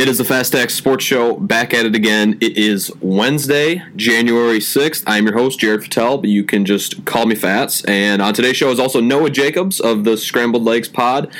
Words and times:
It 0.00 0.08
is 0.08 0.16
the 0.16 0.24
Fat 0.24 0.46
Stacks 0.46 0.72
Sports 0.72 1.04
Show 1.04 1.36
back 1.36 1.74
at 1.74 1.84
it 1.84 1.94
again. 1.94 2.38
It 2.40 2.56
is 2.56 2.90
Wednesday, 3.02 3.82
January 3.96 4.58
6th. 4.58 5.04
I'm 5.06 5.26
your 5.26 5.36
host, 5.36 5.60
Jared 5.60 5.82
Fattel, 5.82 6.18
but 6.18 6.30
you 6.30 6.42
can 6.42 6.64
just 6.64 7.04
call 7.04 7.26
me 7.26 7.34
Fats. 7.34 7.84
And 7.84 8.22
on 8.22 8.32
today's 8.32 8.56
show 8.56 8.70
is 8.70 8.80
also 8.80 9.02
Noah 9.02 9.28
Jacobs 9.28 9.78
of 9.78 10.04
the 10.04 10.16
Scrambled 10.16 10.64
Legs 10.64 10.88
Pod 10.88 11.30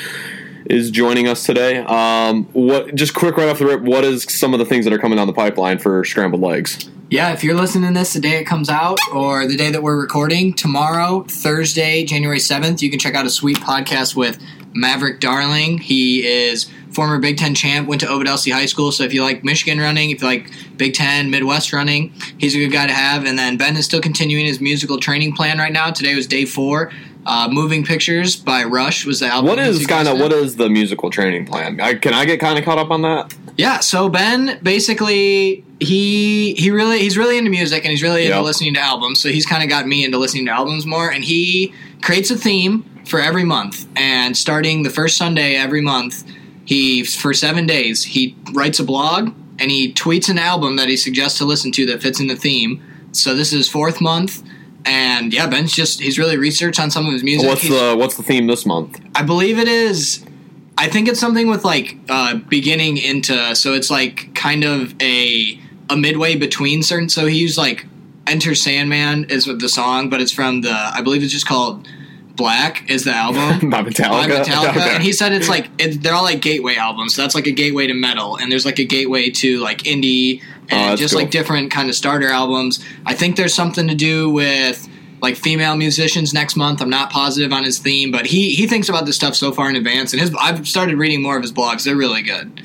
is 0.67 0.91
joining 0.91 1.27
us 1.27 1.43
today. 1.43 1.79
Um, 1.79 2.43
what 2.53 2.93
just 2.93 3.15
quick 3.15 3.35
right 3.35 3.49
off 3.49 3.57
the 3.57 3.65
rip, 3.65 3.81
what 3.81 4.03
is 4.03 4.25
some 4.31 4.53
of 4.53 4.59
the 4.59 4.65
things 4.65 4.85
that 4.85 4.93
are 4.93 4.99
coming 4.99 5.17
down 5.17 5.25
the 5.25 5.33
pipeline 5.33 5.79
for 5.79 6.05
Scrambled 6.05 6.41
Legs? 6.43 6.87
Yeah, 7.09 7.33
if 7.33 7.43
you're 7.43 7.55
listening 7.55 7.91
to 7.91 7.99
this 7.99 8.13
the 8.13 8.19
day 8.19 8.37
it 8.37 8.45
comes 8.45 8.69
out 8.69 8.99
or 9.11 9.47
the 9.47 9.57
day 9.57 9.71
that 9.71 9.81
we're 9.81 9.99
recording, 9.99 10.53
tomorrow, 10.53 11.25
Thursday, 11.27 12.05
January 12.05 12.37
7th, 12.37 12.83
you 12.83 12.91
can 12.91 12.99
check 12.99 13.15
out 13.15 13.25
a 13.25 13.29
sweet 13.31 13.57
podcast 13.57 14.15
with 14.15 14.37
Maverick 14.73 15.19
Darling. 15.19 15.77
He 15.79 16.25
is 16.25 16.69
former 16.91 17.19
Big 17.19 17.37
Ten 17.37 17.55
champ, 17.55 17.87
went 17.87 18.01
to 18.01 18.07
Ovid 18.09 18.27
Elsie 18.27 18.51
High 18.51 18.65
School. 18.65 18.91
So 18.91 19.03
if 19.03 19.13
you 19.13 19.23
like 19.23 19.43
Michigan 19.43 19.79
running, 19.79 20.09
if 20.09 20.21
you 20.21 20.27
like 20.27 20.51
Big 20.77 20.93
Ten, 20.93 21.29
Midwest 21.29 21.71
running, 21.73 22.13
he's 22.37 22.55
a 22.55 22.59
good 22.59 22.71
guy 22.71 22.87
to 22.87 22.93
have. 22.93 23.25
And 23.25 23.37
then 23.39 23.57
Ben 23.57 23.75
is 23.77 23.85
still 23.85 24.01
continuing 24.01 24.45
his 24.45 24.59
musical 24.59 24.99
training 24.99 25.33
plan 25.35 25.57
right 25.57 25.71
now. 25.71 25.91
Today 25.91 26.15
was 26.15 26.27
day 26.27 26.45
four. 26.45 26.91
Uh, 27.23 27.47
Moving 27.51 27.85
Pictures 27.85 28.35
by 28.35 28.63
Rush 28.63 29.05
was 29.05 29.19
the 29.19 29.27
album. 29.27 29.47
What 29.49 29.59
is 29.59 29.85
kind 29.85 30.07
of 30.07 30.19
what 30.19 30.33
is 30.33 30.55
the 30.55 30.69
musical 30.69 31.11
training 31.11 31.45
plan? 31.45 31.79
I, 31.79 31.93
can 31.93 32.15
I 32.15 32.25
get 32.25 32.39
kind 32.39 32.57
of 32.57 32.65
caught 32.65 32.79
up 32.79 32.89
on 32.89 33.03
that? 33.03 33.35
Yeah, 33.57 33.79
so 33.79 34.09
Ben 34.09 34.57
basically 34.63 35.63
he 35.79 36.55
he 36.55 36.71
really 36.71 36.97
he's 36.99 37.17
really 37.17 37.37
into 37.37 37.51
music 37.51 37.83
and 37.83 37.91
he's 37.91 38.01
really 38.01 38.23
into 38.23 38.37
Yep. 38.37 38.43
listening 38.45 38.73
to 38.73 38.79
albums. 38.79 39.19
So 39.19 39.29
he's 39.29 39.45
kind 39.45 39.61
of 39.61 39.69
got 39.69 39.87
me 39.87 40.03
into 40.03 40.17
listening 40.17 40.45
to 40.47 40.51
albums 40.51 40.85
more. 40.87 41.11
And 41.11 41.23
he 41.23 41.73
creates 42.01 42.31
a 42.31 42.35
theme 42.37 42.83
for 43.05 43.19
every 43.19 43.43
month. 43.43 43.87
And 43.95 44.35
starting 44.35 44.83
the 44.83 44.89
first 44.89 45.17
Sunday 45.17 45.55
every 45.55 45.81
month, 45.81 46.23
he 46.65 47.03
for 47.03 47.33
seven 47.33 47.65
days 47.67 48.03
he 48.03 48.35
writes 48.53 48.79
a 48.79 48.83
blog 48.83 49.33
and 49.59 49.71
he 49.71 49.91
tweets 49.93 50.29
an 50.29 50.37
album 50.37 50.75
that 50.77 50.89
he 50.89 50.95
suggests 50.97 51.37
to 51.39 51.45
listen 51.45 51.71
to 51.73 51.85
that 51.87 52.01
fits 52.01 52.19
in 52.19 52.27
the 52.27 52.35
theme. 52.35 52.81
So 53.11 53.35
this 53.35 53.51
is 53.53 53.67
fourth 53.67 53.99
month. 54.01 54.41
And 54.85 55.33
yeah, 55.33 55.47
Ben's 55.47 55.73
just 55.73 56.01
he's 56.01 56.17
really 56.17 56.37
researched 56.37 56.79
on 56.79 56.89
some 56.89 57.05
of 57.05 57.13
his 57.13 57.23
music. 57.23 57.47
What's 57.47 57.61
He's- 57.61 57.73
the 57.79 57.95
what's 57.95 58.15
the 58.15 58.23
theme 58.23 58.47
this 58.47 58.65
month? 58.65 58.99
I 59.15 59.21
believe 59.23 59.59
it 59.59 59.67
is. 59.67 60.25
I 60.77 60.87
think 60.87 61.07
it's 61.07 61.19
something 61.19 61.47
with 61.47 61.63
like 61.63 61.97
uh, 62.09 62.35
beginning 62.35 62.97
into. 62.97 63.55
So 63.55 63.73
it's 63.73 63.91
like 63.91 64.33
kind 64.33 64.63
of 64.63 64.95
a 65.01 65.59
a 65.89 65.97
midway 65.97 66.35
between 66.35 66.81
certain. 66.81 67.09
So 67.09 67.27
he 67.27 67.37
used 67.37 67.57
like 67.57 67.85
Enter 68.25 68.55
Sandman 68.55 69.25
is 69.25 69.45
with 69.45 69.59
the 69.61 69.69
song, 69.69 70.09
but 70.09 70.21
it's 70.21 70.31
from 70.31 70.61
the. 70.61 70.71
I 70.71 71.01
believe 71.01 71.21
it's 71.21 71.33
just 71.33 71.45
called 71.45 71.87
Black 72.35 72.89
is 72.89 73.03
the 73.03 73.11
album. 73.13 73.69
By 73.69 73.81
by 73.83 73.89
Metallica. 73.89 74.43
Metallica, 74.43 74.69
Okay. 74.69 74.95
and 74.95 75.03
he 75.03 75.11
said 75.11 75.33
it's 75.33 75.49
like 75.49 75.69
it, 75.77 76.01
they're 76.01 76.13
all 76.13 76.23
like 76.23 76.41
gateway 76.41 76.75
albums. 76.75 77.13
So 77.15 77.21
that's 77.21 77.35
like 77.35 77.47
a 77.47 77.51
gateway 77.51 77.87
to 77.87 77.93
metal, 77.93 78.37
and 78.37 78.51
there's 78.51 78.65
like 78.65 78.79
a 78.79 78.85
gateway 78.85 79.29
to 79.29 79.59
like 79.59 79.79
indie, 79.79 80.41
Oh, 80.43 80.45
and 80.69 80.91
that's 80.91 81.01
just 81.01 81.13
cool. 81.13 81.21
like 81.23 81.31
different 81.31 81.71
kind 81.71 81.89
of 81.89 81.95
starter 81.95 82.29
albums. 82.29 82.83
I 83.05 83.13
think 83.13 83.35
there's 83.35 83.53
something 83.53 83.87
to 83.89 83.95
do 83.95 84.29
with 84.29 84.87
like 85.21 85.35
female 85.35 85.75
musicians 85.75 86.33
next 86.33 86.55
month. 86.55 86.81
I'm 86.81 86.89
not 86.89 87.11
positive 87.11 87.51
on 87.53 87.63
his 87.63 87.77
theme, 87.79 88.11
but 88.11 88.25
he 88.25 88.55
he 88.55 88.65
thinks 88.67 88.89
about 88.89 89.05
this 89.05 89.15
stuff 89.15 89.35
so 89.35 89.51
far 89.51 89.69
in 89.69 89.75
advance, 89.75 90.13
and 90.13 90.21
his 90.21 90.33
I've 90.39 90.67
started 90.67 90.97
reading 90.97 91.21
more 91.21 91.35
of 91.35 91.41
his 91.43 91.51
blogs. 91.51 91.83
They're 91.83 91.95
really 91.95 92.21
good. 92.23 92.61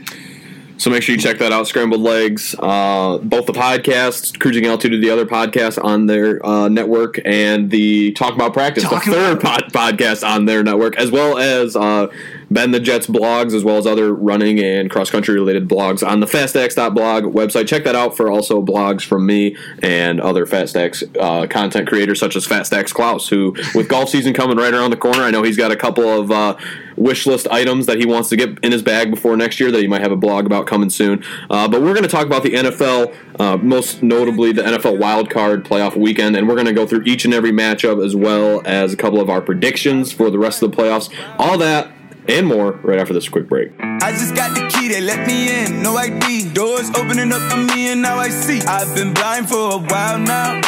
So 0.78 0.90
make 0.90 1.02
sure 1.02 1.14
you 1.14 1.20
check 1.20 1.38
that 1.38 1.52
out, 1.52 1.66
Scrambled 1.66 2.02
Legs. 2.02 2.54
Uh, 2.58 3.18
both 3.22 3.46
the 3.46 3.52
podcasts, 3.54 4.38
Cruising 4.38 4.66
Altitude, 4.66 5.02
the 5.02 5.10
other 5.10 5.24
podcast 5.24 5.82
on 5.82 6.04
their 6.06 6.44
uh, 6.44 6.68
network, 6.68 7.18
and 7.24 7.70
the 7.70 8.12
Talk 8.12 8.34
About 8.34 8.52
Practice, 8.52 8.84
Talk 8.84 9.04
the 9.04 9.12
third 9.12 9.40
pod- 9.40 9.72
podcast 9.72 10.26
on 10.26 10.44
their 10.44 10.62
network, 10.62 10.96
as 10.98 11.10
well 11.10 11.38
as 11.38 11.76
uh, 11.76 12.08
Ben 12.50 12.70
the 12.70 12.80
Jets 12.80 13.06
blogs, 13.06 13.54
as 13.54 13.64
well 13.64 13.76
as 13.76 13.86
other 13.86 14.14
running 14.14 14.60
and 14.60 14.90
cross 14.90 15.10
country 15.10 15.34
related 15.34 15.68
blogs 15.68 16.06
on 16.06 16.20
the 16.20 16.26
FatStacks.blog 16.26 17.24
website. 17.24 17.66
Check 17.66 17.84
that 17.84 17.96
out 17.96 18.16
for 18.16 18.30
also 18.30 18.62
blogs 18.62 19.02
from 19.02 19.26
me 19.26 19.56
and 19.82 20.20
other 20.20 20.46
Fat 20.46 20.68
Stacks 20.68 21.02
uh, 21.18 21.46
content 21.48 21.88
creators, 21.88 22.20
such 22.20 22.36
as 22.36 22.46
Fat 22.46 22.66
Stacks 22.66 22.92
Klaus, 22.92 23.28
who, 23.28 23.54
with 23.74 23.88
golf 23.88 24.08
season 24.08 24.32
coming 24.32 24.56
right 24.56 24.72
around 24.72 24.90
the 24.90 24.96
corner, 24.96 25.22
I 25.22 25.30
know 25.30 25.42
he's 25.42 25.56
got 25.56 25.72
a 25.72 25.76
couple 25.76 26.08
of 26.08 26.30
uh, 26.30 26.56
wish 26.96 27.26
list 27.26 27.46
items 27.48 27.86
that 27.86 27.98
he 27.98 28.06
wants 28.06 28.28
to 28.30 28.36
get 28.36 28.58
in 28.60 28.72
his 28.72 28.82
bag 28.82 29.10
before 29.10 29.36
next 29.36 29.60
year 29.60 29.70
that 29.70 29.80
he 29.80 29.86
might 29.86 30.00
have 30.00 30.12
a 30.12 30.16
blog 30.16 30.46
about 30.46 30.66
coming 30.66 30.90
soon. 30.90 31.22
Uh, 31.50 31.68
but 31.68 31.82
we're 31.82 31.92
going 31.92 32.02
to 32.02 32.08
talk 32.08 32.26
about 32.26 32.42
the 32.42 32.50
NFL, 32.50 33.14
uh, 33.40 33.56
most 33.58 34.02
notably 34.02 34.52
the 34.52 34.62
NFL 34.62 34.98
wild 34.98 35.30
card 35.30 35.64
playoff 35.64 35.96
weekend, 35.96 36.36
and 36.36 36.48
we're 36.48 36.54
going 36.54 36.66
to 36.66 36.72
go 36.72 36.86
through 36.86 37.02
each 37.04 37.24
and 37.24 37.34
every 37.34 37.52
matchup 37.52 38.04
as 38.04 38.16
well 38.16 38.62
as 38.64 38.92
a 38.92 38.96
couple 38.96 39.20
of 39.20 39.28
our 39.28 39.42
predictions 39.42 40.12
for 40.12 40.30
the 40.30 40.38
rest 40.38 40.62
of 40.62 40.70
the 40.70 40.76
playoffs. 40.76 41.12
All 41.38 41.58
that 41.58 41.92
and 42.28 42.46
more 42.46 42.72
right 42.82 42.98
after 42.98 43.14
this 43.14 43.28
quick 43.28 43.48
break. 43.48 43.72
I 43.78 44.12
just 44.12 44.34
got 44.34 44.54
the 44.54 44.66
key, 44.68 44.88
they 44.88 45.00
let 45.00 45.26
me 45.26 45.64
in, 45.64 45.82
no 45.82 45.96
ID. 45.96 46.52
Doors 46.52 46.90
opening 46.96 47.32
up 47.32 47.42
for 47.50 47.58
me, 47.58 47.92
and 47.92 48.02
now 48.02 48.18
I 48.18 48.28
see. 48.28 48.60
I've 48.62 48.94
been 48.94 49.14
blind 49.14 49.48
for 49.48 49.74
a 49.74 49.78
while 49.78 50.18
now. 50.18 50.60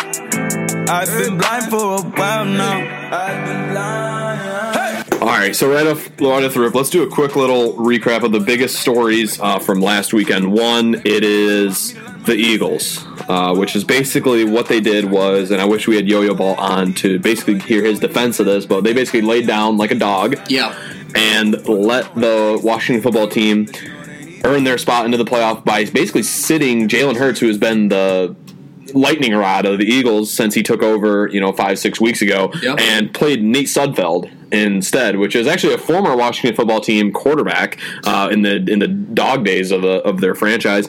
I've 0.91 1.09
been 1.19 1.39
blind 1.39 1.71
for 1.71 1.99
a 1.99 2.03
while 2.03 2.45
now. 2.45 2.79
I've 3.13 3.47
been 3.47 3.71
blind. 3.73 4.77
Hey! 4.77 5.19
All 5.21 5.27
right, 5.27 5.55
so 5.55 5.71
right 5.71 5.87
off, 5.87 6.09
right 6.21 6.45
off 6.45 6.55
the 6.55 6.61
rip, 6.61 6.75
let's 6.75 6.91
do 6.91 7.03
a 7.03 7.11
quick 7.11 7.37
little 7.37 7.75
recap 7.75 8.23
of 8.23 8.33
the 8.33 8.41
biggest 8.41 8.81
stories 8.81 9.39
uh, 9.41 9.59
from 9.59 9.81
last 9.81 10.13
weekend. 10.13 10.53
One, 10.53 10.95
it 11.05 11.25
is 11.25 11.95
the 12.25 12.35
Eagles, 12.35 13.05
uh, 13.29 13.55
which 13.55 13.77
is 13.77 13.85
basically 13.85 14.45
what 14.45 14.67
they 14.69 14.81
did 14.81 15.05
was, 15.11 15.51
and 15.51 15.61
I 15.61 15.65
wish 15.67 15.87
we 15.87 15.97
had 15.97 16.09
Yo-Yo 16.09 16.35
Ball 16.35 16.55
on 16.57 16.95
to 16.95 17.19
basically 17.19 17.59
hear 17.59 17.85
his 17.85 18.01
defense 18.01 18.41
of 18.41 18.47
this, 18.47 18.67
but 18.67 18.85
they 18.85 18.93
basically 18.93 19.23
laid 19.23 19.47
down 19.47 19.77
like 19.77 19.91
a 19.91 19.95
dog 19.95 20.37
Yeah, 20.51 20.75
and 21.15 21.67
let 21.69 22.15
the 22.15 22.59
Washington 22.63 23.03
football 23.03 23.29
team 23.29 23.69
earn 24.45 24.65
their 24.65 24.79
spot 24.79 25.05
into 25.05 25.17
the 25.19 25.25
playoff 25.25 25.65
by 25.65 25.85
basically 25.85 26.23
sitting 26.23 26.89
Jalen 26.89 27.17
Hurts, 27.17 27.41
who 27.41 27.49
has 27.49 27.59
been 27.59 27.89
the 27.89 28.35
lightning 28.95 29.35
rod 29.35 29.67
of 29.67 29.79
the 29.79 29.85
Eagles 29.85 30.31
since 30.33 30.55
he 30.55 30.63
took 30.63 30.83
over, 30.83 31.29
you 31.31 31.41
know, 31.41 31.53
five 31.53 31.79
six 31.79 32.01
weeks 32.01 32.23
ago, 32.23 32.51
Yep. 32.63 32.81
and 32.81 33.13
played 33.13 33.43
Nate 33.43 33.67
Sudfeld 33.67 34.31
instead, 34.51 35.17
which 35.17 35.37
is 35.37 35.47
actually 35.47 35.75
a 35.75 35.79
former 35.79 36.17
Washington 36.17 36.57
football 36.57 36.81
team 36.81 37.13
quarterback 37.13 37.79
uh, 38.05 38.31
in 38.33 38.41
the 38.43 38.57
in 38.67 38.79
the 38.79 38.89
dog 38.89 39.45
days 39.45 39.71
of 39.73 39.83
the, 39.83 40.01
of 40.05 40.21
their 40.23 40.35
franchise. 40.35 40.89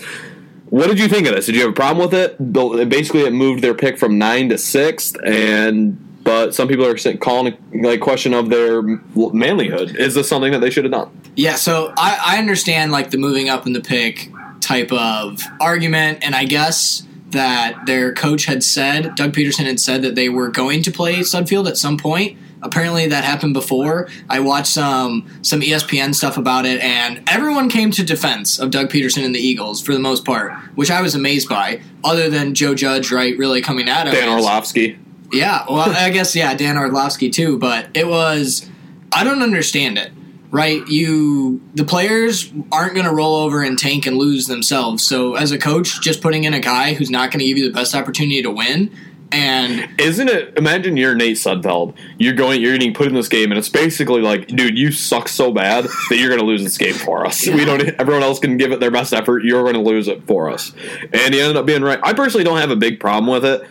What 0.69 0.87
did 0.87 0.99
you 0.99 1.07
think 1.07 1.27
of 1.27 1.35
this? 1.35 1.47
Did 1.47 1.55
you 1.55 1.61
have 1.61 1.71
a 1.71 1.73
problem 1.73 2.05
with 2.07 2.13
it? 2.13 2.89
Basically, 2.89 3.21
it 3.21 3.33
moved 3.33 3.63
their 3.63 3.73
pick 3.73 3.97
from 3.97 4.17
nine 4.17 4.49
to 4.49 4.57
sixth, 4.57 5.15
and 5.25 5.97
but 6.23 6.53
some 6.53 6.67
people 6.67 6.85
are 6.85 6.95
calling 7.17 7.57
like 7.73 8.01
question 8.01 8.33
of 8.33 8.49
their 8.49 8.83
manlyhood. 8.83 9.95
Is 9.95 10.13
this 10.13 10.29
something 10.29 10.51
that 10.51 10.59
they 10.59 10.69
should 10.69 10.83
have 10.83 10.93
done? 10.93 11.09
yeah. 11.35 11.55
So 11.55 11.93
I, 11.97 12.35
I 12.35 12.37
understand 12.37 12.91
like 12.91 13.09
the 13.11 13.17
moving 13.17 13.49
up 13.49 13.65
in 13.65 13.73
the 13.73 13.81
pick 13.81 14.31
type 14.61 14.91
of 14.91 15.41
argument, 15.59 16.19
and 16.21 16.35
I 16.35 16.45
guess 16.45 17.03
that 17.29 17.85
their 17.85 18.13
coach 18.13 18.45
had 18.45 18.63
said, 18.63 19.15
Doug 19.15 19.33
Pederson 19.33 19.65
had 19.65 19.79
said 19.79 20.01
that 20.01 20.15
they 20.15 20.29
were 20.29 20.49
going 20.49 20.83
to 20.83 20.91
play 20.91 21.19
Sudfeld 21.19 21.67
at 21.67 21.77
some 21.77 21.97
point. 21.97 22.37
Apparently 22.61 23.07
that 23.07 23.23
happened 23.23 23.53
before. 23.53 24.09
I 24.29 24.41
watched 24.41 24.67
some 24.73 25.27
some 25.41 25.61
ESPN 25.61 26.13
stuff 26.13 26.37
about 26.37 26.65
it, 26.65 26.81
and 26.81 27.23
everyone 27.29 27.69
came 27.69 27.91
to 27.91 28.03
defense 28.03 28.59
of 28.59 28.69
Doug 28.71 28.89
Pederson 28.89 29.23
and 29.23 29.33
the 29.33 29.39
Eagles 29.39 29.81
for 29.81 29.93
the 29.93 29.99
most 29.99 30.25
part, 30.25 30.53
which 30.75 30.91
I 30.91 31.01
was 31.01 31.15
amazed 31.15 31.47
by. 31.47 31.81
Other 32.03 32.29
than 32.29 32.53
Joe 32.55 32.75
Judge, 32.75 33.11
right, 33.11 33.37
really 33.37 33.61
coming 33.61 33.87
at 33.87 34.07
him. 34.07 34.13
Dan 34.13 34.29
Orlovsky. 34.29 34.99
yeah, 35.31 35.63
well, 35.69 35.89
I 35.89 36.09
guess 36.09 36.35
yeah, 36.35 36.53
Dan 36.53 36.77
Orlovsky 36.77 37.29
too. 37.29 37.57
But 37.57 37.87
it 37.93 38.07
was, 38.07 38.69
I 39.13 39.23
don't 39.23 39.41
understand 39.41 39.97
it. 39.97 40.11
Right, 40.51 40.81
you 40.87 41.61
the 41.75 41.83
players 41.83 42.51
aren't 42.71 42.95
going 42.95 43.05
to 43.05 43.13
roll 43.13 43.35
over 43.35 43.61
and 43.61 43.77
tank 43.77 44.07
and 44.07 44.17
lose 44.17 44.47
themselves. 44.47 45.05
So 45.05 45.35
as 45.35 45.51
a 45.51 45.59
coach, 45.59 46.01
just 46.01 46.21
putting 46.21 46.43
in 46.43 46.55
a 46.55 46.59
guy 46.59 46.95
who's 46.95 47.11
not 47.11 47.29
going 47.29 47.39
to 47.41 47.45
give 47.45 47.59
you 47.59 47.67
the 47.67 47.73
best 47.73 47.93
opportunity 47.93 48.41
to 48.41 48.49
win, 48.49 48.91
and 49.31 49.99
Isn't 49.99 50.27
it? 50.29 50.57
Imagine 50.57 50.97
you're 50.97 51.15
Nate 51.15 51.37
Sudfeld. 51.37 51.95
You're 52.17 52.33
going. 52.33 52.61
You're 52.61 52.73
getting 52.73 52.93
put 52.93 53.07
in 53.07 53.13
this 53.13 53.27
game, 53.27 53.51
and 53.51 53.57
it's 53.57 53.69
basically 53.69 54.21
like, 54.21 54.47
dude, 54.47 54.77
you 54.77 54.91
suck 54.91 55.27
so 55.27 55.51
bad 55.51 55.85
that 56.09 56.17
you're 56.17 56.29
going 56.29 56.39
to 56.39 56.45
lose 56.45 56.63
this 56.63 56.77
game 56.77 56.93
for 56.95 57.25
us. 57.25 57.47
We 57.47 57.65
don't. 57.65 57.81
Everyone 57.99 58.23
else 58.23 58.39
can 58.39 58.57
give 58.57 58.71
it 58.71 58.79
their 58.79 58.91
best 58.91 59.13
effort. 59.13 59.43
You're 59.43 59.63
going 59.63 59.75
to 59.75 59.81
lose 59.81 60.07
it 60.07 60.25
for 60.25 60.49
us. 60.49 60.73
And 61.13 61.33
he 61.33 61.39
ended 61.41 61.57
up 61.57 61.65
being 61.65 61.81
right. 61.81 61.99
I 62.03 62.13
personally 62.13 62.43
don't 62.43 62.57
have 62.57 62.71
a 62.71 62.75
big 62.75 62.99
problem 62.99 63.27
with 63.31 63.45
it. 63.45 63.61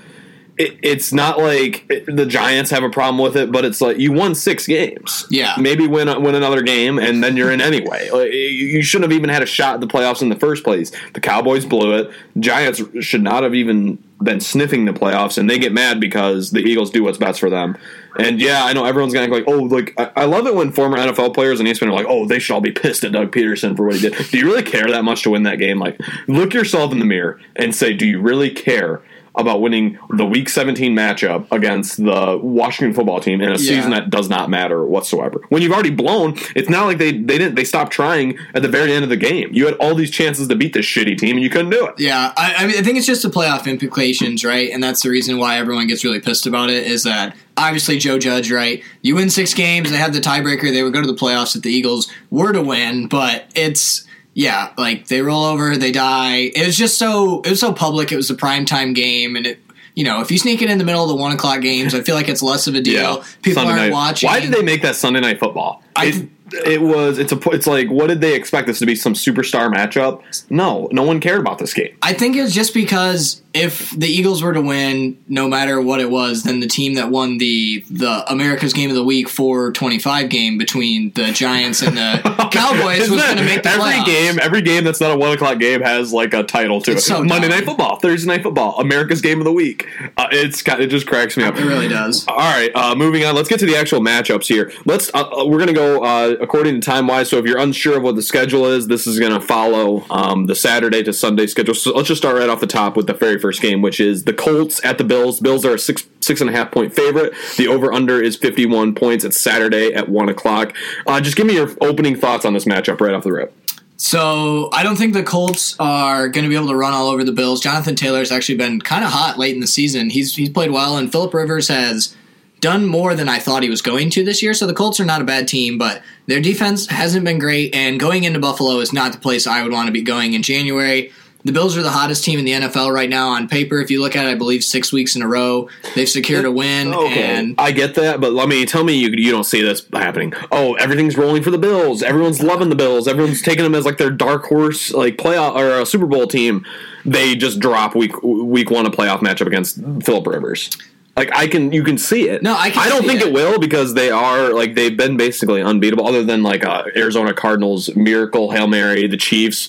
it 0.58 0.78
it's 0.82 1.12
not 1.12 1.38
like 1.38 1.84
it- 1.90 2.06
the 2.16 2.26
Giants 2.26 2.70
have 2.70 2.82
a 2.82 2.90
problem 2.90 3.18
with 3.22 3.36
it, 3.36 3.50
but 3.52 3.64
it's 3.64 3.80
like 3.80 3.98
you 3.98 4.12
won 4.12 4.34
six 4.34 4.66
games. 4.66 5.26
Yeah. 5.30 5.54
maybe 5.58 5.86
win 5.86 6.06
win 6.22 6.34
another 6.34 6.62
game, 6.62 6.98
and 6.98 7.22
then 7.22 7.36
you're 7.36 7.50
in 7.52 7.60
anyway. 7.60 8.10
Like, 8.10 8.32
you 8.32 8.82
shouldn't 8.82 9.10
have 9.10 9.16
even 9.16 9.28
had 9.30 9.42
a 9.42 9.46
shot 9.46 9.74
at 9.74 9.80
the 9.80 9.86
playoffs 9.86 10.22
in 10.22 10.28
the 10.28 10.36
first 10.38 10.62
place. 10.64 10.92
The 11.14 11.20
Cowboys 11.20 11.64
blew 11.64 11.94
it. 11.94 12.10
Giants 12.38 12.80
should 13.00 13.22
not 13.22 13.42
have 13.42 13.54
even 13.54 14.02
been 14.22 14.40
sniffing 14.40 14.84
the 14.84 14.92
playoffs, 14.92 15.38
and 15.38 15.48
they 15.48 15.58
get 15.58 15.72
mad 15.72 16.00
because 16.00 16.50
the 16.50 16.60
Eagles 16.60 16.90
do 16.90 17.04
what's 17.04 17.18
best 17.18 17.40
for 17.40 17.50
them. 17.50 17.76
And 18.18 18.40
yeah, 18.40 18.64
I 18.64 18.72
know 18.72 18.84
everyone's 18.84 19.14
gonna 19.14 19.32
like, 19.32 19.44
oh, 19.46 19.62
like 19.62 19.94
I, 19.96 20.10
I 20.16 20.24
love 20.24 20.46
it 20.46 20.54
when 20.54 20.72
former 20.72 20.96
NFL 20.96 21.34
players 21.34 21.60
and 21.60 21.68
ESPN 21.68 21.88
are 21.88 21.92
like, 21.92 22.06
oh, 22.08 22.26
they 22.26 22.38
should 22.38 22.54
all 22.54 22.60
be 22.60 22.72
pissed 22.72 23.04
at 23.04 23.12
Doug 23.12 23.30
Pederson 23.30 23.76
for 23.76 23.86
what 23.86 23.96
he 23.96 24.00
did. 24.00 24.14
Do 24.30 24.38
you 24.38 24.46
really 24.46 24.64
care 24.64 24.88
that 24.88 25.04
much 25.04 25.22
to 25.22 25.30
win 25.30 25.44
that 25.44 25.58
game? 25.58 25.78
Like, 25.78 26.00
look 26.26 26.52
yourself 26.52 26.92
in 26.92 26.98
the 26.98 27.04
mirror 27.04 27.40
and 27.56 27.74
say, 27.74 27.92
do 27.92 28.06
you 28.06 28.20
really 28.20 28.50
care? 28.50 29.02
About 29.38 29.60
winning 29.60 29.98
the 30.10 30.26
Week 30.26 30.48
17 30.48 30.94
matchup 30.94 31.46
against 31.52 31.96
the 32.04 32.38
Washington 32.42 32.92
football 32.94 33.20
team 33.20 33.40
in 33.40 33.48
a 33.48 33.52
Yeah. 33.52 33.56
season 33.56 33.90
that 33.92 34.10
does 34.10 34.28
not 34.28 34.50
matter 34.50 34.84
whatsoever. 34.84 35.40
When 35.48 35.62
you've 35.62 35.72
already 35.72 35.90
blown, 35.90 36.36
it's 36.56 36.68
not 36.68 36.86
like 36.86 36.98
they 36.98 37.12
they 37.12 37.38
didn't 37.38 37.54
they 37.54 37.64
stopped 37.64 37.92
trying 37.92 38.36
at 38.54 38.62
the 38.62 38.68
very 38.68 38.92
end 38.92 39.04
of 39.04 39.10
the 39.10 39.16
game. 39.16 39.48
You 39.52 39.66
had 39.66 39.74
all 39.74 39.94
these 39.94 40.10
chances 40.10 40.48
to 40.48 40.56
beat 40.56 40.72
this 40.72 40.84
shitty 40.84 41.16
team 41.16 41.36
and 41.36 41.42
you 41.44 41.50
couldn't 41.50 41.70
do 41.70 41.86
it. 41.86 41.94
Yeah, 41.98 42.32
I, 42.36 42.54
I 42.58 42.66
mean, 42.66 42.76
I 42.76 42.82
think 42.82 42.98
it's 42.98 43.06
just 43.06 43.22
the 43.22 43.28
playoff 43.30 43.66
implications, 43.66 44.44
right? 44.44 44.70
And 44.72 44.82
that's 44.82 45.02
the 45.02 45.10
reason 45.10 45.38
why 45.38 45.58
everyone 45.58 45.86
gets 45.86 46.04
really 46.04 46.20
pissed 46.20 46.46
about 46.46 46.68
it. 46.70 46.86
Is 46.86 47.04
that 47.04 47.36
obviously 47.56 47.98
Joe 47.98 48.18
Judge, 48.18 48.50
right? 48.50 48.82
You 49.02 49.14
win 49.14 49.30
six 49.30 49.54
games, 49.54 49.90
they 49.90 49.96
have 49.98 50.12
the 50.12 50.20
tiebreaker, 50.20 50.72
they 50.72 50.82
would 50.82 50.92
go 50.92 51.00
to 51.00 51.06
the 51.06 51.14
playoffs 51.14 51.54
if 51.56 51.62
the 51.62 51.70
Eagles 51.70 52.08
were 52.30 52.52
to 52.52 52.62
win, 52.62 53.06
but 53.08 53.46
it's 53.54 54.04
yeah, 54.38 54.70
like 54.78 55.08
they 55.08 55.20
roll 55.20 55.42
over, 55.44 55.76
they 55.76 55.90
die. 55.90 56.52
It 56.54 56.64
was 56.64 56.76
just 56.76 56.96
so 56.96 57.40
it 57.40 57.50
was 57.50 57.58
so 57.58 57.72
public. 57.72 58.12
It 58.12 58.16
was 58.16 58.30
a 58.30 58.36
prime 58.36 58.64
time 58.64 58.94
game, 58.94 59.34
and 59.34 59.44
it. 59.48 59.58
You 59.96 60.04
know, 60.04 60.20
if 60.20 60.30
you 60.30 60.38
sneak 60.38 60.62
it 60.62 60.70
in 60.70 60.78
the 60.78 60.84
middle 60.84 61.02
of 61.02 61.08
the 61.08 61.16
one 61.16 61.32
o'clock 61.32 61.60
games, 61.60 61.92
I 61.92 62.02
feel 62.02 62.14
like 62.14 62.28
it's 62.28 62.40
less 62.40 62.68
of 62.68 62.76
a 62.76 62.80
deal. 62.80 63.24
People 63.42 63.62
Sunday 63.64 63.72
aren't 63.72 63.82
night. 63.86 63.92
watching. 63.92 64.28
Why 64.28 64.38
did 64.38 64.52
they 64.52 64.62
make 64.62 64.82
that 64.82 64.94
Sunday 64.94 65.18
night 65.18 65.40
football? 65.40 65.82
I- 65.96 66.04
it, 66.04 66.28
it 66.52 66.80
was 66.82 67.18
it's 67.18 67.32
a 67.32 67.38
it's 67.50 67.66
like 67.66 67.88
what 67.90 68.06
did 68.08 68.20
they 68.20 68.34
expect 68.34 68.66
this 68.66 68.78
to 68.80 68.86
be 68.86 68.94
some 68.94 69.14
superstar 69.14 69.72
matchup? 69.72 70.22
No, 70.50 70.88
no 70.92 71.02
one 71.02 71.20
cared 71.20 71.40
about 71.40 71.58
this 71.58 71.72
game. 71.74 71.96
I 72.02 72.12
think 72.12 72.36
it's 72.36 72.52
just 72.54 72.74
because 72.74 73.42
if 73.54 73.90
the 73.90 74.06
Eagles 74.06 74.42
were 74.42 74.52
to 74.52 74.60
win, 74.60 75.18
no 75.26 75.48
matter 75.48 75.80
what 75.80 76.00
it 76.00 76.10
was, 76.10 76.42
then 76.42 76.60
the 76.60 76.66
team 76.66 76.94
that 76.94 77.10
won 77.10 77.38
the 77.38 77.84
the 77.90 78.24
America's 78.30 78.72
Game 78.72 78.90
of 78.90 78.96
the 78.96 79.02
Week 79.04 79.28
four 79.28 79.72
twenty 79.72 79.98
five 79.98 80.28
game 80.28 80.58
between 80.58 81.12
the 81.12 81.32
Giants 81.32 81.82
and 81.82 81.96
the 81.96 82.20
Cowboys 82.52 83.08
was 83.10 83.22
going 83.22 83.36
to 83.38 83.44
make 83.44 83.62
the 83.62 83.70
every 83.70 83.82
playoffs. 83.92 84.06
game. 84.06 84.38
Every 84.40 84.62
game 84.62 84.84
that's 84.84 85.00
not 85.00 85.10
a 85.10 85.16
one 85.16 85.32
o'clock 85.32 85.58
game 85.58 85.80
has 85.82 86.12
like 86.12 86.34
a 86.34 86.42
title 86.42 86.80
to 86.82 86.92
It's 86.92 87.02
it. 87.04 87.08
so 87.08 87.24
Monday 87.24 87.48
dumb. 87.48 87.58
Night 87.58 87.64
Football, 87.64 87.96
Thursday 87.98 88.28
Night 88.28 88.42
Football, 88.42 88.78
America's 88.78 89.20
Game 89.20 89.38
of 89.40 89.44
the 89.44 89.52
Week. 89.52 89.86
Uh, 90.16 90.28
it's 90.30 90.62
got, 90.62 90.80
it 90.80 90.88
just 90.88 91.06
cracks 91.06 91.36
me 91.36 91.44
up. 91.44 91.56
It 91.56 91.64
really 91.64 91.88
does. 91.88 92.26
All 92.28 92.36
right, 92.36 92.70
uh, 92.74 92.94
moving 92.94 93.24
on. 93.24 93.34
Let's 93.34 93.48
get 93.48 93.58
to 93.60 93.66
the 93.66 93.76
actual 93.76 94.00
matchups 94.00 94.46
here. 94.46 94.72
Let's. 94.84 95.10
Uh, 95.14 95.28
uh, 95.28 95.44
we're 95.46 95.58
going 95.58 95.68
to 95.68 95.72
go 95.72 96.02
uh, 96.04 96.37
according 96.40 96.80
to 96.80 96.84
time 96.84 97.06
wise. 97.06 97.28
So 97.28 97.38
if 97.38 97.44
you're 97.44 97.58
unsure 97.58 97.96
of 97.96 98.02
what 98.02 98.16
the 98.16 98.22
schedule 98.22 98.66
is, 98.66 98.86
this 98.86 99.06
is 99.06 99.18
going 99.18 99.32
to 99.32 99.40
follow 99.40 100.04
um, 100.10 100.46
the 100.46 100.54
Saturday 100.54 101.02
to 101.02 101.12
Sunday 101.12 101.46
schedule. 101.46 101.74
So 101.74 101.94
let's 101.94 102.08
just 102.08 102.20
start 102.20 102.36
right 102.36 102.48
off 102.48 102.60
the 102.60 102.66
top 102.66 102.96
with 102.96 103.06
the 103.06 103.14
very 103.14 103.38
first 103.38 103.60
game, 103.60 103.82
which 103.82 104.00
is 104.00 104.24
the 104.24 104.32
Colts 104.32 104.84
at 104.84 104.98
the 104.98 105.04
Bills. 105.04 105.40
Bills 105.40 105.64
are 105.64 105.74
a 105.74 105.78
six 105.78 106.06
six 106.20 106.40
and 106.40 106.50
a 106.50 106.52
half 106.52 106.70
point 106.70 106.94
favorite. 106.94 107.32
The 107.56 107.68
over 107.68 107.92
under 107.92 108.20
is 108.22 108.36
51 108.36 108.94
points. 108.94 109.24
It's 109.24 109.40
Saturday 109.40 109.94
at 109.94 110.08
one 110.08 110.28
o'clock. 110.28 110.74
Uh, 111.06 111.20
just 111.20 111.36
give 111.36 111.46
me 111.46 111.54
your 111.54 111.70
opening 111.80 112.16
thoughts 112.16 112.44
on 112.44 112.54
this 112.54 112.64
matchup 112.64 113.00
right 113.00 113.14
off 113.14 113.24
the 113.24 113.32
rip. 113.32 113.54
So 113.98 114.70
I 114.72 114.84
don't 114.84 114.96
think 114.96 115.12
the 115.12 115.24
Colts 115.24 115.74
are 115.80 116.28
going 116.28 116.44
to 116.44 116.48
be 116.48 116.54
able 116.54 116.68
to 116.68 116.76
run 116.76 116.92
all 116.92 117.08
over 117.08 117.24
the 117.24 117.32
Bills. 117.32 117.60
Jonathan 117.60 117.96
Taylor's 117.96 118.30
actually 118.30 118.56
been 118.56 118.80
kind 118.80 119.04
of 119.04 119.10
hot 119.10 119.38
late 119.38 119.54
in 119.54 119.60
the 119.60 119.66
season. 119.66 120.10
He's 120.10 120.36
he's 120.36 120.50
played 120.50 120.70
well, 120.70 120.96
and 120.96 121.10
Philip 121.10 121.34
Rivers 121.34 121.66
has 121.68 122.16
done 122.60 122.86
more 122.86 123.14
than 123.14 123.28
I 123.28 123.38
thought 123.38 123.62
he 123.62 123.70
was 123.70 123.82
going 123.82 124.10
to 124.10 124.24
this 124.24 124.42
year. 124.42 124.54
So 124.54 124.66
the 124.66 124.74
Colts 124.74 125.00
are 125.00 125.04
not 125.04 125.20
a 125.20 125.24
bad 125.24 125.48
team, 125.48 125.78
but 125.78 126.02
their 126.26 126.40
defense 126.40 126.86
hasn't 126.86 127.24
been 127.24 127.38
great. 127.38 127.74
And 127.74 127.98
going 128.00 128.24
into 128.24 128.38
Buffalo 128.38 128.78
is 128.80 128.92
not 128.92 129.12
the 129.12 129.18
place 129.18 129.46
I 129.46 129.62
would 129.62 129.72
want 129.72 129.86
to 129.86 129.92
be 129.92 130.02
going 130.02 130.34
in 130.34 130.42
January. 130.42 131.12
The 131.44 131.52
Bills 131.52 131.76
are 131.76 131.82
the 131.82 131.90
hottest 131.90 132.24
team 132.24 132.38
in 132.40 132.44
the 132.44 132.52
NFL 132.52 132.92
right 132.92 133.08
now 133.08 133.28
on 133.28 133.48
paper. 133.48 133.78
If 133.80 133.90
you 133.90 134.02
look 134.02 134.16
at 134.16 134.26
it, 134.26 134.28
I 134.28 134.34
believe 134.34 134.64
six 134.64 134.92
weeks 134.92 135.14
in 135.14 135.22
a 135.22 135.28
row 135.28 135.68
they've 135.94 136.08
secured 136.08 136.44
a 136.44 136.50
win. 136.50 136.92
And 137.08 137.54
I 137.58 137.70
get 137.72 137.94
that, 137.94 138.20
but 138.20 138.32
let 138.32 138.48
me 138.48 138.66
tell 138.66 138.82
me 138.84 138.94
you 138.94 139.08
you 139.10 139.30
don't 139.30 139.44
see 139.44 139.62
this 139.62 139.86
happening. 139.92 140.34
Oh, 140.50 140.74
everything's 140.74 141.16
rolling 141.16 141.42
for 141.42 141.50
the 141.50 141.58
Bills. 141.58 142.02
Everyone's 142.02 142.42
loving 142.42 142.68
the 142.68 142.76
Bills. 142.76 143.06
Everyone's 143.06 143.40
taking 143.40 143.62
them 143.62 143.74
as 143.74 143.84
like 143.86 143.98
their 143.98 144.10
dark 144.10 144.44
horse, 144.44 144.92
like 144.92 145.16
playoff 145.16 145.54
or 145.54 145.80
a 145.80 145.86
Super 145.86 146.06
Bowl 146.06 146.26
team. 146.26 146.66
They 147.04 147.34
just 147.36 147.60
drop 147.60 147.94
week 147.94 148.20
week 148.22 148.70
one 148.70 148.84
a 148.84 148.90
playoff 148.90 149.20
matchup 149.20 149.46
against 149.46 149.76
Philip 150.04 150.26
Rivers. 150.26 150.70
Like 151.18 151.34
I 151.34 151.48
can, 151.48 151.72
you 151.72 151.82
can 151.82 151.98
see 151.98 152.28
it. 152.28 152.42
No, 152.44 152.54
I 152.56 152.70
can 152.70 152.80
I 152.80 152.88
don't 152.88 153.04
think 153.04 153.20
it. 153.20 153.28
it. 153.28 153.32
will 153.32 153.58
because 153.58 153.94
they 153.94 154.10
are 154.10 154.52
like 154.54 154.76
they've 154.76 154.96
been 154.96 155.16
basically 155.16 155.60
unbeatable. 155.60 156.06
Other 156.06 156.22
than 156.22 156.44
like 156.44 156.64
uh, 156.64 156.84
Arizona 156.94 157.34
Cardinals 157.34 157.94
miracle 157.96 158.52
hail 158.52 158.68
mary, 158.68 159.08
the 159.08 159.16
Chiefs 159.16 159.68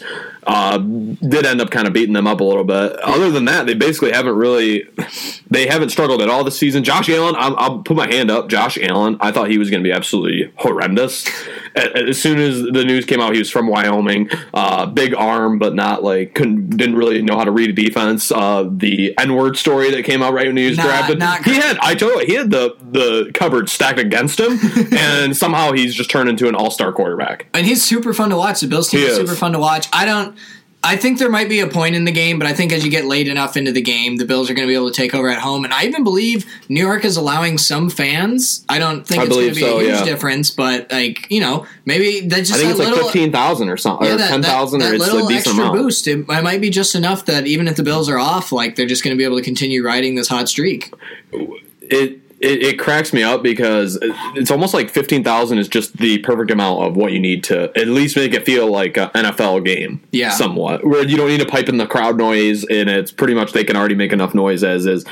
uh, 0.51 0.79
did 0.79 1.45
end 1.45 1.61
up 1.61 1.69
kind 1.69 1.85
of 1.85 1.93
beating 1.93 2.13
them 2.13 2.25
up 2.25 2.39
a 2.39 2.43
little 2.43 2.63
bit. 2.63 2.99
Other 3.03 3.29
than 3.29 3.45
that, 3.45 3.67
they 3.67 3.75
basically 3.75 4.11
haven't 4.11 4.35
really 4.35 4.83
they 5.51 5.67
haven't 5.67 5.89
struggled 5.89 6.21
at 6.23 6.29
all 6.29 6.43
this 6.43 6.57
season. 6.57 6.83
Josh 6.83 7.07
Allen, 7.09 7.35
I'll, 7.37 7.55
I'll 7.57 7.79
put 7.79 7.95
my 7.95 8.07
hand 8.07 8.31
up. 8.31 8.49
Josh 8.49 8.77
Allen, 8.81 9.17
I 9.19 9.31
thought 9.31 9.49
he 9.51 9.59
was 9.59 9.69
going 9.69 9.83
to 9.83 9.87
be 9.87 9.93
absolutely 9.93 10.51
horrendous. 10.57 11.27
As 11.75 12.19
soon 12.19 12.39
as 12.39 12.63
the 12.63 12.83
news 12.83 13.05
came 13.05 13.21
out, 13.21 13.33
he 13.33 13.39
was 13.39 13.51
from 13.51 13.67
Wyoming, 13.67 14.29
uh, 14.55 14.87
big 14.87 15.13
arm, 15.13 15.59
but 15.59 15.75
not 15.75 16.03
like 16.03 16.33
couldn't 16.33 16.71
didn't 16.75 16.95
really 16.95 17.21
know 17.21 17.37
how 17.37 17.43
to 17.43 17.51
read 17.51 17.69
a 17.69 17.73
defense. 17.73 18.31
Uh, 18.31 18.67
the 18.69 19.13
N 19.19 19.35
word 19.35 19.55
story 19.55 19.91
that 19.91 20.03
came 20.03 20.23
out 20.23 20.33
right 20.33 20.47
when 20.47 20.57
he 20.57 20.67
was 20.67 20.77
Not- 20.77 20.85
drafted, 20.87 21.19
not 21.19 21.45
he 21.45 21.53
had 21.53 21.77
I 21.79 21.93
told 21.93 22.21
you 22.21 22.25
he 22.25 22.33
had 22.33 22.49
the 22.49 22.75
the 22.91 23.31
cupboard 23.35 23.69
stacked 23.69 23.99
against 23.99 24.39
him, 24.39 24.57
and 24.97 25.37
somehow 25.37 25.71
he's 25.73 25.93
just 25.93 26.09
turned 26.09 26.27
into 26.27 26.47
an 26.47 26.55
all 26.55 26.71
star 26.71 26.91
quarterback. 26.91 27.45
and 27.53 27.67
he's 27.67 27.83
super 27.83 28.13
fun 28.15 28.31
to 28.31 28.35
watch. 28.37 28.61
The 28.61 28.67
Bills 28.67 28.89
team 28.89 29.01
is 29.01 29.11
is. 29.11 29.17
super 29.17 29.35
fun 29.35 29.51
to 29.53 29.59
watch. 29.59 29.87
I 29.93 30.05
don't. 30.05 30.35
I 30.81 30.95
think 30.95 31.19
there 31.19 31.29
might 31.29 31.49
be 31.49 31.59
a 31.59 31.67
point 31.67 31.95
in 31.95 32.05
the 32.05 32.11
game, 32.11 32.39
but 32.39 32.47
I 32.47 32.53
think 32.53 32.71
as 32.71 32.85
you 32.85 32.89
get 32.89 33.03
late 33.03 33.27
enough 33.27 33.57
into 33.57 33.73
the 33.73 33.81
game, 33.81 34.15
the 34.15 34.23
Bills 34.23 34.49
are 34.49 34.53
going 34.53 34.65
to 34.65 34.71
be 34.71 34.75
able 34.75 34.89
to 34.89 34.95
take 34.95 35.13
over 35.13 35.27
at 35.27 35.39
home. 35.39 35.65
And 35.65 35.73
I 35.73 35.83
even 35.83 36.05
believe 36.05 36.45
New 36.69 36.79
York 36.79 37.03
is 37.03 37.17
allowing 37.17 37.57
some 37.57 37.89
fans. 37.89 38.63
I 38.69 38.79
don't 38.79 39.05
think 39.05 39.19
I 39.19 39.25
it's 39.25 39.35
going 39.35 39.49
to 39.49 39.53
believe 39.53 39.55
be 39.55 39.63
a 39.65 39.89
huge 39.89 39.99
yeah. 39.99 40.05
difference, 40.05 40.51
but 40.51 40.89
like 40.89 41.29
you 41.29 41.41
know, 41.41 41.67
maybe 41.83 42.21
that's 42.21 42.47
just 42.47 42.61
I 42.61 42.63
think 42.63 42.77
that 42.77 42.79
it's 42.79 42.79
like 42.79 42.89
little 42.95 43.11
fifteen 43.11 43.31
thousand 43.33 43.67
or 43.67 43.75
something, 43.75 44.07
yeah, 44.07 44.15
or 44.15 44.17
that, 44.19 44.29
ten 44.29 44.41
thousand, 44.41 44.79
that, 44.79 44.85
or 44.85 44.89
that 44.89 44.95
it's 44.95 45.05
little 45.05 45.27
a 45.27 45.29
decent 45.29 45.47
extra 45.47 45.63
amount. 45.65 45.77
boost. 45.77 46.07
It, 46.07 46.19
it 46.19 46.43
might 46.43 46.61
be 46.61 46.69
just 46.69 46.95
enough 46.95 47.25
that 47.25 47.45
even 47.45 47.67
if 47.67 47.75
the 47.75 47.83
Bills 47.83 48.07
are 48.07 48.17
off, 48.17 48.53
like 48.53 48.77
they're 48.77 48.87
just 48.87 49.03
going 49.03 49.13
to 49.13 49.17
be 49.17 49.25
able 49.25 49.37
to 49.37 49.43
continue 49.43 49.85
riding 49.85 50.15
this 50.15 50.29
hot 50.29 50.47
streak. 50.47 50.93
it, 51.81 52.21
it 52.41 52.61
it 52.63 52.79
cracks 52.79 53.11
me 53.13 53.23
up 53.23 53.43
because 53.43 53.97
it's 54.35 54.51
almost 54.51 54.73
like 54.73 54.89
fifteen 54.89 55.23
thousand 55.23 55.57
is 55.57 55.67
just 55.67 55.97
the 55.97 56.17
perfect 56.19 56.51
amount 56.51 56.83
of 56.83 56.95
what 56.95 57.11
you 57.11 57.19
need 57.19 57.43
to 57.45 57.71
at 57.77 57.87
least 57.87 58.15
make 58.15 58.33
it 58.33 58.45
feel 58.45 58.69
like 58.71 58.97
an 58.97 59.09
NFL 59.09 59.65
game, 59.65 60.01
Yeah. 60.11 60.29
somewhat 60.29 60.85
where 60.85 61.05
you 61.05 61.17
don't 61.17 61.27
need 61.29 61.39
to 61.41 61.45
pipe 61.45 61.69
in 61.69 61.77
the 61.77 61.87
crowd 61.87 62.17
noise, 62.17 62.63
and 62.65 62.89
it's 62.89 63.11
pretty 63.11 63.33
much 63.33 63.53
they 63.53 63.63
can 63.63 63.75
already 63.75 63.95
make 63.95 64.13
enough 64.13 64.33
noise 64.33 64.63
as 64.63 64.85
is. 64.85 65.05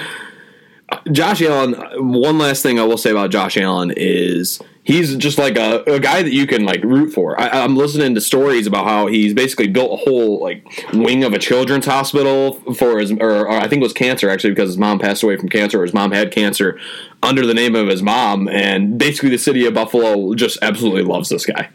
Josh 1.11 1.41
Allen. 1.41 1.73
One 1.97 2.37
last 2.37 2.63
thing 2.63 2.79
I 2.79 2.83
will 2.83 2.97
say 2.97 3.11
about 3.11 3.29
Josh 3.29 3.57
Allen 3.57 3.93
is 3.95 4.59
he's 4.83 5.17
just 5.17 5.37
like 5.37 5.57
a, 5.57 5.83
a 5.83 5.99
guy 5.99 6.23
that 6.23 6.31
you 6.31 6.47
can 6.47 6.63
like 6.63 6.81
root 6.83 7.13
for. 7.13 7.39
I, 7.39 7.49
I'm 7.49 7.75
listening 7.75 8.15
to 8.15 8.21
stories 8.21 8.67
about 8.67 8.85
how 8.85 9.07
he's 9.07 9.33
basically 9.33 9.67
built 9.67 9.91
a 9.91 9.97
whole 9.97 10.41
like 10.41 10.65
wing 10.93 11.25
of 11.25 11.33
a 11.33 11.39
children's 11.39 11.85
hospital 11.85 12.53
for 12.73 12.99
his, 12.99 13.11
or, 13.11 13.47
or 13.47 13.51
I 13.51 13.67
think 13.67 13.81
it 13.81 13.83
was 13.83 13.93
cancer 13.93 14.29
actually 14.29 14.51
because 14.51 14.69
his 14.69 14.77
mom 14.77 14.97
passed 14.99 15.23
away 15.23 15.35
from 15.35 15.49
cancer, 15.49 15.79
or 15.81 15.83
his 15.83 15.93
mom 15.93 16.11
had 16.11 16.31
cancer 16.31 16.79
under 17.21 17.45
the 17.45 17.53
name 17.53 17.75
of 17.75 17.87
his 17.87 18.01
mom, 18.01 18.47
and 18.47 18.97
basically 18.97 19.29
the 19.29 19.37
city 19.37 19.65
of 19.65 19.73
Buffalo 19.73 20.33
just 20.35 20.57
absolutely 20.61 21.03
loves 21.03 21.29
this 21.29 21.45
guy. 21.45 21.69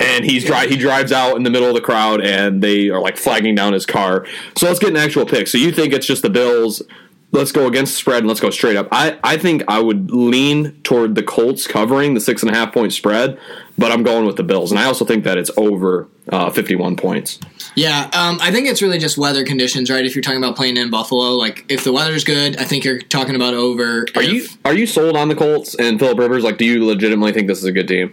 And 0.00 0.24
he's 0.24 0.44
dri- 0.44 0.68
he 0.68 0.76
drives 0.76 1.12
out 1.12 1.36
in 1.36 1.42
the 1.42 1.50
middle 1.50 1.68
of 1.68 1.74
the 1.74 1.80
crowd, 1.82 2.20
and 2.20 2.62
they 2.62 2.88
are 2.88 3.00
like 3.00 3.16
flagging 3.16 3.54
down 3.54 3.74
his 3.74 3.84
car. 3.84 4.26
So 4.56 4.66
let's 4.66 4.78
get 4.78 4.90
an 4.90 4.96
actual 4.96 5.26
pick. 5.26 5.46
So 5.46 5.58
you 5.58 5.70
think 5.70 5.92
it's 5.92 6.06
just 6.06 6.22
the 6.22 6.30
Bills? 6.30 6.82
Let's 7.32 7.52
go 7.52 7.68
against 7.68 7.92
the 7.92 7.98
spread 7.98 8.18
and 8.18 8.26
let's 8.28 8.40
go 8.40 8.50
straight 8.50 8.76
up. 8.76 8.88
I, 8.90 9.16
I 9.22 9.36
think 9.36 9.62
I 9.68 9.78
would 9.78 10.10
lean 10.10 10.72
toward 10.82 11.14
the 11.14 11.22
Colts 11.22 11.66
covering 11.66 12.14
the 12.14 12.20
six 12.20 12.42
and 12.42 12.50
a 12.50 12.54
half 12.54 12.72
point 12.74 12.92
spread, 12.92 13.38
but 13.78 13.92
I'm 13.92 14.02
going 14.02 14.26
with 14.26 14.34
the 14.36 14.42
Bills, 14.42 14.72
and 14.72 14.80
I 14.80 14.84
also 14.86 15.04
think 15.04 15.22
that 15.24 15.38
it's 15.38 15.50
over 15.56 16.08
uh, 16.28 16.50
51 16.50 16.96
points. 16.96 17.38
Yeah, 17.76 18.10
um, 18.14 18.38
I 18.40 18.50
think 18.50 18.66
it's 18.66 18.82
really 18.82 18.98
just 18.98 19.16
weather 19.16 19.44
conditions, 19.44 19.90
right? 19.90 20.04
If 20.04 20.16
you're 20.16 20.22
talking 20.22 20.42
about 20.42 20.56
playing 20.56 20.76
in 20.76 20.90
Buffalo, 20.90 21.30
like 21.36 21.64
if 21.68 21.84
the 21.84 21.92
weather's 21.92 22.24
good, 22.24 22.56
I 22.56 22.64
think 22.64 22.84
you're 22.84 22.98
talking 22.98 23.36
about 23.36 23.54
over. 23.54 24.06
Are 24.16 24.22
If- 24.22 24.32
you 24.32 24.46
are 24.64 24.74
you 24.74 24.86
sold 24.88 25.16
on 25.16 25.28
the 25.28 25.36
Colts 25.36 25.76
and 25.76 26.00
Philip 26.00 26.18
Rivers? 26.18 26.42
Like, 26.42 26.58
do 26.58 26.64
you 26.64 26.84
legitimately 26.84 27.32
think 27.32 27.46
this 27.46 27.58
is 27.58 27.64
a 27.64 27.72
good 27.72 27.86
team? 27.86 28.12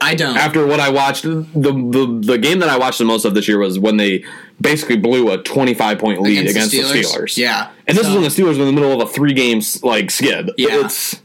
I 0.00 0.14
don't. 0.14 0.36
After 0.36 0.66
what 0.66 0.80
I 0.80 0.90
watched, 0.90 1.22
the 1.22 1.46
the, 1.54 2.20
the 2.20 2.36
game 2.38 2.58
that 2.58 2.68
I 2.68 2.76
watched 2.78 2.98
the 2.98 3.04
most 3.04 3.24
of 3.24 3.34
this 3.34 3.46
year 3.48 3.58
was 3.58 3.78
when 3.78 3.96
they 3.96 4.24
basically 4.60 4.96
blew 4.96 5.30
a 5.30 5.42
25 5.42 5.98
point 5.98 6.20
lead 6.22 6.38
against, 6.46 6.72
Against 6.72 6.72
the, 6.72 7.00
the 7.00 7.06
Steelers. 7.06 7.14
Steelers? 7.22 7.36
Yeah. 7.36 7.70
and 7.86 7.96
this 7.96 8.04
So- 8.04 8.10
is 8.10 8.14
when 8.14 8.24
the 8.24 8.30
Steelers 8.30 8.56
were 8.58 8.66
in 8.68 8.74
the 8.74 8.80
middle 8.80 9.00
of 9.00 9.08
a 9.08 9.10
three 9.12 9.32
games 9.32 9.82
like 9.82 10.10
skid. 10.10 10.50
Yeah. 10.56 10.84
it's 10.86 11.20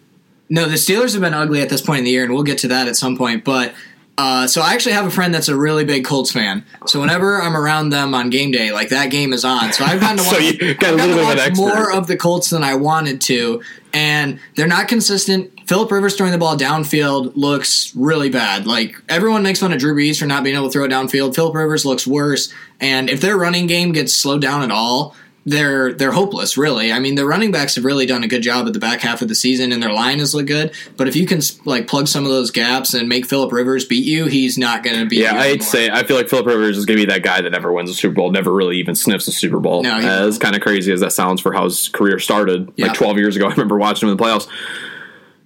No, 0.49 0.67
the 0.67 0.75
Steelers 0.75 1.13
have 1.13 1.21
been 1.21 1.33
ugly 1.33 1.61
at 1.61 1.69
this 1.69 1.81
point 1.81 1.99
in 1.99 2.05
the 2.05 2.11
year, 2.11 2.23
and 2.25 2.33
we'll 2.33 2.43
get 2.43 2.57
to 2.59 2.67
that 2.69 2.87
at 2.87 2.95
some 2.95 3.17
point. 3.17 3.43
But 3.45 3.73
uh, 4.17 4.45
so 4.45 4.61
I 4.61 4.73
actually 4.73 4.91
have 4.91 5.05
a 5.05 5.09
friend 5.09 5.33
that's 5.33 5.47
a 5.47 5.55
really 5.55 5.85
big 5.85 6.03
Colts 6.05 6.31
fan. 6.31 6.63
So 6.85 6.99
whenever 6.99 7.41
I'm 7.41 7.55
around 7.55 7.89
them 7.89 8.13
on 8.13 8.29
game 8.29 8.51
day, 8.51 8.71
like 8.71 8.89
that 8.89 9.09
game 9.09 9.31
is 9.33 9.43
on. 9.45 9.71
So 9.73 9.83
I've 9.85 9.99
gotten 10.01 10.17
to 10.17 10.23
So 10.25 10.31
watch, 10.33 10.61
a 10.61 10.69
I've 10.71 10.77
gotten 10.79 10.97
to 10.99 11.03
bit 11.05 11.11
of 11.11 11.17
an 11.29 11.37
watch 11.37 11.55
more 11.55 11.91
of 11.91 12.07
the 12.07 12.17
Colts 12.17 12.49
than 12.49 12.63
I 12.63 12.75
wanted 12.75 13.21
to, 13.21 13.63
and 13.93 14.39
they're 14.55 14.67
not 14.67 14.87
consistent. 14.87 15.51
Philip 15.67 15.91
Rivers 15.91 16.15
throwing 16.15 16.31
the 16.31 16.37
ball 16.37 16.57
downfield 16.57 17.33
looks 17.35 17.93
really 17.95 18.29
bad. 18.29 18.65
Like 18.67 18.95
everyone 19.09 19.43
makes 19.43 19.59
fun 19.59 19.73
of 19.73 19.79
Drew 19.79 19.95
Brees 19.95 20.19
for 20.19 20.25
not 20.25 20.43
being 20.43 20.55
able 20.55 20.67
to 20.67 20.71
throw 20.71 20.85
it 20.85 20.91
downfield. 20.91 21.35
Philip 21.35 21.55
Rivers 21.55 21.85
looks 21.85 22.05
worse, 22.05 22.53
and 22.79 23.09
if 23.09 23.21
their 23.21 23.37
running 23.37 23.67
game 23.67 23.91
gets 23.91 24.15
slowed 24.15 24.41
down 24.41 24.63
at 24.63 24.71
all. 24.71 25.15
They're 25.45 25.93
they're 25.93 26.11
hopeless. 26.11 26.57
Really, 26.57 26.91
I 26.93 26.99
mean, 26.99 27.15
the 27.15 27.25
running 27.25 27.51
backs 27.51 27.75
have 27.75 27.85
really 27.85 28.05
done 28.05 28.23
a 28.23 28.27
good 28.27 28.41
job 28.43 28.67
at 28.67 28.73
the 28.73 28.79
back 28.79 29.01
half 29.01 29.21
of 29.21 29.27
the 29.27 29.35
season, 29.35 29.71
and 29.71 29.81
their 29.81 29.91
line 29.91 30.19
has 30.19 30.35
looked 30.35 30.47
good. 30.49 30.71
But 30.97 31.07
if 31.07 31.15
you 31.15 31.25
can 31.25 31.41
like 31.65 31.87
plug 31.87 32.07
some 32.07 32.25
of 32.25 32.29
those 32.31 32.51
gaps 32.51 32.93
and 32.93 33.09
make 33.09 33.25
Philip 33.25 33.51
Rivers 33.51 33.83
beat 33.85 34.05
you, 34.05 34.25
he's 34.25 34.57
not 34.57 34.83
going 34.83 34.99
to 34.99 35.05
be 35.05 35.17
Yeah, 35.17 35.35
I'd 35.39 35.63
say 35.63 35.89
I 35.89 36.03
feel 36.03 36.15
like 36.17 36.29
Philip 36.29 36.45
Rivers 36.45 36.77
is 36.77 36.85
going 36.85 36.99
to 36.99 37.05
be 37.05 37.11
that 37.11 37.23
guy 37.23 37.41
that 37.41 37.49
never 37.49 37.71
wins 37.71 37.89
a 37.89 37.93
Super 37.93 38.13
Bowl, 38.13 38.31
never 38.31 38.53
really 38.53 38.77
even 38.77 38.93
sniffs 38.95 39.27
a 39.27 39.31
Super 39.31 39.59
Bowl. 39.59 39.81
No, 39.83 39.99
he 39.99 40.07
uh, 40.07 40.27
as 40.27 40.37
kind 40.37 40.55
of 40.55 40.61
crazy 40.61 40.91
as 40.93 40.99
that 40.99 41.11
sounds 41.11 41.41
for 41.41 41.53
how 41.53 41.63
his 41.63 41.89
career 41.89 42.19
started, 42.19 42.71
Yeah. 42.75 42.87
like 42.87 42.95
12 42.95 43.17
years 43.17 43.35
ago. 43.35 43.45
I 43.47 43.51
remember 43.51 43.77
watching 43.77 44.07
him 44.07 44.11
in 44.13 44.17
the 44.17 44.23
playoffs. 44.23 44.47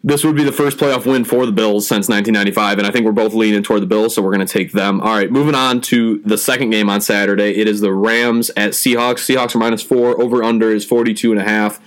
This 0.08 0.24
would 0.24 0.36
be 0.36 0.44
the 0.44 0.52
first 0.52 0.78
playoff 0.78 1.08
win 1.08 1.26
for 1.26 1.48
the 1.48 1.52
Bills 1.52 1.88
since 1.88 2.08
1995, 2.08 2.78
and 2.78 2.86
I 2.86 2.92
think 2.92 3.08
we're 3.08 3.12
both 3.12 3.34
leaning 3.34 3.64
toward 3.64 3.82
the 3.82 3.88
Bills, 3.88 4.14
so 4.14 4.22
we're 4.22 4.36
going 4.36 4.46
to 4.46 4.54
take 4.54 4.72
them. 4.72 5.02
All 5.02 5.16
right, 5.16 5.32
moving 5.32 5.56
on 5.56 5.82
to 5.82 6.20
the 6.20 6.38
second 6.38 6.70
game 6.70 6.92
on 6.92 7.02
Saturday. 7.02 7.56
It 7.56 7.68
is 7.68 7.82
the 7.82 7.92
Rams 7.92 8.52
at 8.52 8.74
Seahawks. 8.74 9.26
Seahawks 9.26 9.56
are 9.56 9.58
minus 9.58 9.82
four. 9.82 10.22
Over 10.22 10.44
under 10.44 10.72
is 10.72 10.86
42 10.86 11.32
and 11.32 11.42
a 11.42 11.44
half. 11.44 11.82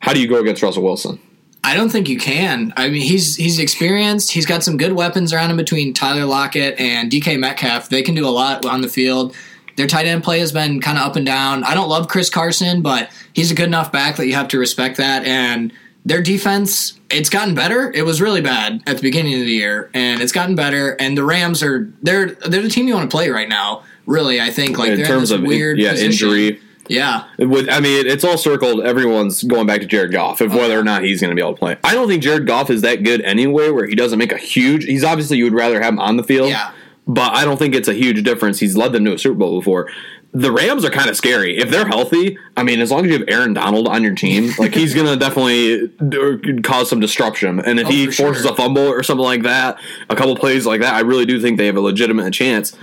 How 0.00 0.12
do 0.12 0.20
you 0.20 0.28
go 0.28 0.38
against 0.38 0.62
Russell 0.62 0.82
Wilson? 0.82 1.20
I 1.64 1.74
don't 1.74 1.88
think 1.88 2.10
you 2.10 2.18
can. 2.18 2.74
I 2.76 2.90
mean, 2.90 3.00
he's 3.00 3.36
he's 3.36 3.58
experienced. 3.58 4.32
He's 4.32 4.44
got 4.44 4.62
some 4.62 4.76
good 4.76 4.92
weapons 4.92 5.32
around 5.32 5.50
him 5.50 5.56
between 5.56 5.94
Tyler 5.94 6.26
Lockett 6.26 6.78
and 6.78 7.10
DK 7.10 7.38
Metcalf. 7.38 7.88
They 7.88 8.02
can 8.02 8.14
do 8.14 8.26
a 8.26 8.30
lot 8.30 8.66
on 8.66 8.82
the 8.82 8.88
field. 8.88 9.34
Their 9.76 9.86
tight 9.86 10.04
end 10.04 10.22
play 10.22 10.40
has 10.40 10.52
been 10.52 10.82
kind 10.82 10.98
of 10.98 11.04
up 11.04 11.16
and 11.16 11.24
down. 11.24 11.64
I 11.64 11.72
don't 11.72 11.88
love 11.88 12.08
Chris 12.08 12.28
Carson, 12.28 12.82
but 12.82 13.10
he's 13.32 13.50
a 13.50 13.54
good 13.54 13.68
enough 13.68 13.90
back 13.90 14.16
that 14.16 14.26
you 14.26 14.34
have 14.34 14.48
to 14.48 14.58
respect 14.58 14.98
that. 14.98 15.24
And 15.24 15.72
their 16.08 16.22
defense, 16.22 16.98
it's 17.10 17.28
gotten 17.28 17.54
better. 17.54 17.92
It 17.92 18.04
was 18.04 18.20
really 18.20 18.40
bad 18.40 18.82
at 18.86 18.96
the 18.96 19.02
beginning 19.02 19.34
of 19.34 19.40
the 19.40 19.52
year, 19.52 19.90
and 19.94 20.20
it's 20.20 20.32
gotten 20.32 20.54
better. 20.54 20.92
And 21.00 21.16
the 21.16 21.24
Rams 21.24 21.62
are 21.62 21.92
they're 22.02 22.30
they're 22.30 22.62
the 22.62 22.68
team 22.70 22.88
you 22.88 22.94
want 22.94 23.10
to 23.10 23.14
play 23.14 23.28
right 23.30 23.48
now. 23.48 23.82
Really, 24.06 24.40
I 24.40 24.50
think 24.50 24.78
like 24.78 24.90
in 24.90 24.96
they're 24.96 25.06
terms 25.06 25.30
in 25.30 25.40
of 25.42 25.46
weird 25.46 25.78
yeah 25.78 25.90
position. 25.92 26.10
injury. 26.12 26.60
Yeah, 26.90 27.24
With, 27.38 27.68
I 27.68 27.80
mean, 27.80 28.06
it's 28.06 28.24
all 28.24 28.38
circled. 28.38 28.80
Everyone's 28.80 29.42
going 29.42 29.66
back 29.66 29.80
to 29.82 29.86
Jared 29.86 30.10
Goff, 30.10 30.40
if 30.40 30.54
whether 30.54 30.80
or 30.80 30.82
not 30.82 31.02
he's 31.02 31.20
going 31.20 31.28
to 31.28 31.34
be 31.36 31.42
able 31.42 31.52
to 31.52 31.58
play. 31.58 31.76
I 31.84 31.92
don't 31.92 32.08
think 32.08 32.22
Jared 32.22 32.46
Goff 32.46 32.70
is 32.70 32.80
that 32.80 33.02
good 33.02 33.20
anyway, 33.20 33.68
where 33.68 33.86
he 33.86 33.94
doesn't 33.94 34.18
make 34.18 34.32
a 34.32 34.38
huge. 34.38 34.84
He's 34.84 35.04
obviously 35.04 35.36
you 35.36 35.44
would 35.44 35.52
rather 35.52 35.82
have 35.82 35.92
him 35.92 35.98
on 35.98 36.16
the 36.16 36.22
field, 36.22 36.48
Yeah. 36.48 36.70
But 37.06 37.34
I 37.34 37.44
don't 37.44 37.58
think 37.58 37.74
it's 37.74 37.88
a 37.88 37.92
huge 37.94 38.22
difference. 38.22 38.58
He's 38.58 38.74
led 38.74 38.92
them 38.92 39.04
to 39.04 39.12
a 39.12 39.18
Super 39.18 39.34
Bowl 39.34 39.58
before. 39.60 39.90
The 40.32 40.52
Rams 40.52 40.84
are 40.84 40.90
kind 40.90 41.08
of 41.08 41.16
scary 41.16 41.56
if 41.56 41.70
they're 41.70 41.86
healthy. 41.86 42.36
I 42.56 42.62
mean, 42.62 42.80
as 42.80 42.90
long 42.90 43.06
as 43.06 43.10
you 43.12 43.18
have 43.18 43.28
Aaron 43.28 43.54
Donald 43.54 43.88
on 43.88 44.02
your 44.02 44.14
team, 44.14 44.50
like 44.58 44.74
he's 44.74 44.94
going 44.94 45.06
to 45.06 45.16
definitely 45.16 45.88
d- 46.06 46.60
cause 46.62 46.90
some 46.90 47.00
disruption. 47.00 47.60
And 47.60 47.80
if 47.80 47.86
Oh, 47.86 47.90
he 47.90 48.06
for 48.06 48.12
forces 48.12 48.42
sure. 48.44 48.52
a 48.52 48.56
fumble 48.56 48.82
or 48.86 49.02
something 49.02 49.24
like 49.24 49.42
that, 49.44 49.80
a 50.10 50.14
couple 50.16 50.36
plays 50.36 50.66
like 50.66 50.82
that, 50.82 50.92
I 50.94 51.00
really 51.00 51.24
do 51.26 51.40
think 51.40 51.56
they 51.58 51.66
have 51.66 51.76
a 51.76 51.80
legitimate 51.80 52.32
chance 52.34 52.76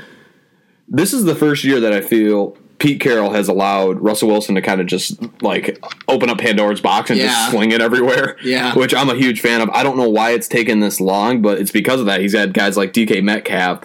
this 0.87 1.13
is 1.13 1.23
the 1.23 1.33
first 1.33 1.63
year 1.63 1.79
that 1.79 1.93
I 1.93 2.01
feel 2.01 2.55
Pete 2.77 3.01
Carroll 3.01 3.31
has 3.31 3.47
allowed 3.47 3.99
Russell 4.01 4.27
Wilson 4.29 4.53
to 4.53 4.61
kind 4.61 4.79
of 4.79 4.85
just 4.85 5.19
like 5.41 5.83
open 6.07 6.29
up 6.29 6.37
Pandora's 6.37 6.79
box 6.79 7.09
and 7.09 7.17
Yeah. 7.17 7.25
just 7.25 7.49
sling 7.49 7.71
it 7.71 7.81
everywhere. 7.81 8.37
Yeah. 8.43 8.75
Which 8.75 8.93
I'm 8.93 9.09
a 9.09 9.15
huge 9.15 9.41
fan 9.41 9.61
of. 9.61 9.69
I 9.71 9.81
don't 9.81 9.97
know 9.97 10.07
why 10.09 10.31
it's 10.33 10.47
taken 10.47 10.81
this 10.81 11.01
long, 11.01 11.41
but 11.41 11.57
it's 11.59 11.71
because 11.71 11.99
of 11.99 12.05
that. 12.05 12.21
He's 12.21 12.35
had 12.35 12.53
guys 12.53 12.77
like 12.77 12.93
DK 12.93 13.23
Metcalf, 13.23 13.81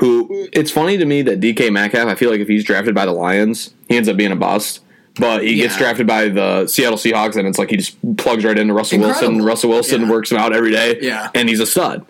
who 0.00 0.48
it's 0.52 0.70
funny 0.70 0.96
to 0.98 1.04
me 1.04 1.22
that 1.22 1.40
DK 1.40 1.72
Metcalf, 1.72 2.08
I 2.08 2.14
feel 2.14 2.30
like 2.30 2.40
if 2.40 2.48
he's 2.48 2.64
drafted 2.64 2.94
by 2.94 3.06
the 3.06 3.12
Lions, 3.12 3.72
he 3.88 3.96
ends 3.96 4.08
up 4.08 4.16
being 4.16 4.32
a 4.32 4.36
bust. 4.36 4.80
But 5.16 5.42
he 5.44 5.56
gets 5.56 5.76
drafted 5.76 6.06
by 6.06 6.28
the 6.28 6.66
Seattle 6.66 6.96
Seahawks, 6.96 7.36
and 7.36 7.46
it's 7.46 7.58
like 7.58 7.68
he 7.70 7.76
just 7.76 7.96
plugs 8.16 8.44
right 8.44 8.56
into 8.58 8.72
Russell 8.72 9.00
Wilson. 9.00 9.42
Russell 9.42 9.70
Wilson 9.70 10.02
Yeah. 10.02 10.10
works 10.10 10.30
him 10.32 10.38
out 10.38 10.54
every 10.54 10.70
day, 10.70 10.98
Yeah. 11.02 11.28
and 11.34 11.48
he's 11.48 11.60
a 11.60 11.66
stud. 11.66 12.06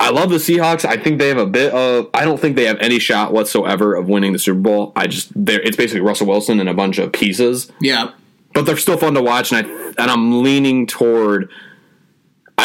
I 0.00 0.10
love 0.10 0.30
the 0.30 0.36
Seahawks. 0.36 0.84
I 0.84 0.96
think 0.96 1.18
they 1.18 1.28
have 1.28 1.38
a 1.38 1.46
bit 1.46 1.72
of. 1.72 2.08
I 2.14 2.24
don't 2.24 2.40
think 2.40 2.56
they 2.56 2.64
have 2.64 2.78
any 2.80 2.98
shot 2.98 3.32
whatsoever 3.32 3.94
of 3.94 4.08
winning 4.08 4.32
the 4.32 4.38
Super 4.38 4.58
Bowl. 4.60 4.92
I 4.96 5.06
just, 5.06 5.30
it's 5.36 5.76
basically 5.76 6.00
Russell 6.00 6.26
Wilson 6.26 6.58
and 6.58 6.68
a 6.68 6.74
bunch 6.74 6.98
of 6.98 7.12
pieces, 7.12 7.70
yeah. 7.80 8.10
but 8.54 8.66
they're 8.66 8.76
still 8.76 8.96
fun 8.96 9.14
to 9.14 9.22
watch. 9.22 9.52
And 9.52 9.66
I 9.66 9.70
and 10.02 10.10
I'm 10.10 10.42
leaning 10.42 10.86
toward. 10.86 11.48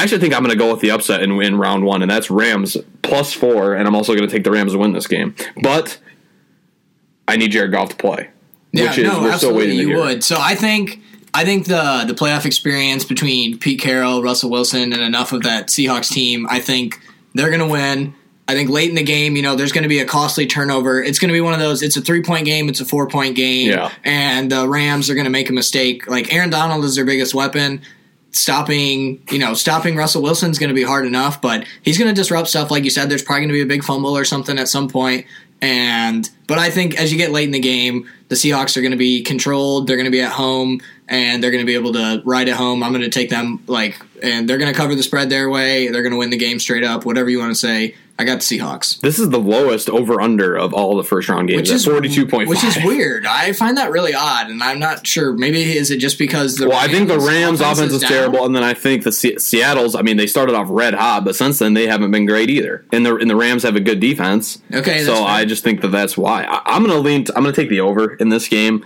I 0.01 0.03
actually 0.03 0.17
think 0.17 0.33
I'm 0.33 0.41
going 0.41 0.49
to 0.49 0.57
go 0.57 0.71
with 0.71 0.81
the 0.81 0.89
upset 0.89 1.21
in, 1.21 1.39
in 1.43 1.59
round 1.59 1.85
one, 1.85 2.01
and 2.01 2.09
that's 2.09 2.31
Rams 2.31 2.75
plus 3.03 3.33
four. 3.33 3.75
And 3.75 3.87
I'm 3.87 3.93
also 3.93 4.15
going 4.15 4.27
to 4.27 4.35
take 4.35 4.43
the 4.43 4.49
Rams 4.49 4.71
to 4.71 4.79
win 4.79 4.93
this 4.93 5.05
game. 5.05 5.35
But 5.61 5.99
I 7.27 7.37
need 7.37 7.51
Jared 7.51 7.71
Goff 7.71 7.89
to 7.89 7.95
play, 7.95 8.31
Yeah, 8.71 8.85
which 8.89 8.97
is 8.97 9.03
no, 9.03 9.21
we're 9.21 9.37
still 9.37 9.51
absolutely 9.51 9.67
waiting 9.67 9.89
you 9.89 9.97
would. 9.97 10.23
So 10.23 10.37
I 10.39 10.55
think 10.55 11.01
I 11.35 11.45
think 11.45 11.67
the 11.67 12.05
the 12.07 12.15
playoff 12.15 12.47
experience 12.47 13.05
between 13.05 13.59
Pete 13.59 13.79
Carroll, 13.79 14.23
Russell 14.23 14.49
Wilson, 14.49 14.91
and 14.91 15.03
enough 15.03 15.33
of 15.33 15.43
that 15.43 15.67
Seahawks 15.67 16.09
team, 16.09 16.47
I 16.49 16.61
think 16.61 16.99
they're 17.35 17.49
going 17.49 17.59
to 17.59 17.67
win. 17.67 18.15
I 18.47 18.55
think 18.55 18.71
late 18.71 18.89
in 18.89 18.95
the 18.95 19.03
game, 19.03 19.35
you 19.35 19.43
know, 19.43 19.55
there's 19.55 19.71
going 19.71 19.83
to 19.83 19.87
be 19.87 19.99
a 19.99 20.05
costly 20.05 20.47
turnover. 20.47 20.99
It's 21.03 21.19
going 21.19 21.29
to 21.29 21.33
be 21.33 21.41
one 21.41 21.53
of 21.53 21.59
those. 21.59 21.83
It's 21.83 21.95
a 21.95 22.01
three 22.01 22.23
point 22.23 22.45
game. 22.45 22.69
It's 22.69 22.81
a 22.81 22.85
four 22.85 23.07
point 23.07 23.35
game. 23.35 23.69
Yeah. 23.69 23.91
And 24.03 24.51
the 24.51 24.67
Rams 24.67 25.11
are 25.11 25.13
going 25.13 25.25
to 25.25 25.29
make 25.29 25.51
a 25.51 25.53
mistake. 25.53 26.07
Like 26.07 26.33
Aaron 26.33 26.49
Donald 26.49 26.83
is 26.85 26.95
their 26.95 27.05
biggest 27.05 27.35
weapon. 27.35 27.83
Stopping, 28.33 29.21
you 29.29 29.39
know, 29.39 29.53
stopping 29.53 29.95
Russell 29.97 30.21
Wilson's 30.21 30.57
going 30.57 30.69
to 30.69 30.73
be 30.73 30.83
hard 30.83 31.05
enough, 31.05 31.41
but 31.41 31.65
he's 31.81 31.97
going 31.97 32.09
to 32.09 32.15
disrupt 32.15 32.47
stuff. 32.47 32.71
Like 32.71 32.85
you 32.85 32.89
said, 32.89 33.09
there's 33.09 33.23
probably 33.23 33.41
going 33.41 33.49
to 33.49 33.53
be 33.53 33.61
a 33.61 33.65
big 33.65 33.83
fumble 33.83 34.17
or 34.17 34.23
something 34.23 34.57
at 34.57 34.69
some 34.69 34.87
point. 34.87 35.25
And 35.61 36.27
but 36.47 36.57
I 36.57 36.69
think 36.69 36.99
as 36.99 37.11
you 37.11 37.17
get 37.17 37.31
late 37.31 37.45
in 37.45 37.51
the 37.51 37.59
game, 37.59 38.09
the 38.29 38.35
Seahawks 38.35 38.75
are 38.77 38.81
going 38.81 38.91
to 38.91 38.97
be 38.97 39.21
controlled. 39.21 39.85
They're 39.85 39.95
going 39.95 40.05
to 40.05 40.11
be 40.11 40.21
at 40.21 40.31
home, 40.31 40.81
and 41.07 41.43
they're 41.43 41.51
going 41.51 41.61
to 41.61 41.67
be 41.67 41.75
able 41.75 41.93
to 41.93 42.21
ride 42.25 42.49
at 42.49 42.55
home. 42.55 42.81
I'm 42.81 42.91
going 42.91 43.03
to 43.03 43.09
take 43.09 43.29
them 43.29 43.63
like, 43.67 44.01
and 44.23 44.49
they're 44.49 44.57
going 44.57 44.73
to 44.73 44.77
cover 44.77 44.95
the 44.95 45.03
spread 45.03 45.29
their 45.29 45.49
way. 45.49 45.89
They're 45.89 46.01
going 46.01 46.13
to 46.13 46.17
win 46.17 46.31
the 46.31 46.37
game 46.37 46.57
straight 46.57 46.83
up. 46.83 47.05
Whatever 47.05 47.29
you 47.29 47.37
want 47.37 47.51
to 47.51 47.59
say, 47.59 47.95
I 48.19 48.23
got 48.23 48.41
the 48.41 48.57
Seahawks. 48.59 48.99
This 48.99 49.17
is 49.17 49.29
the 49.31 49.39
lowest 49.39 49.89
over 49.89 50.21
under 50.21 50.55
of 50.55 50.73
all 50.75 50.95
the 50.95 51.03
first 51.03 51.27
round 51.27 51.47
games. 51.47 51.61
Which 51.61 51.69
at 51.69 51.75
is 51.75 51.87
42.5. 51.87 52.47
Which 52.47 52.63
is 52.63 52.77
weird. 52.83 53.25
I 53.25 53.51
find 53.53 53.77
that 53.77 53.89
really 53.89 54.13
odd, 54.13 54.49
and 54.51 54.61
I'm 54.61 54.77
not 54.77 55.07
sure. 55.07 55.33
Maybe 55.33 55.75
is 55.75 55.89
it 55.89 55.97
just 55.97 56.19
because 56.19 56.57
the 56.57 56.69
Well, 56.69 56.77
I 56.77 56.87
think 56.87 57.07
the 57.07 57.19
Rams 57.19 57.61
offense 57.61 57.93
is 57.93 58.01
down? 58.01 58.11
terrible, 58.11 58.45
and 58.45 58.55
then 58.55 58.63
I 58.63 58.75
think 58.75 59.03
the 59.03 59.11
Se- 59.11 59.37
Seattle's. 59.37 59.95
I 59.95 60.03
mean, 60.03 60.17
they 60.17 60.27
started 60.27 60.53
off 60.55 60.67
red 60.69 60.93
hot, 60.93 61.25
but 61.25 61.35
since 61.35 61.57
then 61.59 61.73
they 61.73 61.87
haven't 61.87 62.11
been 62.11 62.27
great 62.27 62.49
either. 62.51 62.85
And 62.91 63.05
the 63.05 63.15
and 63.15 63.27
the 63.29 63.35
Rams 63.35 63.63
have 63.63 63.75
a 63.75 63.79
good 63.81 63.99
defense. 63.99 64.61
Okay, 64.71 65.03
so 65.03 65.15
fair. 65.15 65.23
I 65.25 65.45
just 65.45 65.63
think 65.63 65.81
that 65.81 65.87
that's 65.89 66.15
why 66.15 66.43
I, 66.43 66.61
I'm 66.65 66.83
going 66.83 66.95
to 66.95 66.99
lean. 67.01 67.23
T- 67.23 67.33
I'm 67.35 67.41
going 67.41 67.55
to 67.55 67.59
take 67.61 67.69
the 67.69 67.79
over 67.81 68.13
in 68.15 68.29
this 68.29 68.47
game, 68.47 68.85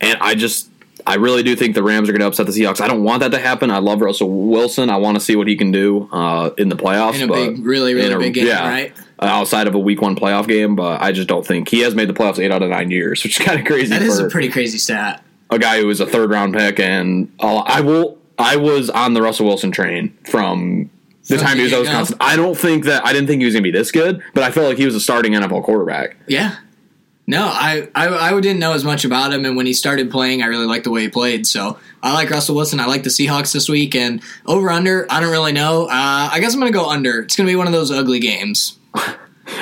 and 0.00 0.16
I 0.22 0.34
just. 0.34 0.70
I 1.06 1.16
really 1.16 1.42
do 1.42 1.54
think 1.54 1.74
the 1.74 1.82
Rams 1.82 2.08
are 2.08 2.12
going 2.12 2.20
to 2.20 2.26
upset 2.26 2.46
the 2.46 2.52
Seahawks. 2.52 2.80
I 2.80 2.88
don't 2.88 3.04
want 3.04 3.20
that 3.20 3.30
to 3.32 3.38
happen. 3.38 3.70
I 3.70 3.78
love 3.78 4.00
Russell 4.00 4.30
Wilson. 4.30 4.88
I 4.88 4.96
want 4.96 5.16
to 5.16 5.20
see 5.20 5.36
what 5.36 5.46
he 5.48 5.54
can 5.56 5.70
do 5.70 6.08
uh, 6.12 6.50
in 6.56 6.68
the 6.70 6.76
playoffs. 6.76 7.20
In 7.20 7.30
a 7.30 7.32
big- 7.32 7.64
really, 7.64 7.92
really 7.94 8.12
a- 8.12 8.18
big 8.18 8.34
game, 8.34 8.46
right? 8.48 8.92
uh, 9.18 9.26
outside 9.26 9.66
of 9.66 9.74
a 9.74 9.78
Week 9.78 10.00
One 10.00 10.16
playoff 10.16 10.48
game, 10.48 10.74
but 10.76 11.02
I 11.02 11.12
just 11.12 11.28
don't 11.28 11.46
think 11.46 11.68
he 11.68 11.80
has 11.80 11.94
made 11.94 12.08
the 12.08 12.14
playoffs 12.14 12.38
eight 12.38 12.50
out 12.50 12.62
of 12.62 12.70
nine 12.70 12.90
years, 12.90 13.22
which 13.24 13.38
is 13.38 13.46
kind 13.46 13.60
of 13.60 13.66
crazy. 13.66 13.88
That 13.88 14.02
is 14.02 14.18
a 14.18 14.28
pretty 14.28 14.48
crazy 14.48 14.78
stat. 14.78 15.22
a 15.50 15.58
guy 15.58 15.78
who 15.80 15.86
was 15.86 16.00
a 16.00 16.06
third 16.06 16.30
round 16.30 16.54
pick, 16.54 16.80
and 16.80 17.30
uh, 17.40 17.58
I 17.58 17.80
will. 17.82 18.18
I 18.38 18.56
was 18.56 18.88
on 18.90 19.14
the 19.14 19.22
Russell 19.22 19.46
Wilson 19.46 19.70
train 19.70 20.16
from 20.28 20.90
the 21.28 21.36
time 21.36 21.56
he 21.58 21.62
was 21.64 21.72
at? 21.72 21.80
Wisconsin. 21.80 22.16
I 22.20 22.34
don't 22.34 22.56
think 22.58 22.84
that 22.84 23.06
I 23.06 23.12
didn't 23.12 23.28
think 23.28 23.40
he 23.40 23.44
was 23.44 23.54
going 23.54 23.62
to 23.62 23.70
be 23.70 23.76
this 23.76 23.92
good, 23.92 24.20
but 24.34 24.42
I 24.42 24.50
felt 24.50 24.66
like 24.68 24.76
he 24.78 24.84
was 24.86 24.94
a 24.96 25.00
starting 25.00 25.32
NFL 25.34 25.62
quarterback. 25.64 26.16
Yeah. 26.26 26.56
No, 27.26 27.46
I, 27.46 27.88
I 27.94 28.08
I 28.08 28.40
didn't 28.40 28.58
know 28.58 28.74
as 28.74 28.84
much 28.84 29.04
about 29.06 29.32
him, 29.32 29.46
and 29.46 29.56
when 29.56 29.64
he 29.64 29.72
started 29.72 30.10
playing, 30.10 30.42
I 30.42 30.46
really 30.46 30.66
liked 30.66 30.84
the 30.84 30.90
way 30.90 31.02
he 31.02 31.08
played. 31.08 31.46
So 31.46 31.78
I 32.02 32.12
like 32.12 32.28
Russell 32.28 32.54
Wilson. 32.54 32.80
I 32.80 32.86
like 32.86 33.02
the 33.02 33.08
Seahawks 33.08 33.52
this 33.52 33.66
week, 33.66 33.94
and 33.94 34.22
over 34.44 34.70
under. 34.70 35.06
I 35.10 35.20
don't 35.20 35.30
really 35.30 35.52
know. 35.52 35.84
Uh, 35.84 36.28
I 36.32 36.38
guess 36.40 36.54
I'm 36.54 36.60
to 36.60 36.70
go 36.70 36.88
under. 36.88 37.20
It's 37.20 37.36
to 37.36 37.44
be 37.44 37.56
one 37.56 37.66
of 37.66 37.72
those 37.72 37.90
ugly 37.90 38.20
games. 38.20 38.78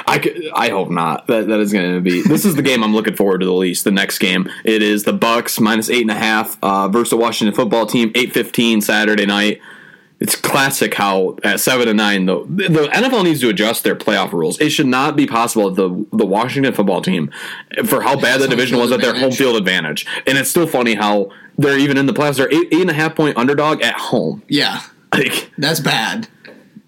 I, 0.06 0.18
could, 0.18 0.50
I 0.54 0.70
hope 0.70 0.90
not. 0.90 1.28
That 1.28 1.46
that 1.48 1.60
is 1.60 1.72
going 1.72 1.94
to 1.94 2.00
be. 2.00 2.22
This 2.22 2.44
is 2.44 2.56
the 2.56 2.62
game 2.62 2.82
I'm 2.82 2.94
looking 2.94 3.14
forward 3.14 3.38
to 3.38 3.46
the 3.46 3.52
least. 3.52 3.84
The 3.84 3.92
next 3.92 4.18
game 4.18 4.48
it 4.64 4.82
is 4.82 5.04
the 5.04 5.12
Bucks 5.12 5.60
minus 5.60 5.88
eight 5.88 6.02
and 6.02 6.10
a 6.10 6.14
half 6.14 6.58
uh, 6.62 6.88
versus 6.88 7.10
the 7.10 7.16
Washington 7.16 7.54
Football 7.54 7.86
Team. 7.86 8.10
Eight 8.16 8.32
fifteen 8.32 8.80
Saturday 8.80 9.26
night. 9.26 9.60
It's 10.22 10.36
classic 10.36 10.94
how 10.94 11.36
at 11.42 11.58
seven 11.58 11.88
and 11.88 11.96
nine 11.96 12.26
though 12.26 12.44
the 12.44 12.68
the 12.68 12.86
NFL 12.86 13.24
needs 13.24 13.40
to 13.40 13.48
adjust 13.48 13.82
their 13.82 13.96
playoff 13.96 14.32
rules. 14.32 14.60
It 14.60 14.70
should 14.70 14.86
not 14.86 15.16
be 15.16 15.26
possible 15.26 15.68
that 15.68 15.74
the 15.74 16.16
the 16.16 16.24
Washington 16.24 16.72
Football 16.72 17.02
Team, 17.02 17.32
for 17.86 18.02
how 18.02 18.14
bad 18.20 18.40
the 18.40 18.46
division 18.46 18.78
was, 18.78 18.92
at 18.92 19.00
their 19.00 19.18
home 19.18 19.32
field 19.32 19.56
advantage. 19.56 20.06
And 20.24 20.38
it's 20.38 20.48
still 20.48 20.68
funny 20.68 20.94
how 20.94 21.32
they're 21.58 21.76
even 21.76 21.96
in 21.96 22.06
the 22.06 22.12
playoffs. 22.12 22.36
They're 22.36 22.52
eight, 22.54 22.68
eight 22.72 22.82
and 22.82 22.90
a 22.90 22.94
half 22.94 23.16
point 23.16 23.36
underdog 23.36 23.82
at 23.82 23.94
home. 23.94 24.44
Yeah, 24.46 24.82
Like 25.12 25.50
that's 25.58 25.80
bad. 25.80 26.28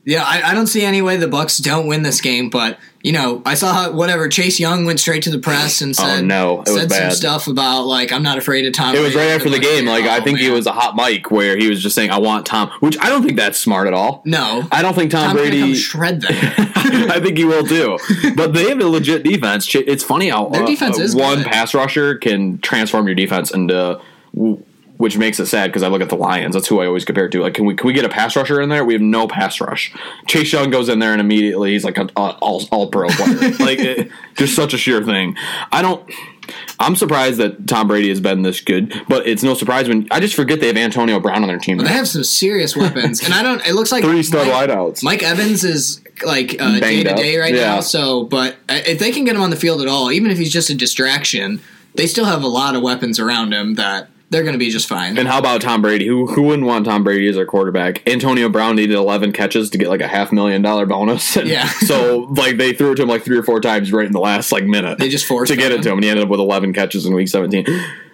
Yeah, 0.04 0.22
I, 0.24 0.50
I 0.50 0.54
don't 0.54 0.68
see 0.68 0.84
any 0.84 1.02
way 1.02 1.16
the 1.16 1.26
Bucks 1.26 1.58
don't 1.58 1.88
win 1.88 2.04
this 2.04 2.20
game, 2.20 2.50
but 2.50 2.78
you 3.04 3.12
know, 3.12 3.40
I 3.46 3.54
saw 3.54 3.72
how, 3.72 3.92
whatever 3.92 4.28
Chase 4.28 4.58
Young 4.58 4.84
went 4.86 4.98
straight 4.98 5.22
to 5.24 5.30
the 5.30 5.38
press 5.38 5.80
and 5.82 5.94
said 5.94 6.20
Oh, 6.20 6.24
no, 6.24 6.62
it 6.62 6.70
was 6.70 6.80
said 6.80 6.88
bad. 6.88 7.12
some 7.12 7.16
stuff 7.16 7.46
about 7.46 7.82
like 7.84 8.10
I'm 8.12 8.22
not 8.24 8.38
afraid 8.38 8.66
of 8.66 8.72
Tom. 8.72 8.96
It 8.96 9.00
was 9.00 9.12
Brady." 9.12 9.28
right 9.28 9.34
after 9.36 9.50
the 9.50 9.58
game. 9.60 9.84
Like 9.86 10.04
I 10.06 10.18
Oh, 10.18 10.22
think 10.24 10.38
he 10.38 10.50
was 10.50 10.66
a 10.66 10.72
hot 10.72 10.96
mic 10.96 11.30
where 11.30 11.56
he 11.56 11.68
was 11.68 11.80
just 11.82 11.94
saying, 11.94 12.10
"I 12.10 12.18
want 12.18 12.46
Tom," 12.46 12.70
which 12.80 12.98
I 12.98 13.08
don't 13.10 13.22
think 13.22 13.36
that's 13.36 13.58
smart 13.58 13.86
at 13.86 13.94
all. 13.94 14.22
no. 14.24 14.66
I 14.72 14.82
don't 14.82 14.94
think 14.94 15.10
Tom, 15.12 15.36
gonna 15.36 15.48
Brady. 15.48 15.74
shred 15.74 16.22
them. 16.22 16.32
I 16.32 17.20
think 17.20 17.36
he 17.38 17.44
will 17.44 17.64
too. 17.66 17.98
But 18.36 18.54
they 18.54 18.68
have 18.70 18.80
a 18.80 18.86
legit 18.88 19.22
defense. 19.22 19.72
It's 19.74 20.02
funny 20.02 20.30
how 20.30 20.48
Their 20.48 20.64
defense 20.66 20.98
uh, 20.98 21.02
is 21.02 21.14
one 21.14 21.38
good. 21.38 21.46
pass 21.46 21.74
rusher 21.74 22.16
can 22.16 22.58
transform 22.58 23.06
your 23.06 23.14
defense 23.14 23.50
into. 23.52 24.00
Which 24.96 25.18
makes 25.18 25.40
it 25.40 25.46
sad 25.46 25.70
because 25.70 25.82
I 25.82 25.88
look 25.88 26.02
at 26.02 26.08
the 26.08 26.14
Lions. 26.16 26.54
That's 26.54 26.68
who 26.68 26.80
I 26.80 26.86
always 26.86 27.04
compare 27.04 27.26
it 27.26 27.32
to. 27.32 27.42
Like, 27.42 27.54
can 27.54 27.64
we 27.66 27.74
can 27.74 27.88
we 27.88 27.92
get 27.92 28.04
a 28.04 28.08
pass 28.08 28.36
rusher 28.36 28.60
in 28.60 28.68
there? 28.68 28.84
We 28.84 28.92
have 28.92 29.02
no 29.02 29.26
pass 29.26 29.60
rush. 29.60 29.92
Chase 30.28 30.52
Young 30.52 30.70
goes 30.70 30.88
in 30.88 31.00
there 31.00 31.10
and 31.10 31.20
immediately 31.20 31.72
he's 31.72 31.84
like 31.84 31.98
an 31.98 32.10
all 32.16 32.64
all 32.70 32.86
pro 32.88 33.08
player. 33.08 33.50
like, 33.58 33.78
it, 33.80 34.10
just 34.36 34.54
such 34.54 34.72
a 34.72 34.78
sure 34.78 35.02
thing. 35.04 35.36
I 35.72 35.82
don't. 35.82 36.08
I'm 36.78 36.94
surprised 36.94 37.38
that 37.40 37.66
Tom 37.66 37.88
Brady 37.88 38.08
has 38.10 38.20
been 38.20 38.42
this 38.42 38.60
good, 38.60 38.92
but 39.08 39.26
it's 39.26 39.42
no 39.42 39.54
surprise 39.54 39.88
when 39.88 40.06
I 40.10 40.20
just 40.20 40.34
forget 40.36 40.60
they 40.60 40.66
have 40.68 40.76
Antonio 40.76 41.18
Brown 41.18 41.42
on 41.42 41.48
their 41.48 41.58
team. 41.58 41.78
They 41.78 41.88
have 41.88 42.06
some 42.06 42.22
serious 42.22 42.76
weapons, 42.76 43.20
and 43.24 43.32
I 43.34 43.42
don't. 43.42 43.66
It 43.66 43.72
looks 43.74 43.90
like 43.90 44.04
Three 44.04 44.22
star 44.22 44.44
Mike, 44.44 44.68
wideouts. 44.70 45.02
Mike 45.02 45.22
Evans 45.24 45.64
is 45.64 46.02
like 46.24 46.60
uh, 46.60 46.78
day 46.78 47.02
to 47.02 47.14
day 47.14 47.38
right 47.38 47.54
Yeah. 47.54 47.76
now. 47.76 47.80
So, 47.80 48.24
but 48.24 48.52
uh, 48.68 48.78
if 48.86 48.98
they 49.00 49.10
can 49.10 49.24
get 49.24 49.34
him 49.34 49.42
on 49.42 49.50
the 49.50 49.56
field 49.56 49.80
at 49.80 49.88
all, 49.88 50.12
even 50.12 50.30
if 50.30 50.38
he's 50.38 50.52
just 50.52 50.70
a 50.70 50.74
distraction, 50.74 51.60
they 51.94 52.06
still 52.06 52.26
have 52.26 52.42
a 52.44 52.48
lot 52.48 52.76
of 52.76 52.82
weapons 52.82 53.18
around 53.18 53.52
him 53.52 53.74
that 53.74 54.08
they're 54.34 54.42
going 54.42 54.54
to 54.54 54.58
be 54.58 54.68
just 54.70 54.88
fine. 54.88 55.16
And 55.16 55.28
how 55.28 55.38
about 55.38 55.60
Tom 55.60 55.80
Brady? 55.80 56.06
Who 56.08 56.26
who 56.26 56.42
wouldn't 56.42 56.66
want 56.66 56.84
Tom 56.86 57.04
Brady 57.04 57.28
as 57.28 57.36
their 57.36 57.46
quarterback? 57.46 58.06
Antonio 58.08 58.48
Brown 58.48 58.74
needed 58.76 58.96
11 58.96 59.32
catches 59.32 59.70
to 59.70 59.78
get 59.78 59.88
like 59.88 60.00
a 60.00 60.08
half 60.08 60.32
million 60.32 60.60
dollar 60.60 60.86
bonus. 60.86 61.36
And 61.36 61.48
Yeah. 61.54 61.68
so 61.86 62.26
like 62.36 62.56
they 62.56 62.72
threw 62.72 62.92
it 62.92 62.96
to 62.96 63.02
him 63.02 63.08
like 63.08 63.22
three 63.24 63.38
or 63.38 63.44
four 63.44 63.60
times 63.60 63.92
right 63.92 64.06
in 64.06 64.12
the 64.12 64.18
last 64.20 64.50
like 64.50 64.64
minute. 64.64 64.98
They 64.98 65.08
just 65.08 65.24
forced 65.26 65.52
to 65.52 65.56
get 65.56 65.70
him. 65.70 65.78
it 65.78 65.82
to 65.84 65.90
him, 65.90 65.98
and 65.98 66.04
he 66.04 66.10
ended 66.10 66.24
up 66.24 66.30
with 66.30 66.40
11 66.40 66.72
catches 66.72 67.06
in 67.06 67.14
week 67.14 67.28
17. 67.28 67.64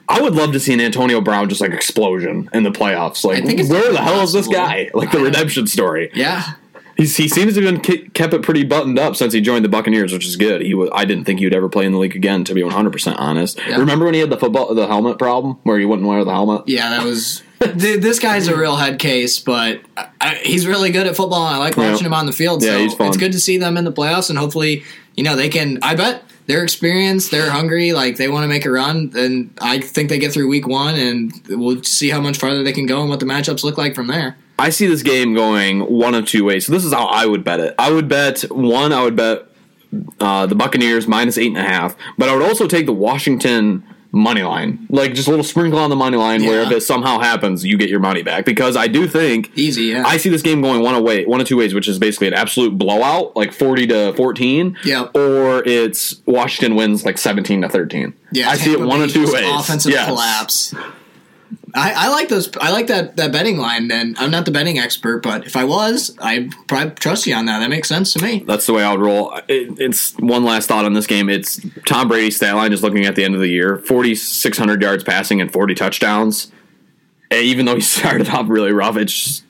I 0.09 0.21
would 0.21 0.35
love 0.35 0.53
to 0.53 0.61
see 0.61 0.73
an 0.75 0.81
Antonio 0.81 1.21
Brown 1.21 1.49
just 1.49 1.61
like 1.61 1.71
explosion 1.73 2.51
in 2.53 2.65
the 2.65 2.71
playoffs. 2.71 3.25
Like 3.25 3.45
where 3.45 3.93
the 3.93 4.01
hell 4.03 4.23
is 4.23 4.33
this 4.33 4.49
guy? 4.49 4.91
Like 4.93 5.13
the 5.13 5.21
redemption 5.21 5.67
story. 5.69 6.11
yeah, 6.15 6.55
He's, 7.01 7.17
he 7.17 7.29
seems 7.29 7.55
to 7.55 7.63
have 7.65 7.83
been 7.83 8.11
kept 8.11 8.35
it 8.35 8.43
pretty 8.43 8.63
buttoned 8.63 8.99
up 8.99 9.17
since 9.17 9.33
he 9.33 9.41
joined 9.41 9.65
the 9.65 9.71
Buccaneers, 9.71 10.13
which 10.13 10.27
is 10.27 10.37
good. 10.37 10.61
He 10.61 10.75
was, 10.75 10.91
I 10.93 11.07
didn't 11.07 11.25
think 11.25 11.39
he 11.39 11.47
would 11.47 11.55
ever 11.55 11.71
play 11.71 11.87
in 11.87 11.93
the 11.93 11.99
league 11.99 12.15
again, 12.15 12.45
to 12.45 12.53
be 12.53 12.63
100 12.63 12.93
percent 12.93 13.17
honest. 13.19 13.59
Yeah. 13.67 13.79
Remember 13.79 14.05
when 14.05 14.13
he 14.13 14.21
had 14.21 14.29
the 14.29 14.37
football 14.37 14.75
the 14.75 14.87
helmet 14.87 15.19
problem 15.19 15.57
where 15.63 15.79
he 15.79 15.87
wouldn't 15.87 16.07
wear 16.07 16.23
the 16.25 16.31
helmet? 16.33 16.65
yeah, 16.67 16.91
that 16.91 17.05
was. 17.05 17.43
th- 17.61 18.01
this 18.03 18.19
guy's 18.19 18.49
a 18.49 18.57
real 18.57 18.77
head 18.77 18.99
case, 18.99 19.39
but 19.39 19.81
I, 20.21 20.35
he's 20.43 20.67
really 20.67 20.91
good 20.91 21.07
at 21.07 21.17
football, 21.17 21.47
and 21.47 21.57
I 21.57 21.59
like 21.59 21.77
Yeah. 21.77 21.91
watching 21.91 22.07
him 22.07 22.13
on 22.15 22.27
the 22.27 22.33
field. 22.33 22.63
Yeah, 22.63 22.73
so 22.73 22.79
he's 22.81 22.95
fun. 22.95 23.09
it's 23.09 23.17
good 23.17 23.33
to 23.33 23.41
see 23.41 23.57
them 23.57 23.77
in 23.79 23.85
the 23.85 23.93
playoffs, 23.93 24.29
and 24.29 24.39
hopefully, 24.39 24.85
you 25.17 25.25
know, 25.25 25.37
they 25.37 25.49
can. 25.49 25.79
I 25.83 25.95
bet 25.95 26.23
they're 26.47 26.63
experienced, 26.63 27.31
they're 27.31 27.51
hungry, 27.51 27.93
like 27.93 28.17
they 28.17 28.29
want 28.29 28.45
to 28.45 28.49
make 28.49 28.67
a 28.67 28.71
run, 28.71 29.13
and 29.17 29.57
I 29.61 29.81
think 29.81 30.11
they 30.11 30.19
get 30.19 30.33
through 30.33 30.49
week 30.49 30.67
one, 30.67 30.97
and 30.97 31.33
we'll 31.49 31.83
see 31.83 32.11
how 32.11 32.21
much 32.21 32.37
farther 32.37 32.63
they 32.63 32.73
can 32.73 32.85
go 32.87 33.01
and 33.01 33.09
what 33.09 33.21
the 33.21 33.27
matchups 33.27 33.63
look 33.65 33.79
like 33.79 33.95
from 33.95 34.07
there. 34.09 34.37
I 34.61 34.71
see 34.71 34.87
this 34.87 35.03
game 35.03 35.35
going 35.35 35.81
one 35.81 36.15
of 36.15 36.27
two 36.27 36.45
ways. 36.45 36.67
So 36.67 36.73
this 36.73 36.85
is 36.85 36.93
how 36.93 37.07
I 37.07 37.27
would 37.27 37.43
bet 37.45 37.61
it. 37.61 37.75
I 37.79 37.91
would 37.91 38.09
bet 38.09 38.43
one. 38.51 38.93
I 38.93 39.03
would 39.03 39.17
bet 39.17 39.47
uh, 40.21 40.47
the 40.47 40.55
Buccaneers 40.55 41.07
minus 41.07 41.39
eight 41.39 41.49
and 41.49 41.59
a 41.59 41.63
half, 41.63 41.97
but 42.19 42.29
I 42.29 42.35
would 42.35 42.43
also 42.47 42.67
take 42.69 42.87
the 42.87 42.93
Washington 42.93 43.83
money 44.13 44.43
line, 44.43 44.87
like 44.91 45.15
just 45.15 45.29
a 45.29 45.31
little 45.31 45.45
sprinkle 45.45 45.79
on 45.79 45.89
the 45.89 45.95
money 45.95 46.17
line, 46.17 46.45
where 46.45 46.63
if 46.63 46.73
it 46.73 46.81
somehow 46.81 47.21
happens, 47.21 47.65
you 47.65 47.77
get 47.79 47.89
your 47.89 48.01
money 48.01 48.23
back. 48.23 48.45
Because 48.45 48.77
I 48.77 48.89
do 48.89 49.07
think 49.07 49.53
Easy, 49.57 49.85
yeah. 49.85 50.03
I 50.05 50.17
see 50.17 50.29
this 50.29 50.43
game 50.43 50.61
going 50.63 50.83
one 50.83 50.97
away, 50.97 51.25
one 51.27 51.41
of 51.41 51.47
two 51.47 51.57
ways, 51.57 51.75
which 51.75 51.87
is 51.87 51.99
basically 52.01 52.27
an 52.27 52.35
absolute 52.35 52.77
blowout, 52.77 53.37
like 53.37 53.53
forty 53.53 53.87
to 53.87 54.13
fourteen, 54.15 54.77
Yeah. 54.85 55.03
or 55.15 55.63
it's 55.65 56.21
Washington 56.27 56.75
wins 56.77 57.05
like 57.05 57.19
seventeen 57.19 57.63
to 57.63 57.69
thirteen. 57.69 58.15
yeah, 58.33 58.51
I 58.51 58.57
see 58.57 58.73
it 58.73 58.81
one 58.81 59.01
of 59.01 59.13
two 59.13 59.27
ways. 59.33 59.45
Offensive 59.61 59.93
Yes. 59.93 60.07
collapse. 60.09 60.75
I, 61.75 62.07
I 62.07 62.09
like 62.09 62.29
those. 62.29 62.51
I 62.57 62.71
like 62.71 62.89
that 62.89 63.17
that 63.17 63.33
betting 63.33 63.59
line. 63.59 63.91
And 63.91 64.17
I'm 64.19 64.31
not 64.31 64.45
the 64.45 64.51
betting 64.51 64.79
expert, 64.79 65.23
but 65.23 65.47
if 65.47 65.57
I 65.57 65.65
was, 65.65 66.17
I'd 66.21 66.51
probably 66.69 66.95
trust 66.95 67.27
you 67.27 67.35
on 67.35 67.47
that. 67.47 67.61
That 67.61 67.71
makes 67.71 67.89
sense 67.89 68.13
to 68.15 68.23
me. 68.23 68.45
That's 68.47 68.67
the 68.67 68.73
way 68.73 68.83
I 68.83 68.93
would 68.93 69.01
roll. 69.01 69.35
It, 69.49 69.79
it's 69.79 70.15
one 70.19 70.45
last 70.45 70.69
thought 70.69 70.85
on 70.85 70.95
this 70.95 71.07
game. 71.07 71.29
It's 71.29 71.61
Tom 71.87 72.09
Brady's 72.09 72.37
stat 72.37 72.55
line. 72.55 72.71
Just 72.71 72.83
looking 72.83 73.07
at 73.07 73.17
the 73.17 73.25
end 73.25 73.35
of 73.35 73.41
the 73.41 73.49
year, 73.49 73.79
forty 73.79 74.15
six 74.15 74.59
hundred 74.59 74.83
yards 74.83 75.05
passing 75.05 75.41
and 75.41 75.53
forty 75.53 75.75
touchdowns. 75.75 76.51
And 77.31 77.45
even 77.45 77.67
though 77.67 77.77
he 77.77 77.81
started 77.81 78.29
off 78.29 78.49
really 78.49 78.73
rough, 78.73 78.97
it's 78.97 79.13
just, 79.13 79.45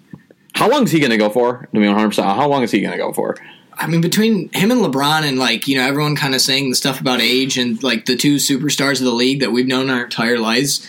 how 0.55 0.69
long 0.69 0.85
is 0.85 0.91
he 0.91 1.01
going 1.01 1.11
to 1.11 1.17
go 1.17 1.31
for? 1.31 1.69
To 1.73 1.81
be 1.81 1.87
one 1.87 1.95
hundred 1.95 2.09
percent, 2.09 2.29
how 2.29 2.49
long 2.49 2.63
is 2.63 2.71
he 2.71 2.81
going 2.81 2.93
to 2.93 2.99
go 2.99 3.13
for? 3.13 3.37
I 3.81 3.87
mean, 3.87 4.03
between 4.03 4.53
him 4.53 4.71
and 4.71 4.83
LeBron, 4.83 5.23
and 5.23 5.39
like 5.39 5.67
you 5.67 5.77
know, 5.77 5.87
everyone 5.87 6.15
kind 6.15 6.35
of 6.35 6.43
saying 6.43 6.69
the 6.69 6.77
stuff 6.77 7.01
about 7.01 7.21
age 7.21 7.57
and 7.57 7.83
like 7.83 8.05
the 8.05 8.15
two 8.15 8.37
superstars 8.37 8.99
of 8.99 9.07
the 9.07 9.13
league 9.13 9.41
that 9.41 9.53
we've 9.53 9.67
known 9.67 9.89
our 9.89 10.05
entire 10.05 10.39
lives. 10.39 10.87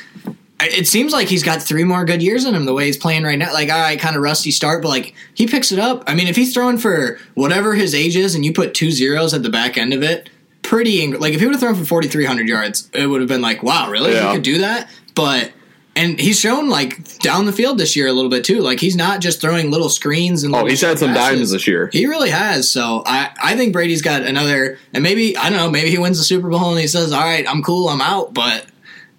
It 0.64 0.88
seems 0.88 1.14
like 1.14 1.28
he's 1.28 1.44
got 1.44 1.62
three 1.62 1.84
more 1.84 2.06
good 2.06 2.22
years 2.22 2.46
in 2.46 2.54
him 2.56 2.66
the 2.66 2.74
way 2.74 2.86
he's 2.86 2.98
playing 2.98 3.24
right 3.24 3.38
now. 3.38 3.54
Like, 3.54 3.70
all 3.70 3.80
right, 3.80 4.00
kind 4.00 4.16
of 4.16 4.22
rusty 4.22 4.52
start, 4.52 4.82
but 4.82 4.90
like 4.90 5.14
he 5.34 5.48
picks 5.48 5.72
it 5.72 5.80
up. 5.80 6.04
I 6.08 6.16
mean, 6.16 6.28
if 6.28 6.36
he's 6.36 6.54
throwing 6.54 6.78
for 6.78 7.20
whatever 7.36 7.74
his 7.74 7.94
age 7.96 8.16
is, 8.16 8.36
and 8.36 8.46
you 8.46 8.54
put 8.54 8.74
two 8.74 8.92
zeros 8.92 9.34
at 9.34 9.44
the 9.44 9.50
back 9.50 9.78
end 9.78 9.94
of 9.94 10.04
it, 10.04 10.30
pretty 10.62 11.02
ing- 11.02 11.20
like 11.20 11.34
if 11.34 11.40
he 11.40 11.46
would 11.46 11.54
have 11.56 11.62
thrown 11.62 11.76
for 11.76 11.86
forty 11.86 12.08
three 12.08 12.26
hundred 12.26 12.48
yards, 12.48 12.90
it 12.94 13.08
would 13.08 13.22
have 13.22 13.28
been 13.30 13.42
like, 13.42 13.64
wow, 13.64 13.90
really? 13.90 14.14
Yeah. 14.14 14.30
He 14.30 14.36
could 14.36 14.44
do 14.44 14.58
that, 14.60 14.90
but. 15.16 15.52
And 15.94 16.18
he's 16.18 16.40
shown 16.40 16.70
like 16.70 17.20
down 17.20 17.46
the 17.48 17.52
field 17.52 17.78
this 17.78 17.98
year 17.98 18.08
a 18.08 18.14
little 18.14 18.30
bit 18.30 18.46
too. 18.46 18.62
Like 18.62 18.80
he's 18.80 18.96
not 18.96 19.20
just 19.20 19.42
throwing 19.42 19.72
little 19.72 19.90
screens 19.90 20.46
and 20.46 20.56
Oh, 20.56 20.66
he's 20.66 20.80
had 20.80 20.98
some 20.98 21.10
passes. 21.10 21.38
dimes 21.40 21.52
this 21.52 21.68
year. 21.68 21.90
He 21.92 22.06
really 22.06 22.30
has. 22.30 22.70
So 22.70 23.04
I, 23.06 23.32
I 23.44 23.58
think 23.58 23.74
Brady's 23.74 24.02
got 24.02 24.22
another, 24.22 24.80
and 24.94 25.04
maybe 25.04 25.36
I 25.36 25.50
don't 25.50 25.60
know. 25.60 25.70
Maybe 25.70 25.90
he 25.90 25.98
wins 25.98 26.18
the 26.18 26.24
Super 26.24 26.48
Bowl 26.50 26.72
and 26.72 26.80
he 26.80 26.88
says, 26.88 27.12
"All 27.12 27.20
right, 27.20 27.46
I'm 27.46 27.62
cool, 27.62 27.90
I'm 27.90 28.00
out." 28.00 28.34
But 28.34 28.66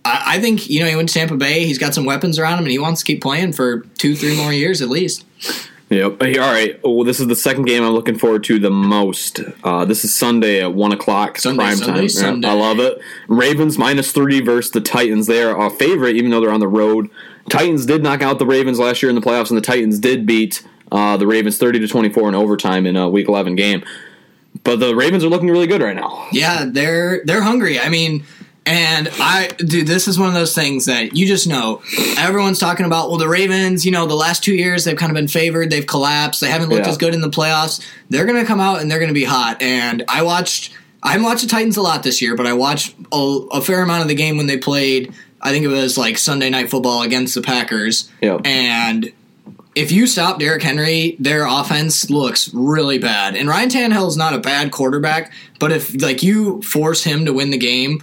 I, 0.05 0.37
I 0.37 0.41
think 0.41 0.69
you 0.69 0.81
know 0.81 0.87
he 0.87 0.97
went 0.97 1.09
to 1.09 1.15
Tampa 1.15 1.37
Bay. 1.37 1.67
He's 1.67 1.79
got 1.79 1.95
some 1.95 2.05
weapons 2.05 2.39
around 2.39 2.55
him, 2.55 2.65
and 2.65 2.71
he 2.71 2.79
wants 2.79 3.01
to 3.01 3.07
keep 3.07 3.23
playing 3.23 3.53
for 3.53 3.81
two, 3.99 4.17
three 4.17 4.37
more 4.37 4.53
years 4.53 4.83
at 4.83 4.89
least. 4.89 5.25
Yep. 5.93 6.23
All 6.23 6.39
right. 6.39 6.81
Well, 6.83 7.05
this 7.05 7.21
is 7.21 7.27
the 7.27 7.37
second 7.37 7.67
game 7.67 7.85
I'm 7.85 7.93
looking 7.93 8.17
forward 8.17 8.45
to 8.45 8.59
the 8.59 8.71
most. 8.71 9.41
Uh, 9.63 9.85
this 9.85 10.07
is 10.07 10.15
Sunday 10.15 10.63
at 10.63 10.73
one 10.73 10.91
o'clock 10.91 11.39
Sunday, 11.39 11.65
prime 11.65 11.77
Sunday, 11.77 11.93
time. 11.93 12.03
Yeah, 12.03 12.09
Sunday. 12.09 12.49
I 12.49 12.53
love 12.55 12.79
it. 12.79 12.99
Ravens 13.29 13.77
minus 13.77 14.11
three 14.11 14.41
versus 14.41 14.73
the 14.73 14.81
Titans. 14.81 15.27
They 15.27 15.43
are 15.43 15.67
a 15.67 15.69
favorite, 15.69 16.17
even 16.17 16.31
though 16.31 16.41
they're 16.41 16.51
on 16.53 16.61
the 16.61 16.69
road. 16.69 17.11
Titans 17.51 17.85
did 17.85 18.03
knock 18.03 18.23
out 18.23 18.39
the 18.39 18.47
Ravens 18.47 18.79
last 18.79 19.03
year 19.03 19.11
in 19.11 19.17
the 19.17 19.21
playoffs, 19.21 19.51
and 19.51 19.59
the 19.59 19.63
Titans 19.63 19.99
did 19.99 20.25
beat 20.25 20.67
uh, 20.91 21.19
the 21.19 21.27
Ravens 21.27 21.59
thirty 21.59 21.79
to 21.79 21.87
twenty 21.89 22.09
four 22.09 22.27
in 22.27 22.35
overtime 22.35 22.87
in 22.87 22.97
a 22.97 23.11
Week 23.11 23.29
eleven 23.29 23.55
game. 23.55 23.85
But 24.65 24.81
the 24.81 24.95
Ravens 24.95 25.25
are 25.25 25.29
looking 25.29 25.51
really 25.51 25.67
good 25.67 25.83
right 25.83 25.97
now. 25.97 26.27
Yeah, 26.33 26.65
they're 26.67 27.23
they're 27.27 27.43
hungry. 27.43 27.79
I 27.79 27.91
mean, 27.91 28.25
and 28.65 29.09
I 29.19 29.49
dude, 29.59 29.87
this 29.87 30.07
is 30.09 30.19
one 30.19 30.29
of 30.29 30.35
those 30.35 30.55
things 30.55 30.87
that 30.87 31.17
you 31.17 31.27
just 31.27 31.47
know. 31.47 31.83
Everyone's 32.17 32.59
talking 32.59 32.87
about. 32.87 33.09
Well, 33.09 33.19
the 33.19 33.29
Ravens, 33.29 33.85
you 33.85 33.91
know, 33.93 34.07
the 34.07 34.15
last 34.15 34.45
two 34.45 34.55
years 34.55 34.85
they've 34.85 34.97
kind 34.97 35.11
of 35.11 35.15
been 35.15 35.29
favored. 35.29 35.71
They've 35.71 35.87
collapsed. 35.87 36.41
They 36.41 36.49
haven't 36.51 36.69
looked 36.69 36.87
Yeah. 36.87 36.93
as 36.93 36.99
good 36.99 37.15
in 37.15 37.21
the 37.21 37.31
playoffs. 37.31 37.81
They're 38.11 38.25
going 38.27 38.41
to 38.41 38.47
come 38.47 38.61
out 38.61 38.81
and 38.81 38.91
they're 38.91 38.99
going 39.01 39.09
to 39.11 39.15
be 39.15 39.25
hot. 39.25 39.61
And 39.63 40.05
I 40.09 40.23
watched. 40.23 40.73
I 41.03 41.11
haven't 41.13 41.25
watched 41.25 41.43
the 41.43 41.49
Titans 41.49 41.77
a 41.77 41.83
lot 41.83 42.05
this 42.05 42.23
year, 42.23 42.37
but 42.37 42.47
I 42.47 42.53
watched 42.53 42.95
a, 43.13 43.17
a 43.53 43.61
fair 43.61 43.83
amount 43.83 44.03
of 44.03 44.09
the 44.09 44.15
game 44.15 44.37
when 44.37 44.47
they 44.47 44.57
played. 44.59 45.13
I 45.41 45.51
think 45.51 45.65
it 45.65 45.69
was 45.69 45.99
like 45.99 46.17
Sunday 46.17 46.49
night 46.49 46.71
football 46.71 47.03
against 47.03 47.35
the 47.35 47.43
Packers. 47.43 48.09
Yep. 48.21 48.43
And 48.45 49.13
if 49.75 49.91
you 49.91 50.07
stop 50.07 50.39
Derrick 50.39 50.63
Henry, 50.63 51.17
their 51.19 51.45
offense 51.45 52.09
looks 52.11 52.55
really 52.55 52.99
bad. 52.99 53.35
And 53.35 53.49
Ryan 53.49 53.69
Tannehill's 53.71 54.17
not 54.17 54.35
a 54.35 54.39
bad 54.39 54.71
quarterback, 54.71 55.33
but 55.59 55.73
if 55.73 56.01
like 56.01 56.23
you 56.23 56.63
force 56.63 57.03
him 57.03 57.25
to 57.25 57.33
win 57.33 57.51
the 57.51 57.59
game, 57.59 58.01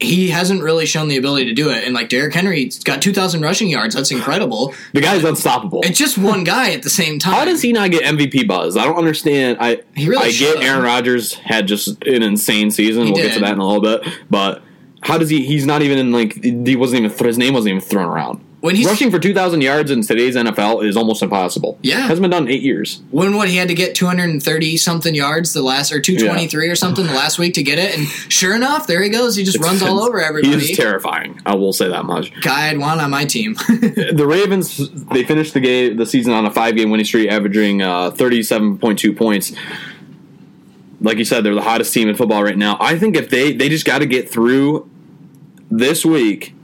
he 0.00 0.28
hasn't 0.28 0.62
really 0.62 0.86
shown 0.86 1.08
the 1.08 1.16
ability 1.16 1.46
to 1.46 1.54
do 1.54 1.70
it. 1.70 1.82
And 1.84 1.92
like 1.94 2.08
Derrick 2.08 2.32
Henry's 2.34 2.78
got 2.84 3.02
two 3.02 3.12
thousand 3.12 3.40
rushing 3.42 3.68
yards, 3.68 3.94
that's 3.94 4.10
incredible. 4.10 4.74
The 4.92 5.00
guy's 5.00 5.24
unstoppable. 5.24 5.80
It's 5.82 5.98
just 5.98 6.16
one 6.18 6.44
guy 6.44 6.72
at 6.72 6.82
the 6.82 6.90
same 6.90 7.18
time. 7.18 7.34
How 7.34 7.44
does 7.44 7.62
he 7.62 7.72
not 7.72 7.90
get 7.90 8.04
MVP 8.04 8.46
buzz? 8.46 8.76
I 8.76 8.84
don't 8.84 8.96
understand. 8.96 9.58
I 9.60 9.80
He 9.96 10.08
really 10.08 10.26
I 10.26 10.30
should. 10.30 10.54
get 10.60 10.64
Aaron 10.64 10.82
Rodgers 10.84 11.34
had 11.34 11.66
just 11.66 11.88
an 12.06 12.22
insane 12.22 12.70
season. 12.70 13.06
He 13.06 13.12
we'll 13.12 13.22
get 13.22 13.34
to 13.34 13.40
that 13.40 13.52
in 13.52 13.58
a 13.58 13.66
little 13.66 13.82
bit. 13.82 14.06
But 14.30 14.62
how 15.00 15.18
does 15.18 15.30
he? 15.30 15.44
He's 15.44 15.66
not 15.66 15.82
even 15.82 15.98
in 15.98 16.12
like 16.12 16.42
he 16.44 16.76
wasn't 16.76 17.04
even 17.04 17.26
his 17.26 17.38
name 17.38 17.54
wasn't 17.54 17.70
even 17.76 17.80
thrown 17.80 18.06
around. 18.06 18.44
When 18.60 18.74
he's- 18.74 18.88
rushing 18.88 19.10
for 19.12 19.20
two 19.20 19.32
thousand 19.32 19.60
yards 19.60 19.90
in 19.92 20.02
today's 20.02 20.34
NFL 20.34 20.84
is 20.84 20.96
almost 20.96 21.22
impossible. 21.22 21.78
Yeah. 21.80 22.00
hasn't 22.00 22.22
been 22.22 22.30
done 22.32 22.44
in 22.48 22.52
eight 22.52 22.62
years. 22.62 23.00
when 23.12 23.36
what 23.36 23.48
he 23.48 23.56
had 23.56 23.68
to 23.68 23.74
get 23.74 23.94
230 23.94 24.76
something 24.76 25.14
yards 25.14 25.52
the 25.52 25.62
last 25.62 25.92
or 25.92 26.00
223 26.00 26.68
or 26.68 26.74
something 26.74 27.06
the 27.06 27.12
last 27.12 27.38
week 27.38 27.54
to 27.54 27.62
get 27.62 27.78
it 27.78 27.96
and 27.96 28.06
sure 28.28 28.56
enough 28.56 28.88
there 28.88 29.00
he 29.00 29.08
goes 29.10 29.36
he 29.36 29.44
just 29.44 29.58
runs 29.60 29.80
all 29.80 30.00
over 30.06 30.20
everybody 30.20 30.58
He 30.58 30.72
is 30.72 30.76
terrifying. 30.76 31.40
I 31.46 31.54
will 31.54 31.72
say 31.72 31.88
that 31.88 32.04
much. 32.04 32.32
guy 32.40 32.68
I'd 32.70 32.78
want 32.78 33.00
on 33.00 33.10
my 33.12 33.24
team 33.24 33.54
the 33.68 34.24
Ravens 34.28 34.76
they 35.10 35.22
finished 35.24 35.54
the 35.54 35.60
game 35.60 35.96
the 35.96 36.06
season 36.06 36.32
on 36.32 36.44
a 36.44 36.50
five 36.50 36.74
game 36.74 36.90
winning 36.90 37.06
streak, 37.06 37.30
averaging 37.30 37.80
uh, 37.82 38.10
thirty 38.10 38.42
seven 38.42 38.76
point 38.78 38.98
two 38.98 39.12
points. 39.12 39.52
Like 41.00 41.18
you 41.18 41.24
said, 41.24 41.44
they're 41.44 41.54
the 41.54 41.62
hottest 41.62 41.94
team 41.94 42.08
in 42.08 42.16
football 42.16 42.42
right 42.42 42.58
now. 42.58 42.76
I 42.80 42.98
think 42.98 43.14
if 43.16 43.30
they 43.30 43.52
they 43.52 43.68
just 43.68 43.84
got 43.84 44.00
to 44.00 44.06
get 44.06 44.28
through 44.28 44.90
this 45.70 46.04
week, 46.04 46.54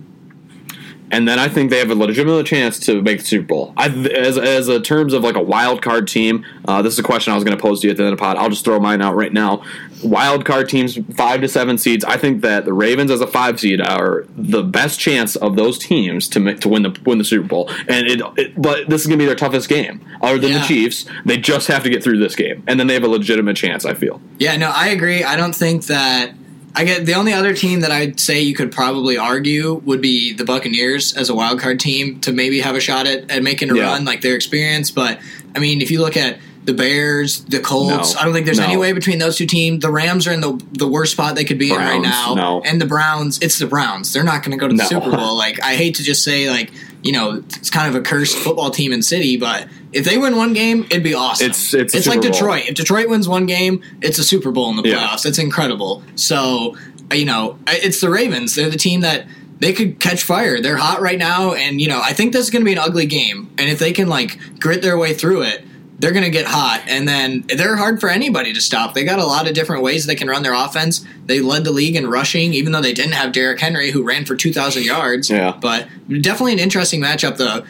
and 1.14 1.28
then 1.28 1.38
I 1.38 1.48
think 1.48 1.70
they 1.70 1.78
have 1.78 1.90
a 1.90 1.94
legitimate 1.94 2.44
chance 2.46 2.78
to 2.80 3.00
make 3.00 3.20
the 3.20 3.24
Super 3.24 3.46
Bowl. 3.46 3.72
I, 3.76 3.86
as 3.88 4.36
as 4.36 4.68
a 4.68 4.80
terms 4.80 5.12
of 5.12 5.22
like 5.22 5.36
a 5.36 5.42
wild 5.42 5.80
card 5.80 6.08
team, 6.08 6.44
uh, 6.66 6.82
this 6.82 6.92
is 6.94 6.98
a 6.98 7.02
question 7.04 7.32
I 7.32 7.36
was 7.36 7.44
going 7.44 7.56
to 7.56 7.62
pose 7.62 7.80
to 7.80 7.86
you 7.86 7.92
at 7.92 7.96
the 7.96 8.02
end 8.02 8.12
of 8.12 8.18
the 8.18 8.22
pod. 8.22 8.36
I'll 8.36 8.50
just 8.50 8.64
throw 8.64 8.80
mine 8.80 9.00
out 9.00 9.14
right 9.14 9.32
now. 9.32 9.62
Wild 10.02 10.44
card 10.44 10.68
teams, 10.68 10.98
five 11.16 11.40
to 11.40 11.48
seven 11.48 11.78
seeds. 11.78 12.04
I 12.04 12.16
think 12.18 12.42
that 12.42 12.64
the 12.66 12.72
Ravens 12.72 13.10
as 13.10 13.20
a 13.22 13.26
five 13.26 13.58
seed 13.60 13.80
are 13.80 14.26
the 14.36 14.62
best 14.62 14.98
chance 15.00 15.34
of 15.36 15.56
those 15.56 15.78
teams 15.78 16.28
to 16.30 16.40
make, 16.40 16.60
to 16.60 16.68
win 16.68 16.82
the 16.82 17.00
win 17.06 17.18
the 17.18 17.24
Super 17.24 17.46
Bowl. 17.46 17.70
And 17.88 18.06
it, 18.08 18.20
it 18.36 18.60
but 18.60 18.88
this 18.88 19.00
is 19.02 19.06
going 19.06 19.18
to 19.18 19.22
be 19.22 19.26
their 19.26 19.34
toughest 19.36 19.68
game, 19.68 20.04
other 20.20 20.38
than 20.38 20.50
Yeah. 20.50 20.58
the 20.58 20.66
Chiefs. 20.66 21.06
They 21.24 21.38
just 21.38 21.68
have 21.68 21.84
to 21.84 21.90
get 21.90 22.02
through 22.02 22.18
this 22.18 22.34
game, 22.34 22.64
and 22.66 22.78
then 22.78 22.86
they 22.88 22.94
have 22.94 23.04
a 23.04 23.08
legitimate 23.08 23.56
chance. 23.56 23.84
I 23.84 23.94
feel. 23.94 24.20
Yeah, 24.38 24.56
no, 24.56 24.70
I 24.74 24.88
agree. 24.88 25.22
I 25.24 25.36
don't 25.36 25.54
think 25.54 25.86
that. 25.86 26.34
I 26.76 26.84
get 26.84 27.06
the 27.06 27.14
only 27.14 27.32
other 27.32 27.54
team 27.54 27.80
that 27.80 27.92
I'd 27.92 28.18
say 28.18 28.40
you 28.40 28.54
could 28.54 28.72
probably 28.72 29.16
argue 29.16 29.74
would 29.84 30.00
be 30.00 30.32
the 30.32 30.44
Buccaneers 30.44 31.14
as 31.16 31.28
a 31.30 31.34
wild 31.34 31.60
card 31.60 31.78
team 31.78 32.20
to 32.22 32.32
maybe 32.32 32.60
have 32.60 32.74
a 32.74 32.80
shot 32.80 33.06
at, 33.06 33.30
at 33.30 33.42
making 33.42 33.70
a 33.70 33.74
Yeah. 33.76 33.84
run, 33.92 34.04
like 34.04 34.22
their 34.22 34.34
experience. 34.34 34.90
But 34.90 35.20
I 35.54 35.60
mean, 35.60 35.80
if 35.80 35.90
you 35.92 36.00
look 36.00 36.16
at 36.16 36.38
the 36.64 36.72
Bears, 36.72 37.44
the 37.44 37.60
Colts. 37.60 38.14
No. 38.14 38.20
I 38.20 38.24
don't 38.24 38.32
think 38.32 38.46
there's 38.46 38.58
No. 38.58 38.64
any 38.64 38.76
way 38.78 38.92
between 38.92 39.18
those 39.18 39.36
two 39.36 39.44
teams. 39.46 39.82
The 39.82 39.90
Rams 39.90 40.26
are 40.26 40.32
in 40.32 40.40
the 40.40 40.58
the 40.72 40.88
worst 40.88 41.12
spot 41.12 41.34
they 41.36 41.44
could 41.44 41.58
be 41.58 41.70
in 41.70 41.76
right 41.76 42.00
now, 42.00 42.34
no. 42.34 42.62
and 42.64 42.80
the 42.80 42.86
Browns. 42.86 43.38
It's 43.40 43.58
the 43.58 43.66
Browns. 43.66 44.12
They're 44.14 44.24
not 44.24 44.42
going 44.42 44.52
to 44.52 44.56
go 44.56 44.66
to 44.66 44.74
the. 44.74 44.84
Super 44.84 45.10
Bowl. 45.10 45.36
Like 45.36 45.62
I 45.62 45.74
hate 45.76 45.96
to 45.96 46.02
just 46.02 46.24
say 46.24 46.48
like 46.50 46.70
you 47.04 47.12
know 47.12 47.34
it's 47.46 47.70
kind 47.70 47.88
of 47.88 47.94
a 47.94 48.02
cursed 48.04 48.36
football 48.36 48.70
team 48.70 48.92
in 48.92 49.02
city, 49.02 49.36
but 49.36 49.68
if 49.92 50.04
they 50.04 50.18
win 50.18 50.34
one 50.36 50.52
game, 50.54 50.84
it'd 50.90 51.04
be 51.04 51.14
awesome. 51.14 51.46
It's- 51.46 51.72
it's 51.72 51.94
a 51.94 52.10
like 52.10 52.20
Bowl. 52.22 52.32
Detroit. 52.32 52.64
If 52.66 52.74
Detroit 52.74 53.08
wins 53.08 53.28
one 53.28 53.46
game, 53.46 53.80
it's 54.02 54.18
a 54.18 54.24
Super 54.24 54.50
Bowl 54.50 54.68
in 54.70 54.76
the 54.76 54.82
Yeah. 54.88 54.96
playoffs. 55.06 55.24
It's 55.24 55.38
incredible. 55.38 56.02
So 56.16 56.76
uh, 57.12 57.14
you 57.14 57.24
know 57.26 57.56
it's 57.68 58.00
the 58.00 58.10
Ravens. 58.10 58.56
They're 58.56 58.68
the 58.70 58.76
team 58.78 59.02
that. 59.02 59.26
They 59.60 59.72
could 59.72 60.00
catch 60.00 60.24
fire. 60.24 60.60
They're 60.60 60.76
hot 60.76 61.00
right 61.00 61.16
now, 61.16 61.52
and 61.54 61.80
you 61.80 61.86
know 61.88 62.00
I 62.02 62.12
think 62.12 62.32
this 62.32 62.44
is 62.44 62.50
going 62.50 62.62
to 62.62 62.66
be 62.66 62.72
an 62.72 62.78
ugly 62.78 63.06
game. 63.06 63.48
And 63.56 63.70
if 63.70 63.78
they 63.78 63.92
can 63.92 64.08
like 64.08 64.36
grit 64.58 64.82
their 64.82 64.98
way 64.98 65.14
through 65.14 65.42
it, 65.42 65.64
they're 65.98 66.12
going 66.12 66.24
to 66.24 66.30
get 66.30 66.46
hot, 66.46 66.82
and 66.88 67.06
then 67.06 67.44
they're 67.46 67.76
hard 67.76 68.00
for 68.00 68.08
anybody 68.08 68.52
to 68.52 68.60
stop. 68.60 68.94
They 68.94 69.04
got 69.04 69.18
a 69.18 69.26
lot 69.26 69.46
of 69.48 69.54
different 69.54 69.82
ways 69.82 70.06
they 70.06 70.14
can 70.16 70.28
run 70.28 70.42
their 70.42 70.54
offense. 70.54 71.04
They 71.26 71.40
led 71.40 71.64
the 71.64 71.70
league 71.70 71.96
in 71.96 72.08
rushing, 72.08 72.52
even 72.52 72.72
though 72.72 72.82
they 72.82 72.92
didn't 72.92 73.12
have 73.12 73.32
Derrick 73.32 73.60
Henry, 73.60 73.90
who 73.90 74.02
ran 74.02 74.24
for 74.24 74.36
two 74.36 74.52
thousand 74.52 74.84
yards. 74.84 75.30
Yeah. 75.30 75.56
but 75.60 75.88
definitely 76.08 76.52
an 76.54 76.58
interesting 76.58 77.00
matchup. 77.00 77.36
The 77.36 77.64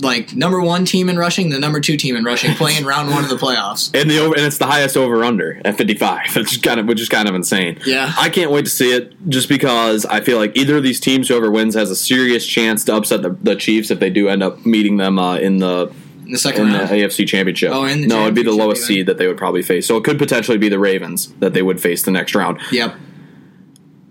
like 0.00 0.34
number 0.34 0.60
one 0.60 0.84
team 0.84 1.08
in 1.08 1.18
rushing, 1.18 1.50
the 1.50 1.58
number 1.58 1.80
two 1.80 1.96
team 1.96 2.14
in 2.14 2.22
rushing, 2.24 2.54
playing 2.54 2.84
round 2.84 3.10
one 3.10 3.24
of 3.24 3.30
the 3.30 3.36
playoffs. 3.36 3.94
And 3.98 4.08
the 4.08 4.18
over, 4.18 4.34
and 4.36 4.44
it's 4.44 4.58
the 4.58 4.66
highest 4.66 4.96
over 4.96 5.24
under 5.24 5.60
at 5.64 5.76
55. 5.76 6.20
It's 6.36 6.56
kind 6.58 6.78
of 6.78 6.86
which 6.86 7.00
is 7.00 7.08
kind 7.08 7.28
of 7.28 7.34
insane. 7.34 7.80
Yeah. 7.84 8.12
I 8.16 8.28
can't 8.28 8.52
wait 8.52 8.66
to 8.66 8.70
see 8.70 8.92
it 8.94 9.14
just 9.28 9.48
because 9.48 10.06
I 10.06 10.20
feel 10.20 10.38
like 10.38 10.56
either 10.56 10.76
of 10.76 10.84
these 10.84 11.00
teams, 11.00 11.26
whoever 11.28 11.50
wins, 11.50 11.74
has 11.74 11.90
a 11.90 11.96
serious 11.96 12.46
chance 12.46 12.84
to 12.84 12.94
upset 12.94 13.22
the, 13.22 13.30
the 13.42 13.56
Chiefs 13.56 13.90
if 13.90 13.98
they 13.98 14.10
do 14.10 14.28
end 14.28 14.44
up 14.44 14.64
meeting 14.64 14.98
them 14.98 15.18
uh, 15.18 15.36
in 15.38 15.58
the 15.58 15.92
In 16.28 16.32
the 16.32 16.38
second 16.38 16.66
in 16.66 16.72
the 16.72 16.78
AFC 16.78 17.26
Championship. 17.26 17.72
Oh, 17.72 17.84
in 17.84 18.02
the 18.02 18.06
no, 18.06 18.22
it'd 18.22 18.34
be 18.34 18.42
the 18.42 18.50
championship 18.50 18.66
lowest 18.66 18.82
even. 18.82 18.96
seed 18.96 19.06
that 19.06 19.16
they 19.16 19.26
would 19.26 19.38
probably 19.38 19.62
face. 19.62 19.86
So 19.86 19.96
it 19.96 20.04
could 20.04 20.18
potentially 20.18 20.58
be 20.58 20.68
the 20.68 20.78
Ravens 20.78 21.32
that 21.38 21.54
they 21.54 21.62
would 21.62 21.80
face 21.80 22.02
the 22.02 22.10
next 22.10 22.34
round. 22.34 22.60
yep. 22.70 22.94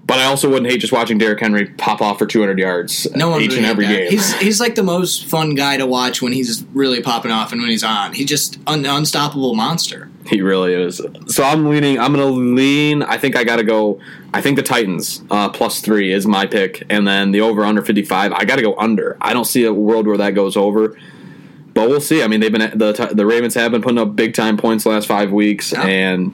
But 0.07 0.19
I 0.19 0.23
also 0.23 0.49
wouldn't 0.49 0.71
hate 0.71 0.79
just 0.79 0.93
watching 0.93 1.17
Derrick 1.17 1.41
Henry 1.41 1.65
pop 1.65 2.01
off 2.01 2.17
for 2.17 2.25
200 2.25 2.57
yards 2.57 3.13
No 3.13 3.29
one 3.29 3.41
each 3.41 3.55
and 3.57 3.65
every 3.65 3.85
game. 3.85 4.09
He's 4.09 4.33
he's 4.39 4.59
like 4.59 4.75
the 4.75 4.83
most 4.83 5.25
fun 5.25 5.53
guy 5.53 5.75
to 5.75 5.85
watch 5.85 6.21
when 6.21 6.31
he's 6.31 6.63
really 6.73 7.01
popping 7.01 7.29
off 7.29 7.51
and 7.51 7.59
when 7.59 7.69
he's 7.69 7.83
on. 7.83 8.13
He's 8.13 8.27
just 8.27 8.57
an 8.67 8.85
unstoppable 8.85 9.53
monster. 9.53 10.09
He 10.25 10.41
really 10.41 10.73
is. 10.73 11.01
So 11.27 11.43
I'm 11.43 11.67
leaning. 11.69 11.99
I'm 11.99 12.13
going 12.13 12.25
to 12.25 12.33
lean. 12.33 13.03
I 13.03 13.17
think 13.17 13.35
I 13.35 13.43
got 13.43 13.57
to 13.57 13.63
go. 13.63 13.99
I 14.33 14.41
think 14.41 14.55
the 14.55 14.63
Titans 14.63 15.23
uh, 15.29 15.49
plus 15.49 15.81
three 15.81 16.13
is 16.13 16.25
my 16.25 16.45
pick, 16.45 16.85
and 16.89 17.05
then 17.05 17.31
the 17.31 17.41
over 17.41 17.65
under 17.65 17.81
55. 17.81 18.31
I 18.31 18.45
got 18.45 18.55
to 18.55 18.61
go 18.61 18.77
under. 18.77 19.17
I 19.19 19.33
don't 19.33 19.45
see 19.45 19.65
a 19.65 19.73
world 19.73 20.07
where 20.07 20.17
that 20.17 20.31
goes 20.31 20.55
over, 20.55 20.97
but 21.77 21.89
we'll 21.89 22.01
see. 22.01 22.23
I 22.23 22.27
mean, 22.27 22.39
they've 22.39 22.51
been 22.51 22.71
the 22.77 23.11
the 23.13 23.25
Ravens 23.25 23.53
have 23.53 23.71
been 23.71 23.83
putting 23.83 23.99
up 23.99 24.15
big 24.15 24.33
time 24.33 24.57
points 24.57 24.83
the 24.83 24.89
last 24.89 25.07
five 25.07 25.31
weeks, 25.31 25.71
Yeah. 25.71 25.83
and 25.83 26.33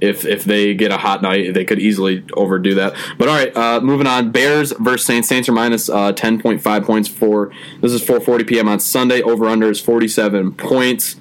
if 0.00 0.26
if 0.26 0.44
they 0.44 0.74
get 0.74 0.90
a 0.90 0.96
hot 0.98 1.22
night, 1.22 1.54
they 1.54 1.64
could 1.64 1.78
easily 1.78 2.24
overdo 2.34 2.74
that. 2.74 2.94
But 3.16 3.28
all 3.28 3.34
right, 3.36 3.56
uh, 3.56 3.80
moving 3.80 4.06
on. 4.08 4.32
Bears 4.32 4.72
versus 4.72 5.06
Saints. 5.06 5.28
Saints 5.28 5.48
are 5.48 5.52
minus 5.52 5.88
uh, 5.88 6.12
ten 6.12 6.40
point 6.40 6.60
five 6.60 6.82
points 6.84 7.08
for 7.08 7.52
this 7.80 7.92
is 7.92 8.02
four 8.04 8.20
forty 8.20 8.42
p.m. 8.44 8.68
on 8.68 8.80
Sunday. 8.80 9.22
Over 9.22 9.46
under 9.46 9.70
is 9.70 9.80
forty 9.80 10.08
seven 10.08 10.52
points. 10.52 11.16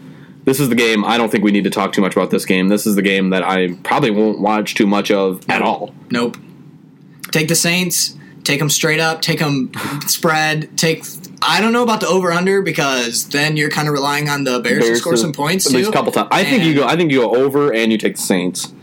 This 0.45 0.59
is 0.59 0.69
the 0.69 0.75
game. 0.75 1.05
I 1.05 1.17
don't 1.17 1.31
think 1.31 1.43
we 1.43 1.51
need 1.51 1.63
to 1.65 1.69
talk 1.69 1.93
too 1.93 2.01
much 2.01 2.15
about 2.15 2.31
this 2.31 2.45
game. 2.45 2.67
This 2.67 2.85
is 2.85 2.95
the 2.95 3.01
game 3.01 3.29
that 3.29 3.43
I 3.43 3.73
probably 3.83 4.11
won't 4.11 4.39
watch 4.41 4.75
too 4.75 4.87
much 4.87 5.09
of 5.11 5.47
at 5.49 5.61
all. 5.61 5.93
Nope. 6.11 6.37
Take 7.31 7.47
the 7.47 7.55
Saints. 7.55 8.17
Take 8.43 8.59
them 8.59 8.69
straight 8.69 8.99
up. 8.99 9.21
Take 9.21 9.39
them 9.39 9.71
spread. 10.07 10.77
Take. 10.77 11.03
I 11.45 11.61
don't 11.61 11.73
know 11.73 11.83
about 11.83 12.01
the 12.01 12.07
over 12.07 12.31
under 12.31 12.61
because 12.61 13.27
then 13.29 13.57
you're 13.57 13.69
kind 13.69 13.87
of 13.87 13.93
relying 13.93 14.29
on 14.29 14.43
the 14.43 14.59
Bears, 14.59 14.85
to 14.85 14.95
score 14.95 15.15
some 15.15 15.31
points 15.31 15.65
at 15.65 15.71
too. 15.71 15.77
least 15.77 15.89
a 15.89 15.93
couple 15.93 16.11
times. 16.11 16.29
I 16.31 16.43
think 16.43 16.63
you 16.63 16.73
go. 16.73 16.85
I 16.85 16.95
think 16.95 17.11
you 17.11 17.21
go 17.21 17.35
over 17.35 17.73
and 17.73 17.91
you 17.91 17.97
take 17.97 18.15
the 18.15 18.21
Saints. 18.21 18.73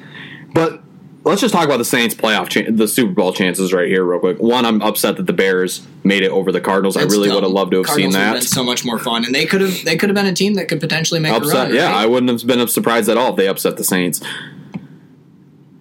But 0.54 0.82
let's 1.24 1.40
just 1.40 1.52
talk 1.52 1.64
about 1.64 1.78
the 1.78 1.84
Saints 1.84 2.14
playoff, 2.14 2.48
chan 2.48 2.76
the 2.76 2.88
Super 2.88 3.12
Bowl 3.12 3.32
chances 3.32 3.72
right 3.72 3.88
here, 3.88 4.04
real 4.04 4.20
quick. 4.20 4.38
One, 4.38 4.64
I'm 4.64 4.82
upset 4.82 5.16
that 5.16 5.26
the 5.26 5.32
Bears 5.32 5.86
made 6.04 6.22
it 6.22 6.30
over 6.30 6.52
the 6.52 6.60
Cardinals. 6.60 6.96
I 6.96 7.02
really 7.02 7.28
dumb. 7.28 7.36
would 7.36 7.44
have 7.44 7.52
loved 7.52 7.72
to 7.72 7.78
have 7.78 7.86
Cardinals 7.86 8.14
seen 8.14 8.22
that. 8.22 8.32
Been 8.34 8.42
so 8.42 8.64
much 8.64 8.84
more 8.84 8.98
fun, 8.98 9.24
and 9.24 9.34
they 9.34 9.46
could 9.46 9.60
have 9.60 9.84
they 9.84 9.96
could 9.96 10.08
have 10.08 10.16
been 10.16 10.26
a 10.26 10.34
team 10.34 10.54
that 10.54 10.68
could 10.68 10.80
potentially 10.80 11.20
make 11.20 11.32
a 11.32 11.40
run. 11.40 11.74
Yeah, 11.74 11.86
right? 11.86 12.02
I 12.02 12.06
wouldn't 12.06 12.30
have 12.30 12.46
been 12.46 12.66
surprised 12.68 13.08
at 13.08 13.16
all 13.16 13.30
if 13.30 13.36
they 13.36 13.48
upset 13.48 13.76
the 13.76 13.84
Saints. 13.84 14.20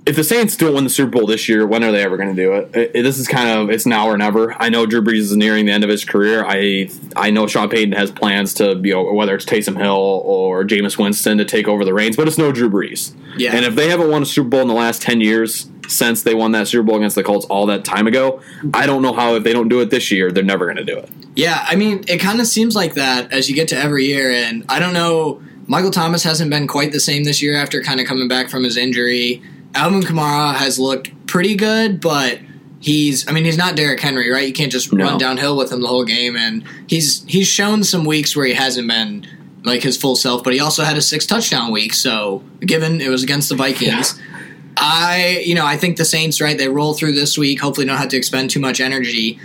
If 0.04 0.16
the 0.16 0.24
Saints 0.24 0.56
don't 0.56 0.74
win 0.74 0.84
the 0.84 0.90
Super 0.90 1.12
Bowl 1.12 1.28
this 1.28 1.48
year, 1.48 1.66
when 1.68 1.84
are 1.84 1.92
they 1.92 2.02
ever 2.04 2.18
going 2.18 2.36
to 2.36 2.42
do 2.42 2.54
it? 2.54 2.70
It- 2.76 2.92
it- 2.96 3.04
This 3.04 3.20
is 3.20 3.28
kind 3.28 3.50
of 3.50 3.70
it's 3.70 3.86
now 3.86 4.08
or 4.08 4.18
never. 4.18 4.56
I 4.60 4.70
know 4.70 4.86
Drew 4.88 5.02
Brees 5.02 5.20
is 5.20 5.36
nearing 5.36 5.68
the 5.68 5.72
end 5.72 5.84
of 5.84 5.90
his 5.92 6.04
career. 6.04 6.44
I 6.48 6.90
I 7.16 7.30
know 7.30 7.46
Sean 7.46 7.70
Payton 7.70 7.92
has 7.94 8.10
plans 8.10 8.54
to 8.56 8.80
you 8.84 8.94
know 8.94 9.14
whether 9.14 9.36
it's 9.36 9.46
Taysom 9.46 9.78
Hill 9.78 10.22
or 10.26 10.64
Jameis 10.66 10.98
Winston 10.98 11.38
to 11.38 11.46
take 11.46 11.68
over 11.68 11.86
the 11.86 11.94
reins, 11.94 12.16
but 12.16 12.28
it's 12.28 12.38
no 12.40 12.52
Drew 12.52 12.70
Brees. 12.70 13.12
Yeah. 13.38 13.56
And 13.56 13.64
if 13.64 13.76
they 13.76 13.90
haven't 13.90 14.10
won 14.10 14.24
a 14.24 14.26
Super 14.26 14.50
Bowl 14.50 14.62
in 14.62 14.68
the 14.68 14.74
last 14.74 15.02
ten 15.04 15.22
years 15.22 15.68
since 15.88 16.24
they 16.24 16.34
won 16.34 16.52
that 16.54 16.68
Super 16.68 16.84
Bowl 16.84 16.96
against 16.98 17.16
the 17.16 17.24
Colts 17.24 17.46
all 17.48 17.66
that 17.68 17.84
time 17.86 18.08
ago, 18.08 18.42
I 18.74 18.86
don't 18.88 19.02
know 19.04 19.14
how 19.14 19.36
if 19.36 19.44
they 19.44 19.54
don't 19.54 19.68
do 19.70 19.82
it 19.82 19.90
this 19.92 20.10
year, 20.10 20.32
they're 20.32 20.44
never 20.44 20.66
going 20.66 20.78
to 20.78 20.84
do 20.86 20.98
it. 20.98 21.10
Yeah, 21.36 21.64
I 21.68 21.76
mean, 21.76 22.04
it 22.08 22.18
kind 22.20 22.40
of 22.42 22.48
seems 22.48 22.76
like 22.76 22.96
that 22.96 23.32
as 23.32 23.50
you 23.50 23.56
get 23.56 23.68
to 23.70 23.78
every 23.78 24.06
year, 24.06 24.32
and 24.32 24.64
I 24.68 24.80
don't 24.80 24.94
know. 24.94 25.42
Michael 25.68 25.92
Thomas 25.92 26.24
hasn't 26.24 26.50
been 26.50 26.66
quite 26.68 26.92
the 26.92 27.00
same 27.00 27.24
this 27.24 27.42
year 27.42 27.56
after 27.56 27.82
kind 27.84 28.00
of 28.00 28.08
coming 28.08 28.28
back 28.28 28.50
from 28.50 28.64
his 28.64 28.78
injury. 28.78 29.42
Alvin 29.76 30.02
Kamara 30.02 30.54
has 30.56 30.78
looked 30.80 31.28
pretty 31.28 31.56
good, 31.56 32.02
but 32.02 32.40
he's 32.80 33.28
I 33.28 33.32
mean, 33.32 33.46
he's 33.46 33.58
not 33.58 33.76
Derrick 33.76 34.00
Henry, 34.00 34.30
right? 34.30 34.48
You 34.48 34.54
can't 34.54 34.72
just 34.72 34.92
No. 34.92 35.06
run 35.06 35.18
downhill 35.18 35.56
with 35.58 35.72
him 35.72 35.82
the 35.82 35.88
whole 35.88 36.04
game 36.06 36.36
and 36.36 36.64
he's 36.88 37.24
he's 37.28 37.48
shown 37.48 37.84
some 37.84 38.04
weeks 38.06 38.36
where 38.36 38.46
he 38.46 38.54
hasn't 38.54 38.88
been 38.88 39.26
like 39.64 39.84
his 39.84 39.96
full 39.98 40.16
self, 40.16 40.44
but 40.44 40.54
he 40.54 40.60
also 40.60 40.84
had 40.84 40.98
a 40.98 41.02
six 41.02 41.26
touchdown 41.26 41.72
week, 41.72 41.94
so 41.94 42.44
given 42.62 43.00
it 43.00 43.10
was 43.10 43.22
against 43.24 43.50
the 43.50 43.56
Vikings. 43.56 44.20
I, 44.78 45.44
you 45.46 45.54
know, 45.54 45.66
I 45.66 45.78
think 45.78 45.98
the 45.98 46.06
Saints, 46.06 46.42
right? 46.42 46.58
They 46.58 46.70
roll 46.70 46.94
through 46.94 47.12
this 47.14 47.38
week. 47.38 47.60
Hopefully, 47.62 47.86
don't 47.86 47.98
have 47.98 48.08
to 48.10 48.18
expend 48.18 48.50
too 48.50 48.60
much 48.60 48.80
energy. 48.80 49.38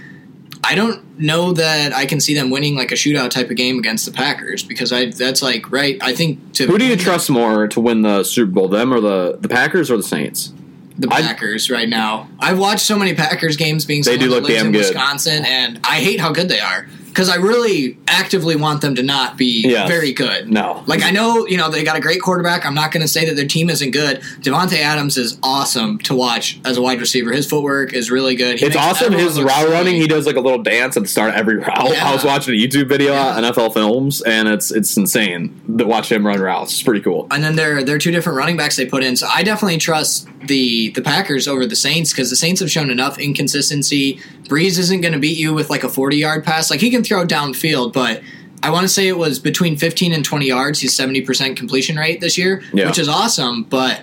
I 0.68 0.74
don't 0.74 1.18
know 1.18 1.52
that 1.52 1.92
I 1.92 2.06
can 2.06 2.18
see 2.20 2.34
them 2.34 2.50
winning 2.50 2.74
like 2.74 2.90
a 2.90 2.96
shootout 2.96 3.30
type 3.30 3.50
of 3.50 3.56
game 3.56 3.78
against 3.78 4.04
the 4.04 4.10
Packers 4.12 4.62
because 4.64 4.92
I 4.92 5.06
that's 5.10 5.40
like 5.42 5.70
right. 5.70 5.96
I 6.02 6.12
think 6.14 6.54
to 6.54 6.66
Who 6.66 6.76
do 6.78 6.84
you 6.84 6.96
trust 6.96 7.30
more 7.30 7.68
to 7.68 7.80
win 7.80 8.02
the 8.02 8.24
Super 8.24 8.50
Bowl, 8.50 8.68
them 8.68 8.92
or 8.92 9.00
the 9.00 9.38
the 9.40 9.48
Packers 9.48 9.90
or 9.90 9.96
the 9.96 10.02
Saints? 10.02 10.52
the 10.98 11.08
I- 11.10 11.20
Packers 11.22 11.70
right 11.70 11.88
now. 11.88 12.28
I've 12.40 12.58
watched 12.58 12.80
so 12.86 12.98
many 12.98 13.14
Packers 13.14 13.56
games 13.56 13.84
being 13.84 14.02
They 14.02 14.16
do 14.16 14.28
look 14.30 14.46
damn 14.46 14.72
good. 14.72 14.78
Wisconsin, 14.78 15.44
and 15.44 15.78
I 15.84 16.00
hate 16.00 16.20
how 16.20 16.32
good 16.32 16.48
they 16.48 16.58
are 16.60 16.86
because 17.16 17.30
I 17.30 17.36
really 17.36 17.96
actively 18.08 18.56
want 18.56 18.82
them 18.82 18.94
to 18.96 19.02
not 19.02 19.38
be 19.38 19.62
Yes. 19.66 19.88
very 19.88 20.12
good. 20.12 20.50
No. 20.50 20.84
like 20.86 21.02
I 21.02 21.10
know 21.10 21.46
you 21.46 21.56
know 21.56 21.70
they 21.70 21.82
got 21.82 21.96
a 21.96 22.00
great 22.00 22.20
quarterback. 22.20 22.66
I'm 22.66 22.74
not 22.74 22.92
going 22.92 23.00
to 23.00 23.08
say 23.08 23.24
that 23.24 23.36
their 23.36 23.46
team 23.46 23.70
isn't 23.70 23.92
good. 23.92 24.20
Davante 24.42 24.76
Adams 24.76 25.16
is 25.16 25.38
awesome 25.42 25.96
to 26.00 26.14
watch 26.14 26.60
as 26.66 26.76
a 26.76 26.82
wide 26.82 27.00
receiver. 27.00 27.32
His 27.32 27.48
footwork 27.48 27.94
is 27.94 28.10
really 28.10 28.34
good. 28.34 28.58
He 28.60 28.66
It's 28.66 28.76
awesome. 28.76 29.14
His 29.14 29.40
route 29.40 29.68
running, 29.70 29.94
he 29.94 30.06
does 30.06 30.26
like 30.26 30.36
a 30.36 30.40
little 30.40 30.62
dance 30.62 30.94
at 30.98 31.04
the 31.04 31.08
start 31.08 31.30
of 31.30 31.36
every 31.36 31.56
route. 31.56 31.90
Yeah. 31.90 32.06
I 32.10 32.12
was 32.12 32.22
watching 32.22 32.52
a 32.54 32.58
YouTube 32.58 32.88
video 32.88 33.12
Yeah. 33.14 33.28
Uh, 33.28 33.36
on 33.38 33.44
NFL 33.44 33.72
Films, 33.72 34.20
and 34.20 34.46
it's 34.46 34.70
it's 34.70 34.94
insane 34.98 35.58
to 35.78 35.86
watch 35.86 36.12
him 36.12 36.26
run 36.26 36.38
routes. 36.38 36.72
It's 36.74 36.82
pretty 36.82 37.00
cool. 37.00 37.28
and 37.30 37.42
then 37.42 37.56
there 37.56 37.82
there 37.82 37.96
are 37.96 37.98
two 37.98 38.10
different 38.10 38.36
running 38.36 38.58
backs 38.58 38.76
they 38.76 38.84
put 38.84 39.02
in. 39.02 39.16
So 39.16 39.26
I 39.26 39.42
definitely 39.42 39.78
trust 39.78 40.28
the 40.48 40.90
the 40.90 41.02
Packers 41.02 41.46
over 41.48 41.66
the 41.66 41.76
Saints 41.76 42.12
because 42.12 42.30
the 42.30 42.36
Saints 42.36 42.60
have 42.60 42.70
shown 42.70 42.90
enough 42.90 43.18
inconsistency. 43.18 44.20
Brees 44.44 44.78
isn't 44.78 45.00
going 45.00 45.12
to 45.14 45.18
beat 45.18 45.38
you 45.38 45.54
with 45.54 45.70
like 45.70 45.84
a 45.84 45.88
forty 45.88 46.16
yard 46.18 46.44
pass. 46.44 46.70
Like 46.70 46.80
he 46.80 46.90
can 46.90 47.02
throw 47.04 47.26
downfield, 47.26 47.92
but 47.92 48.22
I 48.62 48.70
want 48.70 48.84
to 48.84 48.88
say 48.88 49.06
it 49.08 49.18
was 49.18 49.38
between 49.38 49.76
fifteen 49.76 50.12
and 50.12 50.24
twenty 50.24 50.46
yards. 50.46 50.80
He's 50.80 50.94
seventy 50.96 51.20
percent 51.20 51.56
completion 51.56 51.96
rate 51.96 52.20
this 52.20 52.36
year, 52.38 52.62
Yeah. 52.72 52.86
which 52.86 52.98
is 52.98 53.08
awesome. 53.08 53.64
But 53.64 54.02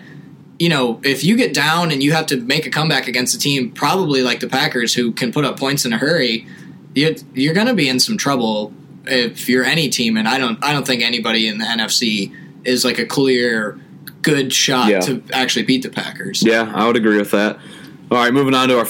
you 0.59 0.69
know, 0.69 1.01
if 1.03 1.23
you 1.23 1.35
get 1.35 1.53
down 1.53 1.91
and 1.91 2.01
you 2.03 2.11
have 2.13 2.27
to 2.27 2.37
make 2.37 2.65
a 2.65 2.69
comeback 2.69 3.07
against 3.07 3.35
a 3.35 3.39
team, 3.39 3.71
probably 3.71 4.21
like 4.21 4.39
the 4.39 4.47
Packers, 4.47 4.93
who 4.93 5.11
can 5.11 5.31
put 5.31 5.43
up 5.43 5.57
points 5.59 5.83
in 5.83 5.91
a 5.91 5.97
hurry, 5.97 6.45
you're, 6.93 7.13
you're 7.33 7.55
going 7.55 7.67
to 7.67 7.73
be 7.73 7.89
in 7.89 7.99
some 7.99 8.17
trouble 8.17 8.71
if 9.05 9.49
you're 9.49 9.63
any 9.65 9.89
team. 9.89 10.15
And 10.15 10.27
I 10.27 10.37
don't, 10.37 10.63
I 10.63 10.71
don't 10.71 10.85
think 10.85 11.01
anybody 11.01 11.47
in 11.47 11.57
the 11.57 11.65
NFC 11.65 12.31
is 12.63 12.85
like 12.85 12.99
a 12.99 13.05
clear 13.05 13.77
good 14.23 14.51
shot 14.51 14.89
Yeah. 14.89 14.99
to 15.01 15.21
actually 15.31 15.63
beat 15.63 15.83
the 15.83 15.89
Packers. 15.89 16.41
Yeah, 16.43 16.71
I 16.73 16.87
would 16.87 16.95
agree 16.97 17.17
with 17.17 17.31
that. 17.31 17.57
All 18.11 18.17
right, 18.17 18.33
moving 18.33 18.53
on 18.55 18.69
to 18.69 18.79
our 18.79 18.87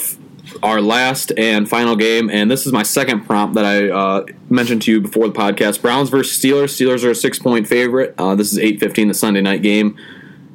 our 0.62 0.80
last 0.80 1.32
and 1.36 1.68
final 1.68 1.96
game, 1.96 2.30
and 2.30 2.50
this 2.50 2.66
is 2.66 2.72
my 2.72 2.82
second 2.82 3.24
prompt 3.26 3.54
that 3.56 3.64
I 3.64 3.88
uh, 3.88 4.24
mentioned 4.50 4.82
to 4.82 4.92
you 4.92 5.00
before 5.00 5.26
the 5.26 5.32
podcast: 5.34 5.82
Browns 5.82 6.10
versus 6.10 6.38
Steelers. 6.38 6.70
Steelers 6.70 7.02
are 7.04 7.10
a 7.10 7.14
six 7.14 7.38
point 7.38 7.66
favorite. 7.66 8.14
Uh, 8.18 8.34
this 8.34 8.52
is 8.52 8.58
eight 8.58 8.78
fifteen, 8.80 9.08
the 9.08 9.14
Sunday 9.14 9.40
night 9.40 9.62
game, 9.62 9.96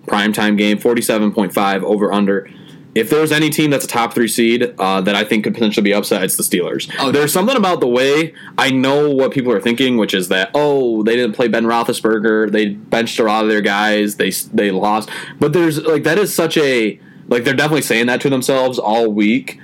prime 0.07 0.31
time 0.33 0.55
game, 0.55 0.77
forty 0.77 1.01
seven 1.01 1.31
point 1.31 1.53
five 1.53 1.83
over 1.83 2.11
under. 2.13 2.49
If 2.95 3.09
there's 3.09 3.31
any 3.31 3.49
team 3.49 3.69
that's 3.69 3.85
a 3.85 3.87
top 3.87 4.13
three 4.13 4.27
seed 4.27 4.73
uh, 4.79 5.01
that 5.01 5.15
I 5.15 5.23
think 5.23 5.43
could 5.43 5.53
potentially 5.53 5.83
be 5.83 5.93
upset, 5.93 6.23
it's 6.23 6.37
the 6.37 6.43
Steelers. 6.43 6.91
Oh, 6.99 7.11
There's 7.11 7.31
something 7.31 7.55
about 7.55 7.81
the 7.81 7.87
way 7.87 8.33
I 8.57 8.71
know 8.71 9.11
what 9.11 9.31
people 9.31 9.51
are 9.51 9.61
thinking, 9.61 9.97
which 9.97 10.13
is 10.13 10.29
that 10.29 10.49
oh, 10.55 11.03
they 11.03 11.15
didn't 11.15 11.33
play 11.35 11.47
Ben 11.47 11.65
Roethlisberger, 11.65 12.51
they 12.51 12.69
benched 12.69 13.19
a 13.19 13.23
lot 13.23 13.43
of 13.43 13.49
their 13.49 13.61
guys, 13.61 14.15
they 14.15 14.31
they 14.53 14.71
lost. 14.71 15.09
But 15.39 15.53
there's 15.53 15.81
like 15.83 16.03
that 16.03 16.17
is 16.17 16.33
such 16.33 16.57
a 16.57 16.99
like 17.27 17.43
they're 17.43 17.53
definitely 17.53 17.83
saying 17.83 18.07
that 18.07 18.21
to 18.21 18.29
themselves 18.29 18.79
all 18.79 19.11
week, 19.11 19.61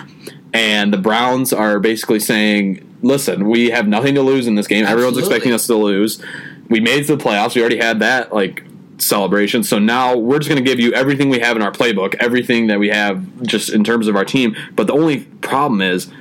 and 0.54 0.94
the 0.94 0.98
Browns 0.98 1.52
are 1.52 1.80
basically 1.80 2.20
saying, 2.20 2.98
listen, 3.02 3.50
we 3.50 3.72
have 3.72 3.88
nothing 3.88 4.16
to 4.16 4.22
lose 4.22 4.48
in 4.48 4.56
this 4.56 4.68
game. 4.68 4.86
Everyone's 4.86 5.18
expecting 5.18 5.52
us 5.52 5.66
to 5.68 5.76
lose. 5.76 6.24
We 6.70 6.80
made 6.80 7.02
it 7.02 7.08
to 7.08 7.16
the 7.16 7.24
playoffs. 7.24 7.56
We 7.56 7.62
already 7.62 7.78
had 7.78 8.00
that 8.00 8.34
like 8.34 8.64
celebration. 8.98 9.64
So 9.64 9.80
now 9.80 10.16
we're 10.18 10.40
just 10.40 10.50
going 10.50 10.64
to 10.64 10.70
give 10.70 10.80
you 10.80 10.94
everything 10.94 11.30
we 11.30 11.40
have 11.40 11.56
in 11.56 11.62
our 11.62 11.72
playbook, 11.72 12.16
everything 12.16 12.68
that 12.68 12.80
we 12.80 12.90
have 12.90 13.44
just 13.44 13.70
in 13.70 13.84
terms 13.84 14.08
of 14.08 14.16
our 14.16 14.26
team. 14.26 14.56
But 14.76 14.88
the 14.88 14.94
only 14.94 15.22
problem 15.42 15.82
is 15.82 16.12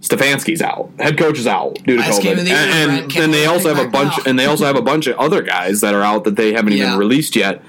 Stefanski's 0.00 0.62
out. 0.62 0.90
Head 0.98 1.18
coach 1.18 1.38
is 1.38 1.46
out 1.46 1.74
due 1.84 1.96
to 1.96 2.02
Last 2.02 2.22
COVID, 2.22 2.44
the 2.44 2.52
and, 2.52 3.02
and 3.02 3.10
then 3.10 3.30
they 3.30 3.46
also 3.46 3.74
have 3.74 3.84
a 3.84 3.90
bunch, 3.90 4.14
and 4.26 4.38
they 4.38 4.46
also 4.46 4.64
have 4.64 4.76
a 4.76 4.82
bunch 4.82 5.06
of 5.06 5.16
other 5.18 5.42
guys 5.42 5.80
that 5.82 5.94
are 5.94 6.02
out 6.02 6.24
that 6.24 6.36
they 6.36 6.52
haven't 6.52 6.72
even 6.72 6.96
released 6.98 7.36
yet. 7.36 7.62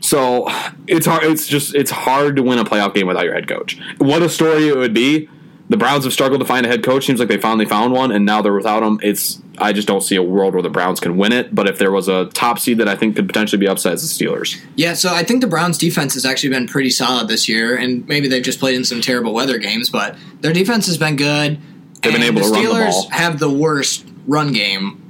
So 0.00 0.46
it's 0.86 1.06
hard. 1.06 1.24
It's 1.24 1.48
just 1.48 1.74
it's 1.74 1.90
hard 1.90 2.36
to 2.36 2.42
win 2.42 2.58
a 2.58 2.64
playoff 2.64 2.94
game 2.94 3.06
without 3.08 3.24
your 3.24 3.34
head 3.34 3.48
coach. 3.48 3.78
What 3.98 4.22
a 4.22 4.28
story 4.28 4.68
it 4.68 4.76
would 4.76 4.94
be. 4.94 5.28
The 5.68 5.76
Browns 5.76 6.04
have 6.04 6.12
struggled 6.12 6.40
to 6.40 6.46
find 6.46 6.64
a 6.64 6.68
head 6.68 6.84
coach. 6.84 7.06
Seems 7.06 7.18
like 7.18 7.28
they 7.28 7.38
finally 7.38 7.66
found 7.66 7.92
one, 7.92 8.12
and 8.12 8.24
now 8.24 8.40
they're 8.40 8.52
without 8.52 8.84
him. 8.84 9.00
It's 9.02 9.42
I 9.58 9.72
just 9.72 9.88
don't 9.88 10.02
see 10.02 10.16
a 10.16 10.22
world 10.22 10.54
where 10.54 10.62
the 10.62 10.70
Browns 10.70 11.00
can 11.00 11.16
win 11.16 11.32
it. 11.32 11.54
But 11.54 11.68
if 11.68 11.78
there 11.78 11.90
was 11.92 12.08
a 12.08 12.26
top 12.26 12.58
seed 12.58 12.78
that 12.78 12.88
I 12.88 12.96
think 12.96 13.16
could 13.16 13.26
potentially 13.26 13.58
be 13.60 13.68
upset, 13.68 13.94
it's 13.94 14.16
the 14.16 14.24
Steelers. 14.24 14.60
Yeah, 14.76 14.94
so 14.94 15.12
I 15.12 15.22
think 15.24 15.40
the 15.40 15.46
Browns' 15.46 15.78
defense 15.78 16.14
has 16.14 16.24
actually 16.24 16.50
been 16.50 16.66
pretty 16.66 16.90
solid 16.90 17.28
this 17.28 17.48
year, 17.48 17.76
and 17.76 18.06
maybe 18.08 18.28
they've 18.28 18.42
just 18.42 18.58
played 18.60 18.74
in 18.74 18.84
some 18.84 19.00
terrible 19.00 19.32
weather 19.34 19.58
games, 19.58 19.90
but 19.90 20.16
their 20.40 20.52
defense 20.52 20.86
has 20.86 20.98
been 20.98 21.16
good. 21.16 21.58
They've 22.02 22.12
been 22.12 22.22
able 22.22 22.42
to 22.42 22.48
the 22.48 22.52
run 22.52 22.62
the 22.64 22.68
Steelers 22.70 22.90
ball. 22.90 23.08
have 23.10 23.38
the 23.38 23.50
worst 23.50 24.06
run 24.26 24.52
game 24.52 25.02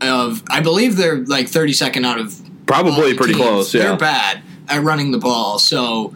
of. 0.00 0.42
I 0.50 0.60
believe 0.60 0.96
they're 0.96 1.18
like 1.18 1.46
32nd 1.46 2.04
out 2.04 2.18
of 2.18 2.40
Probably 2.66 3.14
pretty 3.14 3.34
teams. 3.34 3.44
close. 3.44 3.72
They're 3.72 3.96
bad 3.96 4.42
at 4.68 4.82
running 4.82 5.10
the 5.10 5.18
ball. 5.18 5.58
So 5.58 6.14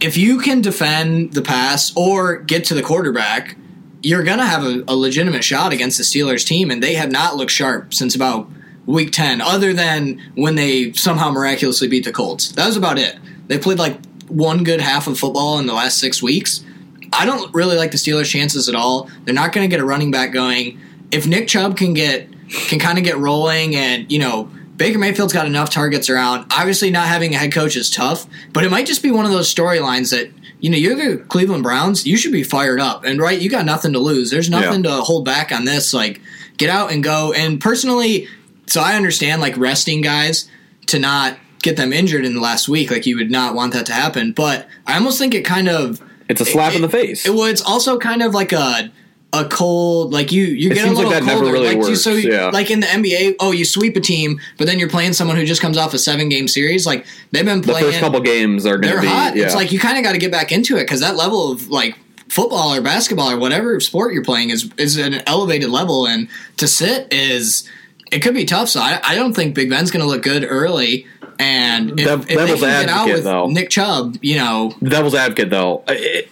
if 0.00 0.16
you 0.16 0.38
can 0.38 0.60
defend 0.60 1.32
the 1.32 1.42
pass 1.42 1.92
or 1.96 2.36
get 2.38 2.64
to 2.66 2.74
the 2.74 2.82
quarterback, 2.82 3.56
you're 4.06 4.22
going 4.22 4.38
to 4.38 4.46
have 4.46 4.64
a, 4.64 4.84
a 4.86 4.94
legitimate 4.94 5.42
shot 5.42 5.72
against 5.72 5.98
the 5.98 6.04
Steelers 6.04 6.46
team, 6.46 6.70
and 6.70 6.80
they 6.80 6.94
have 6.94 7.10
not 7.10 7.36
looked 7.36 7.50
sharp 7.50 7.92
since 7.92 8.14
about 8.14 8.48
week 8.86 9.10
10, 9.10 9.40
other 9.40 9.72
than 9.72 10.22
when 10.36 10.54
they 10.54 10.92
somehow 10.92 11.28
miraculously 11.32 11.88
beat 11.88 12.04
the 12.04 12.12
Colts. 12.12 12.52
That 12.52 12.66
was 12.66 12.76
about 12.76 12.98
it. 12.98 13.18
They 13.48 13.58
played 13.58 13.80
like 13.80 13.98
one 14.28 14.62
good 14.62 14.80
half 14.80 15.08
of 15.08 15.18
football 15.18 15.58
in 15.58 15.66
the 15.66 15.74
last 15.74 15.98
six 15.98 16.22
weeks. 16.22 16.64
I 17.12 17.26
don't 17.26 17.52
really 17.52 17.76
like 17.76 17.90
the 17.90 17.96
Steelers' 17.96 18.30
chances 18.30 18.68
at 18.68 18.76
all. 18.76 19.10
They're 19.24 19.34
not 19.34 19.52
going 19.52 19.68
to 19.68 19.74
get 19.74 19.82
a 19.82 19.84
running 19.84 20.12
back 20.12 20.32
going. 20.32 20.78
If 21.10 21.26
Nick 21.26 21.48
Chubb 21.48 21.76
can 21.76 21.92
get 21.92 22.28
can 22.68 22.78
kind 22.78 22.96
of 22.96 23.02
get 23.02 23.16
rolling, 23.18 23.74
and 23.74 24.10
you 24.10 24.20
know 24.20 24.48
Baker 24.76 25.00
Mayfield's 25.00 25.32
got 25.32 25.46
enough 25.46 25.70
targets 25.70 26.08
around. 26.08 26.46
Obviously, 26.52 26.90
not 26.90 27.08
having 27.08 27.34
a 27.34 27.38
head 27.38 27.52
coach 27.52 27.74
is 27.74 27.90
tough, 27.90 28.26
but 28.52 28.62
it 28.62 28.70
might 28.70 28.86
just 28.86 29.02
be 29.02 29.10
one 29.10 29.24
of 29.24 29.32
those 29.32 29.52
storylines 29.52 30.12
that 30.12 30.30
you 30.60 30.70
know 30.70 30.76
you're 30.76 30.94
the 30.94 31.22
Cleveland 31.24 31.62
Browns. 31.62 32.06
You 32.06 32.16
should 32.16 32.32
be 32.32 32.42
fired 32.42 32.80
up, 32.80 33.04
and 33.04 33.20
right, 33.20 33.40
you 33.40 33.50
got 33.50 33.64
nothing 33.64 33.92
to 33.92 33.98
lose. 33.98 34.30
There's 34.30 34.50
nothing 34.50 34.82
to 34.84 34.90
hold 35.02 35.24
back 35.24 35.52
on 35.52 35.64
this. 35.64 35.92
Like, 35.92 36.20
get 36.56 36.70
out 36.70 36.92
and 36.92 37.02
go. 37.02 37.32
And 37.32 37.60
personally, 37.60 38.28
so 38.66 38.80
I 38.80 38.94
understand 38.96 39.40
like 39.40 39.56
resting 39.56 40.00
guys 40.00 40.50
to 40.86 40.98
not 40.98 41.38
get 41.62 41.76
them 41.76 41.92
injured 41.92 42.24
in 42.24 42.34
the 42.34 42.40
last 42.40 42.68
week. 42.68 42.90
Like, 42.90 43.06
you 43.06 43.16
would 43.16 43.30
not 43.30 43.54
want 43.54 43.72
that 43.74 43.86
to 43.86 43.92
happen. 43.92 44.32
But 44.32 44.68
I 44.86 44.94
almost 44.94 45.18
think 45.18 45.34
it 45.34 45.44
kind 45.44 45.68
of 45.68 46.02
it's 46.28 46.40
a 46.40 46.44
slap 46.44 46.74
in 46.74 46.82
the 46.82 46.88
face. 46.88 47.26
it, 47.26 47.30
well, 47.30 47.44
it's 47.44 47.62
also 47.62 47.98
kind 47.98 48.22
of 48.22 48.34
like 48.34 48.52
a 48.52 48.90
a 49.32 49.44
cold 49.44 50.12
like 50.12 50.32
you 50.32 50.44
you 50.44 50.70
get 50.70 50.84
a 50.84 50.88
like 50.88 50.96
little 50.96 51.10
never 51.10 51.26
colder. 51.26 51.52
really 51.52 51.66
like, 51.66 51.76
you- 51.76 51.90
works, 51.90 52.02
so 52.02 52.12
yeah. 52.12 52.46
like 52.46 52.70
in 52.70 52.80
the 52.80 52.86
NBA, 52.86 53.36
oh, 53.40 53.52
you 53.52 53.64
sweep 53.64 53.96
a 53.96 54.00
team, 54.00 54.40
but 54.56 54.66
then 54.66 54.78
you're 54.78 54.88
playing 54.88 55.12
someone 55.12 55.36
who 55.36 55.44
just 55.44 55.60
comes 55.60 55.76
off 55.76 55.92
a 55.94 55.98
seven 55.98 56.28
game 56.28 56.48
series. 56.48 56.86
Like 56.86 57.06
they've 57.32 57.44
been 57.44 57.62
playing. 57.62 57.84
the 57.84 57.92
first 57.92 58.00
couple 58.00 58.20
games 58.20 58.64
are 58.64 58.78
going 58.78 58.82
they're 58.94 58.96
to 58.96 59.02
be. 59.02 59.08
hot. 59.08 59.36
Yeah. 59.36 59.44
It's 59.44 59.54
like 59.54 59.72
you 59.72 59.78
kind 59.78 59.98
of 59.98 60.04
got 60.04 60.12
to 60.12 60.18
get 60.18 60.30
back 60.30 60.52
into 60.52 60.76
it 60.76 60.84
because 60.84 61.00
that 61.00 61.16
level 61.16 61.52
of 61.52 61.68
like 61.68 61.98
football 62.28 62.74
or 62.74 62.80
basketball 62.80 63.30
or 63.30 63.38
whatever 63.38 63.78
sport 63.80 64.12
you're 64.14 64.24
playing 64.24 64.50
is 64.50 64.70
is 64.78 64.96
at 64.98 65.12
an 65.12 65.22
elevated 65.26 65.70
level, 65.70 66.06
and 66.06 66.28
to 66.56 66.68
sit 66.68 67.12
is 67.12 67.68
it 68.12 68.20
could 68.20 68.34
be 68.34 68.44
tough. 68.44 68.68
So 68.68 68.80
I, 68.80 69.00
I 69.02 69.14
don't 69.14 69.34
think 69.34 69.54
Big 69.54 69.68
Ben's 69.68 69.90
going 69.90 70.02
to 70.02 70.08
look 70.08 70.22
good 70.22 70.46
early. 70.48 71.06
And 71.38 72.00
if, 72.00 72.06
if 72.06 72.26
they 72.28 72.46
can 72.46 72.58
get 72.58 72.88
out 72.88 73.08
with 73.08 73.24
though. 73.24 73.46
Nick 73.48 73.68
Chubb, 73.68 74.16
you 74.22 74.36
know, 74.36 74.72
devil's 74.82 75.14
advocate 75.14 75.50
though 75.50 75.84
it, 75.86 76.30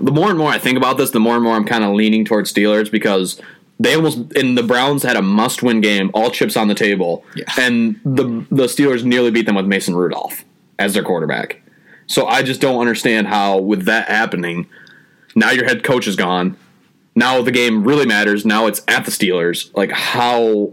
the 0.00 0.12
more 0.12 0.28
and 0.30 0.38
more 0.38 0.50
i 0.50 0.58
think 0.58 0.76
about 0.76 0.96
this 0.98 1.10
the 1.10 1.20
more 1.20 1.34
and 1.34 1.42
more 1.44 1.54
i'm 1.56 1.64
kind 1.64 1.84
of 1.84 1.94
leaning 1.94 2.24
towards 2.24 2.52
steelers 2.52 2.90
because 2.90 3.40
they 3.80 3.94
almost 3.94 4.18
and 4.36 4.56
the 4.56 4.62
browns 4.62 5.02
had 5.02 5.16
a 5.16 5.22
must-win 5.22 5.80
game 5.80 6.10
all 6.14 6.30
chips 6.30 6.56
on 6.56 6.68
the 6.68 6.74
table 6.74 7.24
Yeah. 7.34 7.44
and 7.58 8.00
the 8.04 8.24
the 8.50 8.64
steelers 8.64 9.04
nearly 9.04 9.30
beat 9.30 9.46
them 9.46 9.54
with 9.56 9.66
mason 9.66 9.94
rudolph 9.96 10.44
as 10.78 10.94
their 10.94 11.02
quarterback. 11.02 11.60
So 12.06 12.26
i 12.26 12.42
just 12.42 12.60
don't 12.60 12.80
understand 12.80 13.26
how 13.26 13.58
with 13.58 13.84
that 13.86 14.08
happening 14.08 14.66
now 15.36 15.50
your 15.50 15.64
head 15.66 15.82
coach 15.84 16.06
is 16.08 16.16
gone. 16.16 16.56
Now 17.14 17.42
the 17.42 17.52
game 17.52 17.84
really 17.84 18.06
matters. 18.06 18.44
Now 18.46 18.66
it's 18.66 18.82
at 18.88 19.04
the 19.04 19.10
steelers. 19.10 19.70
Like 19.76 19.90
how 19.92 20.72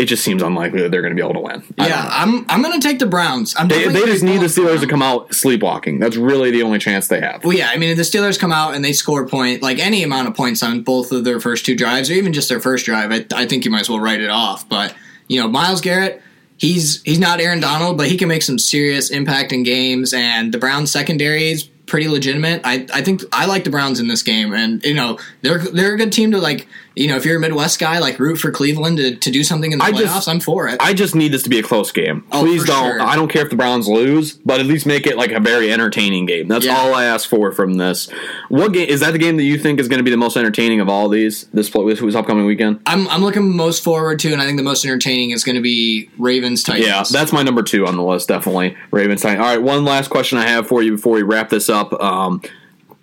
it 0.00 0.06
just 0.06 0.24
seems 0.24 0.42
unlikely 0.42 0.82
that 0.82 0.90
they're 0.90 1.02
going 1.02 1.14
to 1.14 1.20
be 1.20 1.22
able 1.22 1.34
to 1.34 1.40
win 1.40 1.62
I 1.78 1.88
yeah. 1.88 2.08
I'm 2.10 2.46
I'm 2.48 2.62
going 2.62 2.80
to 2.80 2.86
take 2.86 2.98
the 2.98 3.06
Browns. 3.06 3.54
I'm 3.58 3.68
they, 3.68 3.88
they 3.88 4.04
just 4.04 4.22
need 4.22 4.40
the 4.40 4.46
steelers 4.46 4.80
to 4.80 4.86
come 4.86 5.02
out 5.02 5.34
sleepwalking 5.34 5.98
that's 5.98 6.16
really 6.16 6.50
the 6.50 6.62
only 6.62 6.78
chance 6.78 7.08
they 7.08 7.20
have 7.20 7.44
Well, 7.44 7.56
yeah, 7.56 7.70
I 7.70 7.76
mean, 7.76 7.90
if 7.90 7.96
the 7.96 8.02
Steelers 8.02 8.38
come 8.38 8.52
out 8.52 8.74
and 8.74 8.84
they 8.84 8.92
score 8.92 9.22
a 9.22 9.28
point, 9.28 9.62
like 9.62 9.78
any 9.78 10.02
amount 10.02 10.28
of 10.28 10.34
points 10.34 10.62
on 10.62 10.82
both 10.82 11.12
of 11.12 11.24
their 11.24 11.40
first 11.40 11.64
two 11.64 11.76
drives, 11.76 12.10
or 12.10 12.14
even 12.14 12.32
just 12.32 12.48
their 12.48 12.60
first 12.60 12.86
drive, 12.86 13.12
I, 13.12 13.26
I 13.34 13.46
think 13.46 13.64
you 13.64 13.70
might 13.70 13.82
as 13.82 13.90
well 13.90 14.00
write 14.00 14.20
it 14.20 14.30
off. 14.30 14.68
But 14.68 14.94
you 15.28 15.40
know, 15.40 15.48
Myles 15.48 15.80
Garrett, 15.80 16.22
he's 16.56 17.02
he's 17.02 17.18
not 17.18 17.40
Aaron 17.40 17.60
Donald, 17.60 17.96
but 17.96 18.08
he 18.08 18.16
can 18.16 18.28
make 18.28 18.42
some 18.42 18.58
serious 18.58 19.10
impact 19.10 19.52
in 19.52 19.62
games. 19.62 20.12
And 20.12 20.52
the 20.52 20.58
Browns 20.58 20.90
secondary 20.90 21.50
is 21.50 21.64
pretty 21.86 22.08
legitimate. 22.08 22.62
I 22.64 22.86
I 22.92 23.02
think 23.02 23.22
I 23.32 23.46
like 23.46 23.64
the 23.64 23.70
Browns 23.70 24.00
in 24.00 24.08
this 24.08 24.22
game, 24.22 24.54
and 24.54 24.82
you 24.84 24.94
know, 24.94 25.18
they're 25.42 25.58
they're 25.58 25.94
a 25.94 25.98
good 25.98 26.12
team 26.12 26.32
to 26.32 26.38
like. 26.38 26.66
You 26.96 27.08
know, 27.08 27.16
if 27.16 27.24
you're 27.24 27.36
a 27.36 27.40
Midwest 27.40 27.78
guy, 27.78 27.98
like 28.00 28.18
root 28.18 28.36
for 28.38 28.50
Cleveland 28.50 28.96
to, 28.98 29.14
to 29.16 29.30
do 29.30 29.44
something 29.44 29.72
in 29.72 29.78
the 29.78 29.84
I 29.84 29.92
playoffs, 29.92 30.00
just- 30.02 30.28
I'm 30.28 30.40
for 30.40 30.68
it. 30.68 30.76
I 30.80 30.92
just 30.92 31.14
need 31.14 31.32
this 31.32 31.42
to 31.44 31.48
be 31.48 31.58
a 31.58 31.62
close 31.62 31.92
game. 31.92 32.24
Oh, 32.32 32.40
Please 32.42 32.64
don't. 32.64 32.84
sure. 32.98 33.00
I 33.02 33.14
don't 33.16 33.28
care 33.28 33.42
if 33.42 33.50
the 33.50 33.56
Browns 33.56 33.86
lose, 33.88 34.32
but 34.32 34.58
at 34.60 34.66
least 34.66 34.86
make 34.86 35.06
it 35.06 35.16
like 35.16 35.30
a 35.30 35.40
very 35.40 35.72
entertaining 35.72 36.26
game. 36.26 36.48
That's 36.48 36.66
Yeah. 36.66 36.76
all 36.76 36.92
I 36.94 37.04
ask 37.04 37.28
for 37.28 37.52
from 37.52 37.74
this. 37.74 38.08
What 38.48 38.72
game 38.72 38.88
is 38.88 39.00
that? 39.00 39.12
The 39.12 39.18
game 39.18 39.36
that 39.36 39.44
you 39.44 39.56
think 39.58 39.78
is 39.78 39.88
going 39.88 39.98
to 39.98 40.04
be 40.04 40.10
the 40.10 40.16
most 40.16 40.36
entertaining 40.36 40.80
of 40.80 40.88
all 40.88 41.08
these 41.08 41.44
this 41.54 41.70
this 41.70 42.14
upcoming 42.14 42.44
weekend? 42.46 42.80
I'm 42.86 43.06
I'm 43.08 43.22
looking 43.22 43.54
most 43.56 43.84
forward 43.84 44.18
to, 44.20 44.32
and 44.32 44.42
I 44.42 44.44
think 44.46 44.56
the 44.58 44.64
most 44.64 44.84
entertaining 44.84 45.30
is 45.30 45.44
going 45.44 45.56
to 45.56 45.62
be 45.62 46.10
Ravens 46.18 46.62
Titans. 46.62 46.86
Yeah, 46.86 47.04
that's 47.10 47.32
my 47.32 47.42
number 47.42 47.62
two 47.62 47.86
on 47.86 47.96
the 47.96 48.02
list. 48.02 48.28
Definitely 48.28 48.76
Ravens. 48.90 49.24
All 49.24 49.36
right, 49.36 49.62
one 49.62 49.84
last 49.84 50.08
question 50.08 50.38
I 50.38 50.46
have 50.48 50.66
for 50.66 50.82
you 50.82 50.92
before 50.92 51.14
we 51.14 51.22
wrap 51.22 51.50
this 51.50 51.68
up. 51.68 51.92
Um, 52.02 52.42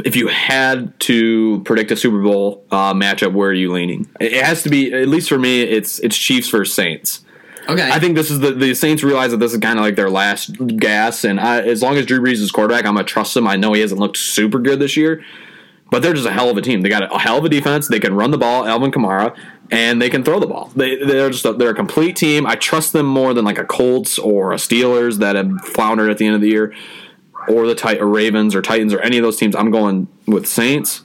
if 0.05 0.15
you 0.15 0.27
had 0.27 0.99
to 1.01 1.61
predict 1.63 1.91
a 1.91 1.95
Super 1.95 2.21
Bowl 2.21 2.63
uh, 2.71 2.93
matchup, 2.93 3.33
where 3.33 3.49
are 3.49 3.53
you 3.53 3.71
leaning? 3.71 4.07
It 4.19 4.43
has 4.43 4.63
to 4.63 4.69
be 4.69 4.93
at 4.93 5.07
least 5.07 5.29
for 5.29 5.39
me. 5.39 5.61
It's 5.61 5.99
it's 5.99 6.17
Chiefs 6.17 6.49
versus 6.49 6.73
Saints. 6.73 7.25
okay. 7.67 7.89
I 7.91 7.99
think 7.99 8.15
this 8.15 8.29
is 8.29 8.39
the 8.39 8.51
the 8.51 8.75
Saints 8.75 9.03
realize 9.03 9.31
that 9.31 9.37
this 9.37 9.53
is 9.53 9.59
kind 9.59 9.79
of 9.79 9.83
like 9.83 9.95
their 9.95 10.09
last 10.09 10.55
gas, 10.77 11.23
and 11.23 11.39
I, 11.39 11.61
as 11.61 11.81
long 11.81 11.95
as 11.97 12.05
Drew 12.05 12.19
Brees 12.19 12.33
is 12.33 12.51
quarterback, 12.51 12.85
I'm 12.85 12.93
gonna 12.93 13.05
trust 13.05 13.35
him. 13.35 13.47
I 13.47 13.55
know 13.55 13.73
he 13.73 13.81
hasn't 13.81 13.99
looked 13.99 14.17
super 14.17 14.59
good 14.59 14.79
this 14.79 14.95
year, 14.95 15.23
but 15.89 16.01
they're 16.01 16.13
just 16.13 16.27
a 16.27 16.31
hell 16.31 16.49
of 16.49 16.57
a 16.57 16.61
team. 16.61 16.81
They 16.81 16.89
got 16.89 17.13
a 17.13 17.17
hell 17.17 17.39
of 17.39 17.45
a 17.45 17.49
defense. 17.49 17.87
They 17.87 17.99
can 17.99 18.13
run 18.13 18.31
the 18.31 18.37
ball, 18.37 18.67
Alvin 18.67 18.91
Kamara, 18.91 19.35
and 19.71 20.01
they 20.01 20.09
can 20.09 20.23
throw 20.23 20.39
the 20.39 20.47
ball. 20.47 20.71
They 20.75 20.95
they're 20.95 21.31
just 21.31 21.45
a, 21.45 21.53
they're 21.53 21.71
a 21.71 21.75
complete 21.75 22.15
team. 22.15 22.45
I 22.45 22.55
trust 22.55 22.93
them 22.93 23.07
more 23.07 23.33
than 23.33 23.45
like 23.45 23.57
a 23.57 23.65
Colts 23.65 24.19
or 24.19 24.53
a 24.53 24.57
Steelers 24.57 25.17
that 25.17 25.35
have 25.35 25.51
floundered 25.61 26.11
at 26.11 26.19
the 26.19 26.27
end 26.27 26.35
of 26.35 26.41
the 26.41 26.49
year, 26.49 26.73
or 27.47 27.67
the 27.67 27.75
Tit- 27.75 28.01
or 28.01 28.07
Ravens 28.07 28.55
or 28.55 28.61
Titans 28.61 28.93
or 28.93 28.99
any 29.01 29.17
of 29.17 29.23
those 29.23 29.37
teams. 29.37 29.55
I'm 29.55 29.71
going 29.71 30.07
with 30.25 30.47
Saints. 30.47 31.03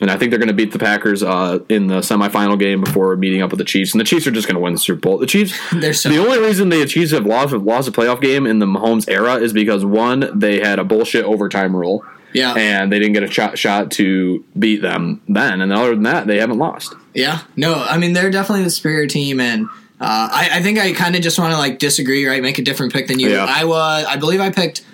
And 0.00 0.10
I 0.10 0.16
think 0.16 0.30
they're 0.30 0.40
going 0.40 0.48
to 0.48 0.54
beat 0.54 0.72
the 0.72 0.78
Packers 0.78 1.22
uh, 1.22 1.60
in 1.68 1.86
the 1.86 2.00
semifinal 2.00 2.58
game 2.58 2.82
before 2.82 3.14
meeting 3.16 3.42
up 3.42 3.50
with 3.50 3.58
the 3.58 3.64
Chiefs. 3.64 3.92
And 3.92 4.00
the 4.00 4.04
Chiefs 4.04 4.26
are 4.26 4.32
just 4.32 4.48
going 4.48 4.56
to 4.56 4.60
win 4.60 4.72
the 4.72 4.78
Super 4.78 5.00
Bowl. 5.00 5.18
The 5.18 5.26
Chiefs, 5.26 5.56
so- 6.00 6.08
the 6.08 6.18
only 6.18 6.40
reason 6.40 6.68
the 6.68 6.84
Chiefs 6.84 7.12
have 7.12 7.26
lost 7.26 7.52
lost 7.52 7.88
a 7.88 7.92
playoff 7.92 8.20
game 8.20 8.44
in 8.44 8.58
the 8.58 8.66
Mahomes 8.66 9.08
era 9.08 9.36
is 9.36 9.52
because 9.52 9.84
one, 9.84 10.36
they 10.36 10.58
had 10.58 10.80
a 10.80 10.84
bullshit 10.84 11.24
overtime 11.24 11.76
rule, 11.76 12.04
yeah. 12.32 12.54
and 12.54 12.92
they 12.92 12.98
didn't 12.98 13.12
get 13.12 13.22
a 13.22 13.30
shot 13.30 13.56
shot 13.56 13.92
to 13.92 14.44
beat 14.58 14.82
them 14.82 15.22
then. 15.28 15.60
And 15.60 15.72
other 15.72 15.90
than 15.90 16.02
that, 16.02 16.26
they 16.26 16.38
haven't 16.38 16.58
lost. 16.58 16.94
Yeah, 17.14 17.42
no, 17.54 17.74
I 17.74 17.96
mean 17.96 18.14
they're 18.14 18.30
definitely 18.30 18.64
the 18.64 18.70
superior 18.70 19.06
team, 19.06 19.38
and 19.38 19.66
uh, 20.00 20.28
I, 20.32 20.48
I 20.54 20.62
think 20.62 20.78
I 20.78 20.92
kind 20.92 21.14
of 21.14 21.22
just 21.22 21.38
want 21.38 21.52
to 21.52 21.58
like 21.58 21.78
disagree, 21.78 22.26
right? 22.26 22.42
Make 22.42 22.58
a 22.58 22.62
different 22.62 22.92
pick 22.92 23.06
than 23.06 23.20
you. 23.20 23.30
Yeah. 23.30 23.46
I 23.48 23.64
was, 23.64 24.04
I 24.06 24.16
believe 24.16 24.40
I 24.40 24.50
picked 24.50 24.84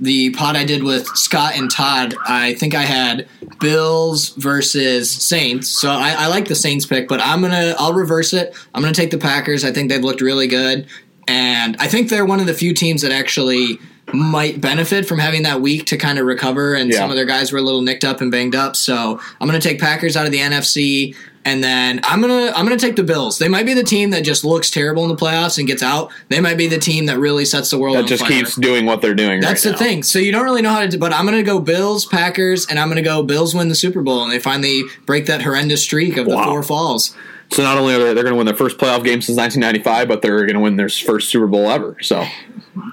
the 0.00 0.30
pod 0.30 0.56
I 0.56 0.64
did 0.64 0.82
with 0.82 1.06
Scott 1.08 1.56
and 1.56 1.70
Todd. 1.70 2.14
I 2.26 2.54
think 2.54 2.74
I 2.74 2.82
had 2.82 3.28
Bills 3.60 4.30
versus 4.30 5.10
Saints, 5.10 5.68
so 5.68 5.90
I, 5.90 6.14
I 6.18 6.26
like 6.28 6.48
the 6.48 6.54
Saints 6.54 6.86
pick, 6.86 7.08
but 7.08 7.20
I'm 7.20 7.40
gonna, 7.42 7.74
I'll 7.78 7.92
reverse 7.94 8.32
it. 8.32 8.54
I'm 8.74 8.82
gonna 8.82 8.94
take 8.94 9.10
the 9.10 9.18
Packers. 9.18 9.64
I 9.64 9.72
think 9.72 9.90
they've 9.90 10.02
looked 10.02 10.20
really 10.20 10.46
good, 10.46 10.86
and 11.28 11.76
I 11.78 11.86
think 11.88 12.08
they're 12.08 12.24
one 12.26 12.40
of 12.40 12.46
the 12.46 12.54
few 12.54 12.72
teams 12.74 13.02
that 13.02 13.12
actually 13.12 13.78
might 14.12 14.60
benefit 14.60 15.06
from 15.06 15.18
having 15.20 15.44
that 15.44 15.60
week 15.60 15.86
to 15.86 15.96
kind 15.96 16.18
of 16.18 16.26
recover 16.26 16.74
and 16.74 16.90
Yeah. 16.90 16.96
some 16.98 17.10
of 17.10 17.16
their 17.16 17.26
guys 17.26 17.52
were 17.52 17.58
a 17.60 17.62
little 17.62 17.82
nicked 17.82 18.04
up 18.04 18.20
and 18.20 18.28
banged 18.28 18.56
up 18.56 18.74
so 18.74 19.20
i'm 19.40 19.46
going 19.48 19.60
to 19.60 19.68
take 19.68 19.78
packers 19.78 20.16
out 20.16 20.26
of 20.26 20.32
the 20.32 20.38
nfc 20.38 21.14
And 21.42 21.64
then 21.64 22.00
I'm 22.04 22.20
gonna 22.20 22.52
I'm 22.54 22.66
gonna 22.66 22.76
take 22.78 22.96
the 22.96 23.02
Bills. 23.02 23.38
They 23.38 23.48
might 23.48 23.64
be 23.64 23.72
the 23.72 23.82
team 23.82 24.10
that 24.10 24.24
just 24.24 24.44
looks 24.44 24.70
terrible 24.70 25.04
in 25.04 25.08
the 25.08 25.16
playoffs 25.16 25.56
and 25.58 25.66
gets 25.66 25.82
out. 25.82 26.12
They 26.28 26.38
might 26.38 26.58
be 26.58 26.66
the 26.68 26.78
team 26.78 27.06
that 27.06 27.18
really 27.18 27.46
sets 27.46 27.70
the 27.70 27.78
world 27.78 27.96
That 27.96 28.06
just 28.06 28.22
fire. 28.22 28.30
keeps 28.30 28.56
doing 28.56 28.84
what 28.84 29.00
they're 29.00 29.14
doing. 29.14 29.40
That's 29.40 29.64
right 29.64 29.72
the 29.72 29.82
now. 29.82 29.90
thing. 29.90 30.02
So 30.02 30.18
you 30.18 30.32
don't 30.32 30.44
really 30.44 30.60
know 30.60 30.68
how 30.70 30.80
to 30.80 30.88
do, 30.88 30.98
but 30.98 31.14
I'm 31.14 31.24
going 31.24 31.38
to 31.38 31.42
go 31.42 31.58
Bills, 31.58 32.04
Packers, 32.04 32.66
and 32.66 32.78
I'm 32.78 32.88
going 32.88 32.96
to 32.96 33.02
go 33.02 33.22
Bills 33.22 33.54
win 33.54 33.68
the 33.68 33.74
Super 33.74 34.02
Bowl, 34.02 34.22
and 34.22 34.30
they 34.30 34.38
finally 34.38 34.82
break 35.06 35.24
that 35.26 35.40
horrendous 35.40 35.82
streak 35.82 36.18
of 36.18 36.26
the 36.26 36.36
Wow. 36.36 36.44
four 36.44 36.62
falls. 36.62 37.16
So 37.52 37.62
not 37.62 37.78
only 37.78 37.94
are 37.94 37.98
they 37.98 38.14
they're 38.14 38.22
going 38.22 38.34
to 38.34 38.36
win 38.36 38.46
their 38.46 38.56
first 38.56 38.78
playoff 38.78 39.04
game 39.04 39.20
since 39.20 39.36
1995, 39.36 40.08
but 40.08 40.22
they're 40.22 40.46
going 40.46 40.54
to 40.54 40.60
win 40.60 40.76
their 40.76 40.88
first 40.88 41.30
Super 41.30 41.46
Bowl 41.46 41.68
ever. 41.68 41.96
So 42.00 42.24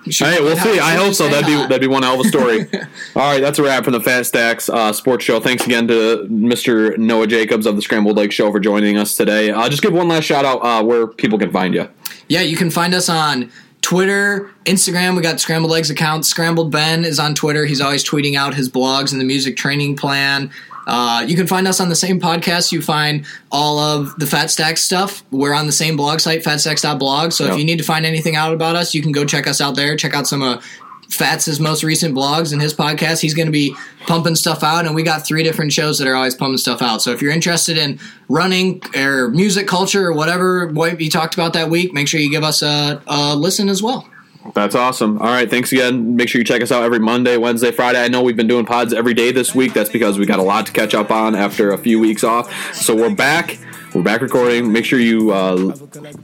hey, 0.05 0.41
we'll 0.41 0.57
see. 0.57 0.79
I 0.79 0.95
hope 0.95 1.13
so. 1.13 1.27
That'd 1.27 1.45
be 1.45 1.55
that'd 1.55 1.81
be 1.81 1.87
one 1.87 2.03
hell 2.03 2.19
of 2.19 2.25
a 2.25 2.29
story. 2.29 2.61
All 3.15 3.31
right, 3.31 3.41
that's 3.41 3.59
a 3.59 3.63
wrap 3.63 3.83
from 3.83 3.93
the 3.93 4.01
Fat 4.01 4.25
Stacks 4.25 4.69
uh, 4.69 4.91
Sports 4.93 5.25
Show. 5.25 5.39
Thanks 5.39 5.65
again 5.65 5.87
to 5.87 6.27
Mr. 6.29 6.97
Noah 6.97 7.27
Jacobs 7.27 7.65
of 7.65 7.75
the 7.75 7.81
Scrambled 7.81 8.17
Legs 8.17 8.33
Show 8.33 8.51
for 8.51 8.59
joining 8.59 8.97
us 8.97 9.15
today. 9.15 9.51
Uh, 9.51 9.69
just 9.69 9.81
give 9.81 9.93
one 9.93 10.07
last 10.07 10.23
shout 10.25 10.45
out 10.45 10.59
uh, 10.63 10.83
where 10.83 11.07
people 11.07 11.37
can 11.37 11.51
find 11.51 11.73
you. 11.73 11.87
Yeah, 12.27 12.41
you 12.41 12.57
can 12.57 12.71
find 12.71 12.93
us 12.93 13.09
on 13.09 13.51
Twitter, 13.81 14.51
Instagram. 14.65 15.15
We 15.15 15.21
got 15.21 15.39
Scrambled 15.39 15.71
Legs 15.71 15.89
account. 15.89 16.25
Scrambled 16.25 16.71
Ben 16.71 17.05
is 17.05 17.19
on 17.19 17.35
Twitter. 17.35 17.65
He's 17.65 17.81
always 17.81 18.03
tweeting 18.03 18.35
out 18.35 18.53
his 18.53 18.69
blogs 18.69 19.11
and 19.11 19.21
the 19.21 19.25
music 19.25 19.55
training 19.55 19.95
plan. 19.95 20.51
Uh, 20.87 21.23
you 21.27 21.35
can 21.35 21.45
find 21.47 21.67
us 21.67 21.79
on 21.81 21.89
the 21.89 21.95
same 21.95 22.19
podcast. 22.19 22.71
You 22.71 22.81
find 22.81 23.25
all 23.51 23.77
of 23.77 24.15
the 24.17 24.25
Fat 24.25 24.49
Stacks 24.49 24.81
stuff. 24.81 25.21
We're 25.31 25.53
on 25.53 25.65
the 25.65 25.71
same 25.73 25.97
blog 25.97 26.21
site, 26.21 26.43
fatstacks.blog. 26.43 27.33
So 27.33 27.43
Yep. 27.43 27.53
if 27.53 27.59
you 27.59 27.65
need 27.65 27.77
to 27.77 27.83
find 27.83 28.05
anything 28.05 28.35
out 28.37 28.53
about 28.53 28.75
us, 28.77 28.95
you 28.95 29.01
can 29.01 29.11
go 29.11 29.25
check 29.25 29.47
us 29.47 29.59
out 29.59 29.75
there. 29.75 29.95
Check 29.97 30.13
out 30.15 30.27
some 30.27 30.41
of 30.41 30.63
Fats' 31.09 31.59
most 31.59 31.83
recent 31.83 32.13
blogs 32.15 32.51
and 32.53 32.61
his 32.61 32.73
podcast. 32.73 33.21
He's 33.21 33.33
going 33.33 33.45
to 33.45 33.51
be 33.51 33.73
pumping 34.07 34.35
stuff 34.35 34.61
out, 34.63 34.85
and 34.85 34.93
we 34.95 35.03
got 35.03 35.25
three 35.25 35.41
different 35.43 35.71
shows 35.71 35.99
that 35.99 36.07
are 36.07 36.15
always 36.15 36.35
pumping 36.35 36.57
stuff 36.57 36.81
out. 36.81 37.01
So 37.01 37.11
if 37.11 37.21
you're 37.21 37.31
interested 37.31 37.77
in 37.77 37.99
running 38.29 38.81
or 38.95 39.29
music 39.29 39.67
culture 39.67 40.05
or 40.07 40.13
whatever 40.13 40.67
what 40.67 40.99
you 40.99 41.09
talked 41.09 41.33
about 41.33 41.53
that 41.53 41.69
week, 41.69 41.93
make 41.93 42.07
sure 42.09 42.19
you 42.19 42.29
give 42.31 42.43
us 42.43 42.61
a, 42.61 43.01
a 43.07 43.35
listen 43.35 43.69
as 43.69 43.81
well. 43.83 44.07
That's 44.53 44.75
awesome. 44.75 45.19
All 45.19 45.27
right, 45.27 45.49
thanks 45.49 45.71
again. 45.71 46.15
Make 46.15 46.29
sure 46.29 46.39
you 46.39 46.45
check 46.45 46.61
us 46.61 46.71
out 46.71 46.83
every 46.83 46.99
Monday, 46.99 47.37
Wednesday, 47.37 47.71
Friday. 47.71 48.03
I 48.03 48.07
know 48.07 48.21
we've 48.21 48.35
been 48.35 48.47
doing 48.47 48.65
pods 48.65 48.93
every 48.93 49.13
day 49.13 49.31
this 49.31 49.53
week. 49.53 49.73
That's 49.73 49.89
because 49.89 50.17
we 50.17 50.25
got 50.25 50.39
a 50.39 50.43
lot 50.43 50.65
to 50.67 50.71
catch 50.71 50.93
up 50.93 51.11
on 51.11 51.35
after 51.35 51.71
a 51.71 51.77
few 51.77 51.99
weeks 51.99 52.23
off. 52.23 52.51
So 52.73 52.95
we're 52.95 53.13
back. 53.13 53.57
We're 53.93 54.03
back 54.03 54.21
recording. 54.21 54.71
Make 54.71 54.85
sure 54.85 54.99
you. 54.99 55.31
Uh, 55.31 55.71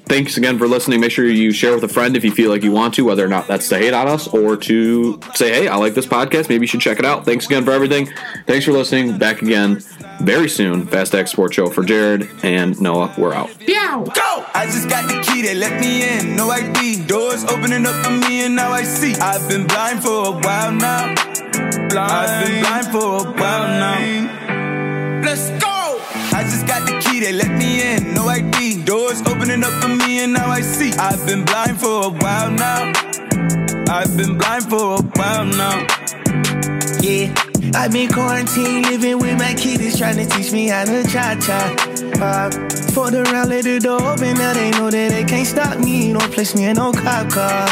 thanks 0.06 0.38
again 0.38 0.58
for 0.58 0.68
listening. 0.68 1.00
Make 1.00 1.12
sure 1.12 1.26
you 1.26 1.52
share 1.52 1.74
with 1.74 1.84
a 1.84 1.88
friend 1.88 2.16
if 2.16 2.24
you 2.24 2.32
feel 2.32 2.50
like 2.52 2.62
you 2.62 2.72
want 2.72 2.94
to, 2.96 3.06
whether 3.06 3.26
or 3.26 3.30
not 3.30 3.48
that's 3.48 3.68
to 3.70 3.78
hate 3.78 3.94
on 3.94 4.08
us 4.08 4.28
or 4.28 4.58
to 4.58 5.20
say, 5.34 5.52
"Hey, 5.54 5.68
I 5.68 5.78
like 5.78 5.94
this 5.94 6.06
podcast. 6.06 6.50
Maybe 6.50 6.64
you 6.64 6.68
should 6.68 6.82
check 6.82 7.00
it 7.00 7.06
out." 7.06 7.26
Thanks 7.26 7.46
again 7.46 7.64
for 7.64 7.72
everything. 7.72 8.10
Thanks 8.46 8.66
for 8.66 8.74
listening. 8.74 9.18
Back 9.18 9.42
again 9.42 9.82
very 10.22 10.50
soon. 10.50 10.88
Fat 10.88 11.08
Stacks 11.08 11.32
Sports 11.32 11.56
Show 11.56 11.70
for 11.70 11.84
Jared 11.84 12.30
and 12.44 12.80
Noah. 12.80 13.14
We're 13.18 13.34
out. 13.34 13.50
Go! 14.14 14.46
I 14.54 14.66
just 14.66 14.90
got 14.90 15.08
the 15.08 15.22
key, 15.22 15.42
they 15.42 15.56
let 15.56 15.80
me 15.80 16.04
in, 16.08 16.36
no 16.36 16.50
ID. 16.50 17.06
Doors 17.06 17.44
opening 17.46 17.86
up 17.86 18.06
for 18.06 18.12
me, 18.12 18.46
and 18.46 18.56
now 18.56 18.72
I 18.72 18.84
see. 18.84 19.16
I've 19.16 19.48
been 19.50 19.68
blind 19.68 20.02
for 20.04 20.28
a 20.28 20.32
while 20.32 20.72
now. 20.72 21.14
I've 21.96 22.46
been 22.46 22.62
blind 22.62 22.88
for 22.88 23.28
a 23.28 23.32
while 23.32 23.68
now. 23.68 25.22
Let's 25.24 25.50
go! 25.62 26.00
I 26.36 26.44
just 26.44 26.66
got 26.66 26.88
the 26.88 27.00
key, 27.00 27.20
they 27.20 27.34
let 27.34 27.52
me 27.58 27.96
in, 27.96 28.14
no 28.14 28.28
ID. 28.28 28.84
Doors 28.84 29.22
opening 29.22 29.64
up 29.64 29.74
for 29.82 29.90
me, 29.90 30.24
and 30.24 30.34
now 30.34 30.48
I 30.48 30.62
see. 30.62 30.92
I've 30.94 31.26
been 31.26 31.46
blind 31.46 31.80
for 31.80 32.06
a 32.06 32.10
while 32.10 32.52
now. 32.52 32.92
I've 33.90 34.16
been 34.18 34.38
blind 34.38 34.64
for 34.70 34.96
a 34.96 35.02
while 35.02 35.46
now. 35.46 35.86
Yeah, 37.02 37.34
I've 37.76 37.92
been 37.92 38.10
quarantined, 38.10 38.86
living 38.86 39.18
with 39.18 39.38
my 39.38 39.54
kids, 39.54 39.98
trying 39.98 40.18
to 40.18 40.26
teach 40.26 40.52
me 40.52 40.68
how 40.68 40.86
to 40.86 41.04
cha 41.04 41.36
cha. 41.42 41.76
Uh, 42.22 42.50
fought 42.92 43.14
around, 43.14 43.50
let 43.50 43.64
the 43.64 43.80
door 43.80 44.02
open, 44.02 44.36
now 44.36 44.54
they 44.54 44.72
know 44.72 44.90
that 44.92 45.12
they 45.12 45.24
can't 45.24 45.48
stop 45.48 45.80
me. 45.80 46.14
Don't 46.14 46.32
place 46.32 46.56
me 46.56 46.66
in 46.66 46.76
no 46.76 46.92
cop 46.92 47.30
car. 47.30 47.68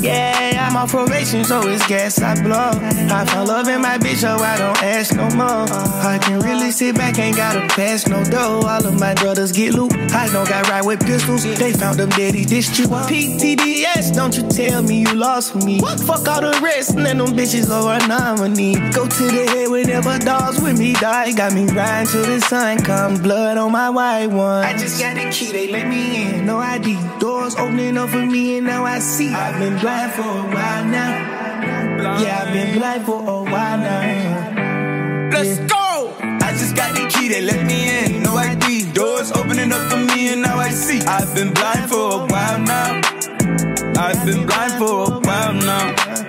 Yeah, 0.00 0.61
I'm 0.82 0.88
on 0.88 1.06
probation, 1.06 1.44
so 1.44 1.60
it's 1.68 1.86
gas 1.86 2.20
I 2.20 2.34
blow. 2.42 2.56
I 2.56 3.24
found 3.24 3.46
love 3.46 3.68
in 3.68 3.82
my 3.82 3.98
bitch, 3.98 4.16
so 4.16 4.34
I 4.34 4.58
don't 4.58 4.82
ask 4.82 5.14
no 5.14 5.30
more. 5.30 5.70
I 6.02 6.18
can 6.20 6.40
really 6.40 6.72
sit 6.72 6.96
back, 6.96 7.20
ain't 7.20 7.36
gotta 7.36 7.60
pass 7.68 8.08
no 8.08 8.24
dough. 8.24 8.66
All 8.66 8.84
of 8.84 8.98
my 8.98 9.14
brothers 9.14 9.52
get 9.52 9.74
loot. 9.74 9.92
I 10.10 10.26
don't 10.32 10.48
got 10.48 10.68
right 10.68 10.84
with 10.84 10.98
pistols. 11.06 11.44
They 11.44 11.72
found 11.72 12.00
them 12.00 12.08
dead. 12.10 12.34
daddy 12.34 12.44
dissed 12.44 12.80
you. 12.80 12.88
PTDS, 12.88 14.12
don't 14.12 14.36
you 14.36 14.42
tell 14.48 14.82
me 14.82 15.02
you 15.02 15.14
lost 15.14 15.54
me. 15.54 15.78
Fuck 15.80 16.26
all 16.26 16.40
the 16.40 16.58
rest, 16.60 16.96
and 16.96 17.20
them 17.20 17.28
bitches 17.28 17.70
over 17.70 18.04
nominee. 18.08 18.74
Go 18.90 19.06
to 19.06 19.24
the 19.24 19.46
head 19.54 19.68
whenever 19.70 20.18
dogs 20.18 20.60
with 20.60 20.80
me 20.80 20.94
die. 20.94 21.30
Got 21.30 21.52
me 21.52 21.64
riding 21.66 22.08
till 22.08 22.24
the 22.24 22.40
sun 22.40 22.78
come, 22.82 23.22
blood 23.22 23.56
on 23.56 23.70
my 23.70 23.88
white 23.88 24.26
one. 24.26 24.64
I 24.64 24.76
just 24.76 24.98
got 24.98 25.14
the 25.14 25.30
key, 25.30 25.52
they 25.52 25.70
let 25.70 25.86
me 25.86 26.22
in, 26.24 26.44
no 26.44 26.58
ID. 26.58 26.98
Doors 27.20 27.54
opening 27.54 27.96
up 27.98 28.10
for 28.10 28.26
me, 28.26 28.58
and 28.58 28.66
now 28.66 28.84
I 28.84 28.98
see. 28.98 29.32
I've 29.32 29.60
been 29.60 29.78
blind 29.78 30.12
for 30.14 30.22
a 30.22 30.42
while 30.42 30.71
while 30.72 30.84
now. 30.84 32.20
Yeah, 32.20 32.44
I've 32.44 32.52
been 32.52 32.78
blind 32.78 33.04
for 33.04 33.20
a 33.20 33.42
while 33.50 33.78
now. 33.78 35.30
Let's 35.32 35.58
go! 35.58 36.14
I 36.20 36.52
just 36.52 36.76
got 36.76 36.94
the 36.94 37.08
key, 37.08 37.28
they 37.28 37.42
let 37.42 37.66
me 37.66 37.78
in. 37.98 38.22
No 38.22 38.36
ID, 38.36 38.92
doors 38.92 39.32
opening 39.32 39.72
up 39.72 39.90
for 39.90 39.98
me, 39.98 40.32
and 40.32 40.42
now 40.42 40.58
I 40.58 40.70
see. 40.70 41.00
I've 41.00 41.34
been 41.34 41.52
blind 41.52 41.90
for 41.90 42.04
a 42.18 42.26
while 42.26 42.58
now. 42.60 43.00
I've 43.96 44.24
been 44.26 44.46
blind 44.46 44.72
for 44.80 45.12
a 45.12 45.20
while 45.20 45.54
now. 45.54 46.21